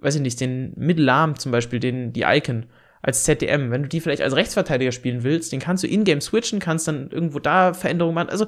weiß 0.00 0.16
ich 0.16 0.20
nicht, 0.20 0.40
den 0.40 0.72
Mittelarm 0.76 1.38
zum 1.38 1.52
Beispiel, 1.52 1.80
den, 1.80 2.12
die 2.12 2.22
Icon 2.22 2.66
als 3.00 3.24
ZDM, 3.24 3.70
wenn 3.70 3.84
du 3.84 3.88
die 3.88 4.00
vielleicht 4.00 4.22
als 4.22 4.34
Rechtsverteidiger 4.34 4.92
spielen 4.92 5.22
willst, 5.22 5.52
den 5.52 5.60
kannst 5.60 5.84
du 5.84 5.88
in-game 5.88 6.20
switchen, 6.20 6.58
kannst 6.58 6.88
dann 6.88 7.10
irgendwo 7.10 7.38
da 7.38 7.72
Veränderungen 7.74 8.14
machen. 8.14 8.30
Also 8.30 8.46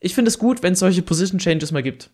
ich 0.00 0.14
finde 0.14 0.28
es 0.28 0.38
gut, 0.38 0.62
wenn 0.62 0.74
es 0.74 0.78
solche 0.78 1.02
Position 1.02 1.38
Changes 1.38 1.72
mal 1.72 1.82
gibt. 1.82 2.10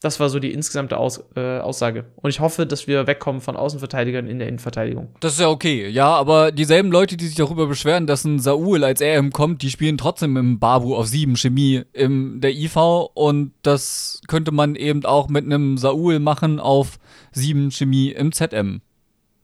Das 0.00 0.20
war 0.20 0.28
so 0.28 0.38
die 0.38 0.52
insgesamte 0.52 0.96
Aus, 0.96 1.24
äh, 1.34 1.58
Aussage. 1.58 2.04
Und 2.16 2.30
ich 2.30 2.38
hoffe, 2.38 2.66
dass 2.66 2.86
wir 2.86 3.08
wegkommen 3.08 3.40
von 3.40 3.56
Außenverteidigern 3.56 4.28
in 4.28 4.38
der 4.38 4.46
Innenverteidigung. 4.46 5.08
Das 5.18 5.32
ist 5.32 5.40
ja 5.40 5.48
okay, 5.48 5.88
ja, 5.88 6.06
aber 6.06 6.52
dieselben 6.52 6.92
Leute, 6.92 7.16
die 7.16 7.26
sich 7.26 7.34
darüber 7.34 7.66
beschweren, 7.66 8.06
dass 8.06 8.24
ein 8.24 8.38
Saul 8.38 8.84
als 8.84 9.00
RM 9.00 9.32
kommt, 9.32 9.62
die 9.62 9.70
spielen 9.70 9.98
trotzdem 9.98 10.36
im 10.36 10.60
Babu 10.60 10.94
auf 10.94 11.08
7 11.08 11.34
Chemie 11.36 11.82
in 11.92 12.40
der 12.40 12.52
IV 12.52 12.76
und 13.14 13.54
das 13.62 14.20
könnte 14.28 14.52
man 14.52 14.76
eben 14.76 15.04
auch 15.04 15.28
mit 15.28 15.44
einem 15.44 15.78
Saul 15.78 16.20
machen 16.20 16.60
auf 16.60 17.00
7 17.32 17.72
Chemie 17.72 18.10
im 18.10 18.30
ZM. 18.30 18.82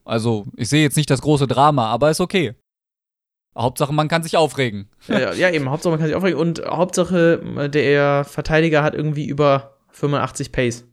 Also, 0.05 0.45
ich 0.55 0.69
sehe 0.69 0.83
jetzt 0.83 0.95
nicht 0.95 1.09
das 1.09 1.21
große 1.21 1.47
Drama, 1.47 1.87
aber 1.87 2.11
ist 2.11 2.21
okay. 2.21 2.53
Hauptsache, 3.57 3.93
man 3.93 4.07
kann 4.07 4.23
sich 4.23 4.35
aufregen. 4.35 4.89
Ja, 5.07 5.33
ja, 5.33 5.49
eben, 5.49 5.69
Hauptsache, 5.69 5.91
man 5.91 5.99
kann 5.99 6.07
sich 6.07 6.15
aufregen. 6.15 6.39
Und 6.39 6.63
Hauptsache, 6.65 7.69
der 7.69 8.25
Verteidiger 8.25 8.83
hat 8.83 8.95
irgendwie 8.95 9.25
über 9.25 9.77
85 9.91 10.51
Pace 10.51 10.85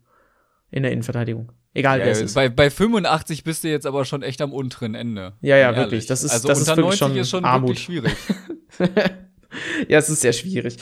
in 0.70 0.82
der 0.84 0.92
Innenverteidigung. 0.92 1.52
Egal 1.74 2.00
ja, 2.00 2.04
wer 2.04 2.12
es 2.12 2.20
ist. 2.20 2.34
Bei, 2.34 2.48
bei 2.48 2.70
85 2.70 3.44
bist 3.44 3.64
du 3.64 3.68
jetzt 3.68 3.86
aber 3.86 4.04
schon 4.04 4.22
echt 4.22 4.42
am 4.42 4.52
unteren 4.52 4.94
Ende. 4.94 5.34
Ja, 5.40 5.56
ja, 5.56 5.74
wirklich. 5.74 6.06
Das 6.06 6.22
ist, 6.22 6.30
also 6.30 6.48
das 6.48 6.60
unter 6.60 6.72
ist 6.72 6.76
wirklich 6.76 7.00
90 7.00 7.08
schon 7.08 7.16
ist 7.20 7.30
schon 7.30 7.44
Armut. 7.44 7.78
schwierig. 7.78 8.12
ja, 9.88 9.98
es 9.98 10.10
ist 10.10 10.20
sehr 10.20 10.34
schwierig. 10.34 10.76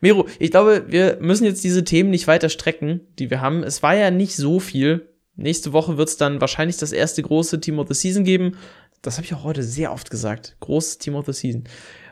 Miro, 0.00 0.26
ich 0.38 0.50
glaube, 0.50 0.84
wir 0.88 1.18
müssen 1.20 1.44
jetzt 1.44 1.64
diese 1.64 1.84
Themen 1.84 2.10
nicht 2.10 2.28
weiter 2.28 2.48
strecken, 2.48 3.00
die 3.18 3.30
wir 3.30 3.40
haben. 3.40 3.62
Es 3.64 3.82
war 3.82 3.96
ja 3.96 4.10
nicht 4.10 4.36
so 4.36 4.60
viel. 4.60 5.08
Nächste 5.34 5.72
Woche 5.72 5.98
wird 5.98 6.08
es 6.08 6.16
dann 6.16 6.40
wahrscheinlich 6.40 6.76
das 6.76 6.92
erste 6.92 7.22
große 7.22 7.60
Team 7.60 7.78
of 7.78 7.88
the 7.88 7.94
Season 7.94 8.24
geben. 8.24 8.56
Das 9.02 9.16
habe 9.16 9.24
ich 9.24 9.34
auch 9.34 9.44
heute 9.44 9.62
sehr 9.62 9.92
oft 9.92 10.10
gesagt. 10.10 10.56
Großes 10.60 10.98
Team 10.98 11.14
of 11.14 11.26
the 11.26 11.32
Season. 11.32 11.64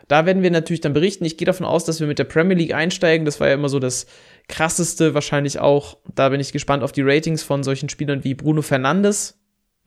Da 0.08 0.26
werden 0.26 0.42
wir 0.42 0.50
natürlich 0.50 0.80
dann 0.80 0.92
berichten. 0.92 1.24
Ich 1.24 1.36
gehe 1.36 1.46
davon 1.46 1.66
aus, 1.66 1.84
dass 1.84 2.00
wir 2.00 2.06
mit 2.06 2.18
der 2.18 2.24
Premier 2.24 2.56
League 2.56 2.74
einsteigen. 2.74 3.24
Das 3.24 3.40
war 3.40 3.48
ja 3.48 3.54
immer 3.54 3.68
so 3.68 3.78
das 3.78 4.06
krasseste, 4.48 5.14
wahrscheinlich 5.14 5.58
auch. 5.58 5.96
Da 6.14 6.28
bin 6.28 6.40
ich 6.40 6.52
gespannt 6.52 6.82
auf 6.82 6.92
die 6.92 7.02
Ratings 7.02 7.42
von 7.42 7.62
solchen 7.62 7.88
Spielern 7.88 8.22
wie 8.24 8.34
Bruno 8.34 8.62
Fernandes. 8.62 9.38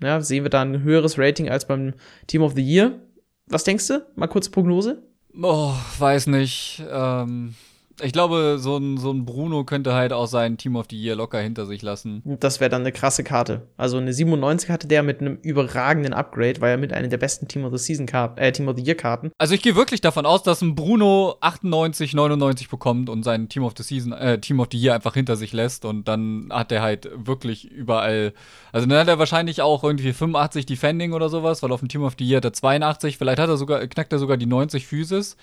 Ja, 0.01 0.21
sehen 0.21 0.43
wir 0.43 0.49
da 0.49 0.61
ein 0.61 0.81
höheres 0.81 1.17
Rating 1.17 1.49
als 1.49 1.65
beim 1.65 1.93
Team 2.27 2.41
of 2.41 2.53
the 2.55 2.61
Year. 2.61 2.99
Was 3.47 3.63
denkst 3.63 3.87
du? 3.87 4.05
Mal 4.15 4.27
kurze 4.27 4.51
Prognose. 4.51 5.03
Oh, 5.41 5.73
weiß 5.99 6.27
nicht. 6.27 6.83
Ähm, 6.89 7.55
ich 8.01 8.13
glaube, 8.13 8.57
so 8.59 8.77
ein, 8.77 8.97
so 8.97 9.11
ein 9.11 9.25
Bruno 9.25 9.63
könnte 9.63 9.93
halt 9.93 10.13
auch 10.13 10.27
sein 10.27 10.57
Team 10.57 10.75
of 10.75 10.85
the 10.89 11.01
Year 11.01 11.15
locker 11.15 11.39
hinter 11.39 11.65
sich 11.65 11.81
lassen. 11.81 12.21
Das 12.25 12.59
wäre 12.59 12.69
dann 12.69 12.81
eine 12.81 12.91
krasse 12.91 13.23
Karte. 13.23 13.67
Also 13.75 13.97
eine 13.97 14.13
97 14.13 14.69
hatte 14.69 14.87
der 14.87 15.03
mit 15.03 15.21
einem 15.21 15.37
überragenden 15.41 16.13
Upgrade, 16.13 16.61
war 16.61 16.69
ja 16.69 16.77
mit 16.77 16.93
einer 16.93 17.07
der 17.07 17.17
besten 17.17 17.47
Team 17.47 17.65
of 17.65 17.71
the 17.75 17.83
Season 17.83 18.05
Karten, 18.05 18.39
äh, 18.39 18.51
Team 18.51 18.67
of 18.67 18.75
the 18.77 18.83
Year 18.83 18.95
Karten. 18.95 19.31
Also 19.37 19.55
ich 19.55 19.61
gehe 19.61 19.75
wirklich 19.75 20.01
davon 20.01 20.25
aus, 20.25 20.43
dass 20.43 20.61
ein 20.61 20.75
Bruno 20.75 21.37
98, 21.41 22.13
99 22.13 22.69
bekommt 22.69 23.09
und 23.09 23.23
sein 23.23 23.49
Team 23.49 23.63
of 23.63 23.73
the 23.75 23.83
Season, 23.83 24.13
äh, 24.13 24.39
Team 24.39 24.59
of 24.59 24.67
the 24.71 24.77
Year 24.77 24.93
einfach 24.93 25.15
hinter 25.15 25.35
sich 25.35 25.53
lässt 25.53 25.85
und 25.85 26.07
dann 26.07 26.49
hat 26.51 26.71
er 26.71 26.81
halt 26.81 27.09
wirklich 27.15 27.71
überall, 27.71 28.33
also 28.71 28.85
dann 28.87 28.99
hat 28.99 29.07
er 29.07 29.19
wahrscheinlich 29.19 29.61
auch 29.61 29.83
irgendwie 29.83 30.13
85 30.13 30.65
Defending 30.65 31.13
oder 31.13 31.29
sowas, 31.29 31.63
weil 31.63 31.71
auf 31.71 31.79
dem 31.79 31.89
Team 31.89 32.03
of 32.03 32.15
the 32.19 32.25
Year 32.25 32.37
hat 32.37 32.45
er 32.45 32.53
82, 32.53 33.17
vielleicht 33.17 33.39
hat 33.39 33.49
er 33.49 33.57
sogar, 33.57 33.85
knackt 33.87 34.13
er 34.13 34.19
sogar 34.19 34.37
die 34.37 34.45
90 34.45 34.85
Physis. 34.85 35.35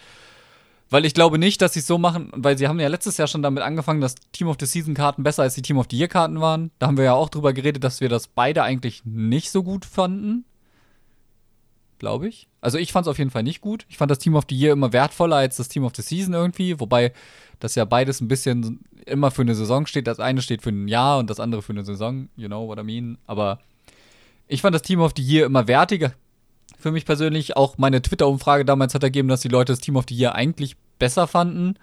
Weil 0.94 1.06
ich 1.06 1.14
glaube 1.14 1.40
nicht, 1.40 1.60
dass 1.60 1.72
sie 1.72 1.80
es 1.80 1.88
so 1.88 1.98
machen, 1.98 2.30
weil 2.36 2.56
sie 2.56 2.68
haben 2.68 2.78
ja 2.78 2.86
letztes 2.86 3.16
Jahr 3.16 3.26
schon 3.26 3.42
damit 3.42 3.64
angefangen, 3.64 4.00
dass 4.00 4.14
Team 4.30 4.46
of 4.46 4.58
the 4.60 4.66
Season 4.66 4.94
Karten 4.94 5.24
besser 5.24 5.42
als 5.42 5.56
die 5.56 5.62
Team 5.62 5.76
of 5.76 5.88
the 5.90 5.98
Year 5.98 6.06
Karten 6.06 6.40
waren. 6.40 6.70
Da 6.78 6.86
haben 6.86 6.96
wir 6.96 7.02
ja 7.02 7.14
auch 7.14 7.30
drüber 7.30 7.52
geredet, 7.52 7.82
dass 7.82 8.00
wir 8.00 8.08
das 8.08 8.28
beide 8.28 8.62
eigentlich 8.62 9.04
nicht 9.04 9.50
so 9.50 9.64
gut 9.64 9.84
fanden. 9.84 10.44
Glaube 11.98 12.28
ich. 12.28 12.46
Also 12.60 12.78
ich 12.78 12.92
fand 12.92 13.08
es 13.08 13.10
auf 13.10 13.18
jeden 13.18 13.32
Fall 13.32 13.42
nicht 13.42 13.60
gut. 13.60 13.86
Ich 13.88 13.96
fand 13.96 14.08
das 14.08 14.20
Team 14.20 14.36
of 14.36 14.44
the 14.48 14.56
Year 14.56 14.72
immer 14.72 14.92
wertvoller 14.92 15.34
als 15.34 15.56
das 15.56 15.66
Team 15.66 15.82
of 15.82 15.90
the 15.96 16.02
Season 16.02 16.32
irgendwie, 16.32 16.78
wobei 16.78 17.12
das 17.58 17.74
ja 17.74 17.84
beides 17.84 18.20
ein 18.20 18.28
bisschen 18.28 18.84
immer 19.04 19.32
für 19.32 19.42
eine 19.42 19.56
Saison 19.56 19.86
steht. 19.86 20.06
Das 20.06 20.20
eine 20.20 20.42
steht 20.42 20.62
für 20.62 20.70
ein 20.70 20.86
Jahr 20.86 21.18
und 21.18 21.28
das 21.28 21.40
andere 21.40 21.62
für 21.62 21.72
eine 21.72 21.84
Saison. 21.84 22.28
You 22.36 22.46
know 22.46 22.68
what 22.68 22.78
I 22.78 22.84
mean? 22.84 23.18
Aber 23.26 23.58
ich 24.46 24.62
fand 24.62 24.76
das 24.76 24.82
Team 24.82 25.00
of 25.00 25.10
the 25.16 25.24
Year 25.24 25.46
immer 25.46 25.66
wertiger, 25.66 26.12
für 26.78 26.92
mich 26.92 27.04
persönlich. 27.04 27.56
Auch 27.56 27.78
meine 27.78 28.00
Twitter-Umfrage 28.00 28.64
damals 28.64 28.94
hat 28.94 29.02
ergeben, 29.02 29.26
dass 29.26 29.40
die 29.40 29.48
Leute 29.48 29.72
das 29.72 29.80
Team 29.80 29.96
of 29.96 30.04
the 30.08 30.14
Year 30.14 30.36
eigentlich 30.36 30.76
besser 30.98 31.26
fanden. 31.26 31.74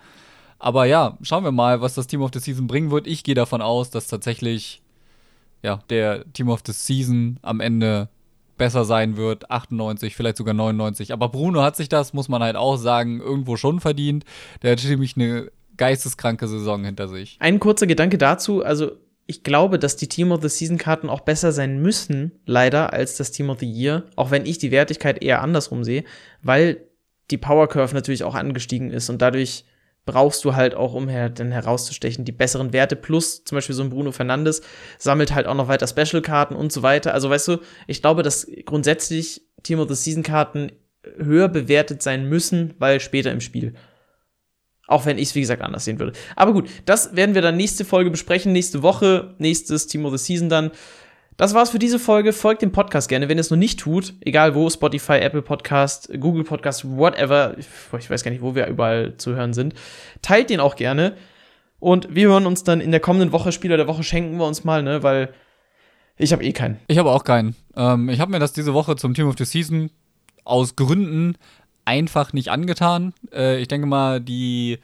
Aber 0.60 0.86
ja, 0.86 1.18
schauen 1.22 1.44
wir 1.44 1.52
mal, 1.52 1.82
was 1.82 1.96
das 1.96 2.08
Team 2.08 2.22
of 2.22 2.32
the 2.34 2.40
Season 2.40 2.68
bringen 2.68 2.92
wird. 2.92 3.08
Ich 3.08 3.24
gehe 3.24 3.36
davon 3.36 3.62
aus, 3.62 3.90
dass 3.90 4.08
tatsächlich 4.08 4.82
ja, 5.64 5.80
der 5.90 6.32
Team 6.34 6.50
of 6.50 6.62
the 6.66 6.72
Season 6.72 7.40
am 7.42 7.60
Ende 7.60 8.10
besser 8.58 8.86
sein 8.86 9.18
wird. 9.18 9.50
98, 9.50 10.16
vielleicht 10.16 10.38
sogar 10.38 10.54
99. 10.54 11.14
Aber 11.14 11.30
Bruno 11.30 11.64
hat 11.64 11.76
sich 11.76 11.90
das, 11.90 12.14
muss 12.14 12.30
man 12.30 12.44
halt 12.44 12.56
auch 12.56 12.78
sagen, 12.78 13.20
irgendwo 13.20 13.58
schon 13.58 13.80
verdient. 13.80 14.24
Der 14.62 14.74
hat 14.74 14.84
nämlich 14.84 15.16
eine 15.16 15.52
geisteskranke 15.78 16.48
Saison 16.48 16.84
hinter 16.86 17.08
sich. 17.08 17.38
Ein 17.40 17.60
kurzer 17.60 17.88
Gedanke 17.88 18.20
dazu, 18.20 18.64
also 18.64 18.92
ich 19.26 19.44
glaube, 19.44 19.80
dass 19.80 19.96
die 19.96 20.08
Team 20.08 20.32
of 20.32 20.42
the 20.42 20.50
Season 20.50 20.78
Karten 20.78 21.10
auch 21.10 21.22
besser 21.22 21.52
sein 21.52 21.82
müssen, 21.82 22.34
leider, 22.46 22.94
als 22.94 23.18
das 23.18 23.32
Team 23.32 23.50
of 23.50 23.60
the 23.60 23.66
Year, 23.66 24.04
auch 24.16 24.30
wenn 24.30 24.46
ich 24.46 24.58
die 24.58 24.72
Wertigkeit 24.72 25.24
eher 25.24 25.42
andersrum 25.42 25.84
sehe, 25.84 26.04
weil 26.44 26.82
die 27.32 27.38
Power 27.38 27.68
Curve 27.68 27.94
natürlich 27.94 28.24
auch 28.24 28.36
angestiegen 28.36 28.92
ist 28.92 29.10
und 29.10 29.22
dadurch 29.22 29.66
brauchst 30.06 30.44
du 30.46 30.56
halt 30.56 30.76
auch, 30.76 30.94
um 30.94 31.08
her 31.08 31.30
dann 31.30 31.52
herauszustechen, 31.52 32.26
die 32.26 32.32
besseren 32.32 32.74
Werte. 32.74 32.96
Plus 32.96 33.44
zum 33.44 33.56
Beispiel 33.56 33.76
so 33.76 33.84
ein 33.84 33.90
Bruno 33.90 34.12
Fernandes 34.12 34.62
sammelt 34.98 35.34
halt 35.34 35.46
auch 35.48 35.54
noch 35.54 35.68
weiter 35.68 35.88
Special-Karten 35.88 36.56
und 36.56 36.72
so 36.72 36.82
weiter. 36.82 37.14
Also 37.14 37.30
weißt 37.30 37.48
du, 37.50 37.58
ich 37.88 38.02
glaube, 38.02 38.24
dass 38.24 38.48
grundsätzlich 38.66 39.44
Team 39.64 39.80
of 39.80 39.90
the 39.90 39.96
Season-Karten 39.96 40.72
höher 41.18 41.48
bewertet 41.48 42.02
sein 42.02 42.28
müssen, 42.28 42.74
weil 42.80 43.00
später 43.00 43.32
im 43.32 43.42
Spiel. 43.42 43.74
Auch 44.88 45.06
wenn 45.06 45.18
ich 45.18 45.30
es, 45.30 45.36
wie 45.36 45.42
gesagt, 45.42 45.62
anders 45.62 45.86
sehen 45.86 46.00
würde. 46.00 46.14
Aber 46.36 46.54
gut, 46.54 46.70
das 46.86 47.16
werden 47.16 47.36
wir 47.36 47.42
dann 47.42 47.56
nächste 47.56 47.86
Folge 47.86 48.10
besprechen, 48.10 48.52
nächste 48.52 48.84
Woche, 48.84 49.36
nächstes 49.38 49.88
Team 49.88 50.06
of 50.06 50.18
the 50.18 50.24
Season 50.24 50.50
dann. 50.50 50.72
Das 51.42 51.56
war's 51.56 51.72
für 51.72 51.80
diese 51.80 51.98
Folge. 51.98 52.34
Folgt 52.34 52.62
dem 52.62 52.72
Podcast 52.72 53.10
gerne, 53.10 53.28
wenn 53.28 53.40
ihr 53.40 53.42
es 53.42 53.50
noch 53.50 53.58
nicht 53.58 53.80
tut. 53.80 54.14
Egal 54.22 54.54
wo, 54.54 54.70
Spotify, 54.70 55.14
Apple 55.14 55.42
Podcast, 55.42 56.08
Google 56.20 56.44
Podcast, 56.44 56.86
whatever. 56.86 57.56
Ich 57.58 58.12
weiß 58.12 58.24
gar 58.24 58.30
nicht, 58.30 58.44
wo 58.44 58.54
wir 58.54 58.68
überall 58.68 59.18
zu 59.18 59.36
hören 59.36 59.56
sind. 59.56 59.74
Teilt 60.22 60.52
den 60.52 60.60
auch 60.60 60.76
gerne. 60.76 61.18
Und 61.80 62.14
wir 62.14 62.28
hören 62.28 62.46
uns 62.46 62.64
dann 62.64 62.80
in 62.80 62.92
der 62.92 63.00
kommenden 63.00 63.32
Woche. 63.32 63.52
Spieler 63.52 63.76
der 63.76 63.88
Woche 63.88 64.04
schenken 64.04 64.38
wir 64.38 64.46
uns 64.46 64.64
mal, 64.66 64.84
ne? 64.84 65.02
Weil 65.02 65.34
ich 66.16 66.32
habe 66.32 66.44
eh 66.44 66.52
keinen. 66.52 66.78
Ich 66.88 67.00
habe 67.00 67.10
auch 67.10 67.24
keinen. 67.24 67.56
Ähm, 67.76 68.10
ich 68.10 68.20
habe 68.20 68.30
mir 68.30 68.38
das 68.38 68.54
diese 68.54 68.76
Woche 68.76 68.96
zum 68.96 69.16
Team 69.16 69.28
of 69.28 69.34
the 69.36 69.46
Season 69.46 69.90
aus 70.44 70.76
Gründen 70.76 71.40
einfach 71.86 72.34
nicht 72.34 72.50
angetan. 72.50 73.16
Äh, 73.34 73.60
ich 73.60 73.68
denke 73.68 73.88
mal, 73.88 74.22
die 74.22 74.78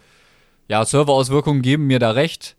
ja, 0.67 0.83
Serverauswirkungen 0.83 1.61
geben 1.61 1.85
mir 1.85 1.99
da 1.99 2.09
recht. 2.09 2.55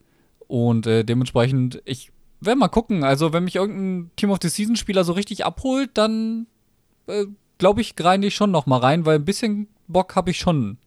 Und 0.47 0.87
äh, 0.87 1.03
dementsprechend, 1.03 1.83
ich 1.85 2.13
werde 2.41 2.59
mal 2.59 2.68
gucken. 2.68 3.05
Also, 3.05 3.32
wenn 3.32 3.45
mich 3.45 3.57
irgendein 3.57 4.11
Team 4.16 4.30
of 4.30 4.39
the 4.43 4.49
Season 4.49 4.76
Spieler 4.76 5.05
so 5.05 5.12
richtig 5.12 5.45
abholt, 5.45 5.91
dann 5.95 6.47
äh, 7.07 7.26
glaube 7.59 7.80
ich, 7.80 7.97
greinde 7.97 8.28
ich 8.28 8.34
schon 8.34 8.51
noch 8.51 8.66
mal 8.66 8.78
rein, 8.78 9.07
weil 9.07 9.16
ein 9.16 9.24
bisschen 9.24 9.68
Bock 9.86 10.16
habe 10.16 10.30
ich 10.30 10.39
schon 10.39 10.78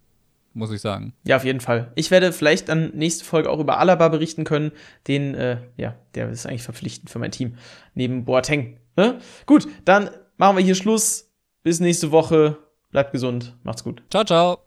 muss 0.53 0.71
ich 0.71 0.81
sagen. 0.81 1.13
Ja, 1.23 1.37
auf 1.37 1.45
jeden 1.45 1.61
Fall. 1.61 1.91
Ich 1.95 2.11
werde 2.11 2.33
vielleicht 2.33 2.69
dann 2.69 2.91
nächste 2.95 3.23
Folge 3.23 3.49
auch 3.49 3.59
über 3.59 3.79
Alaba 3.79 4.09
berichten 4.09 4.43
können. 4.43 4.71
Den, 5.07 5.35
äh, 5.35 5.57
ja, 5.77 5.95
der 6.15 6.29
ist 6.29 6.45
eigentlich 6.45 6.63
verpflichtend 6.63 7.09
für 7.09 7.19
mein 7.19 7.31
Team. 7.31 7.55
Neben 7.93 8.25
Boateng. 8.25 8.77
Ne? 8.97 9.19
Gut, 9.45 9.67
dann 9.85 10.09
machen 10.37 10.57
wir 10.57 10.63
hier 10.63 10.75
Schluss. 10.75 11.31
Bis 11.63 11.79
nächste 11.79 12.11
Woche. 12.11 12.57
Bleibt 12.89 13.11
gesund. 13.11 13.55
Macht's 13.63 13.83
gut. 13.83 14.03
Ciao, 14.09 14.23
ciao. 14.25 14.59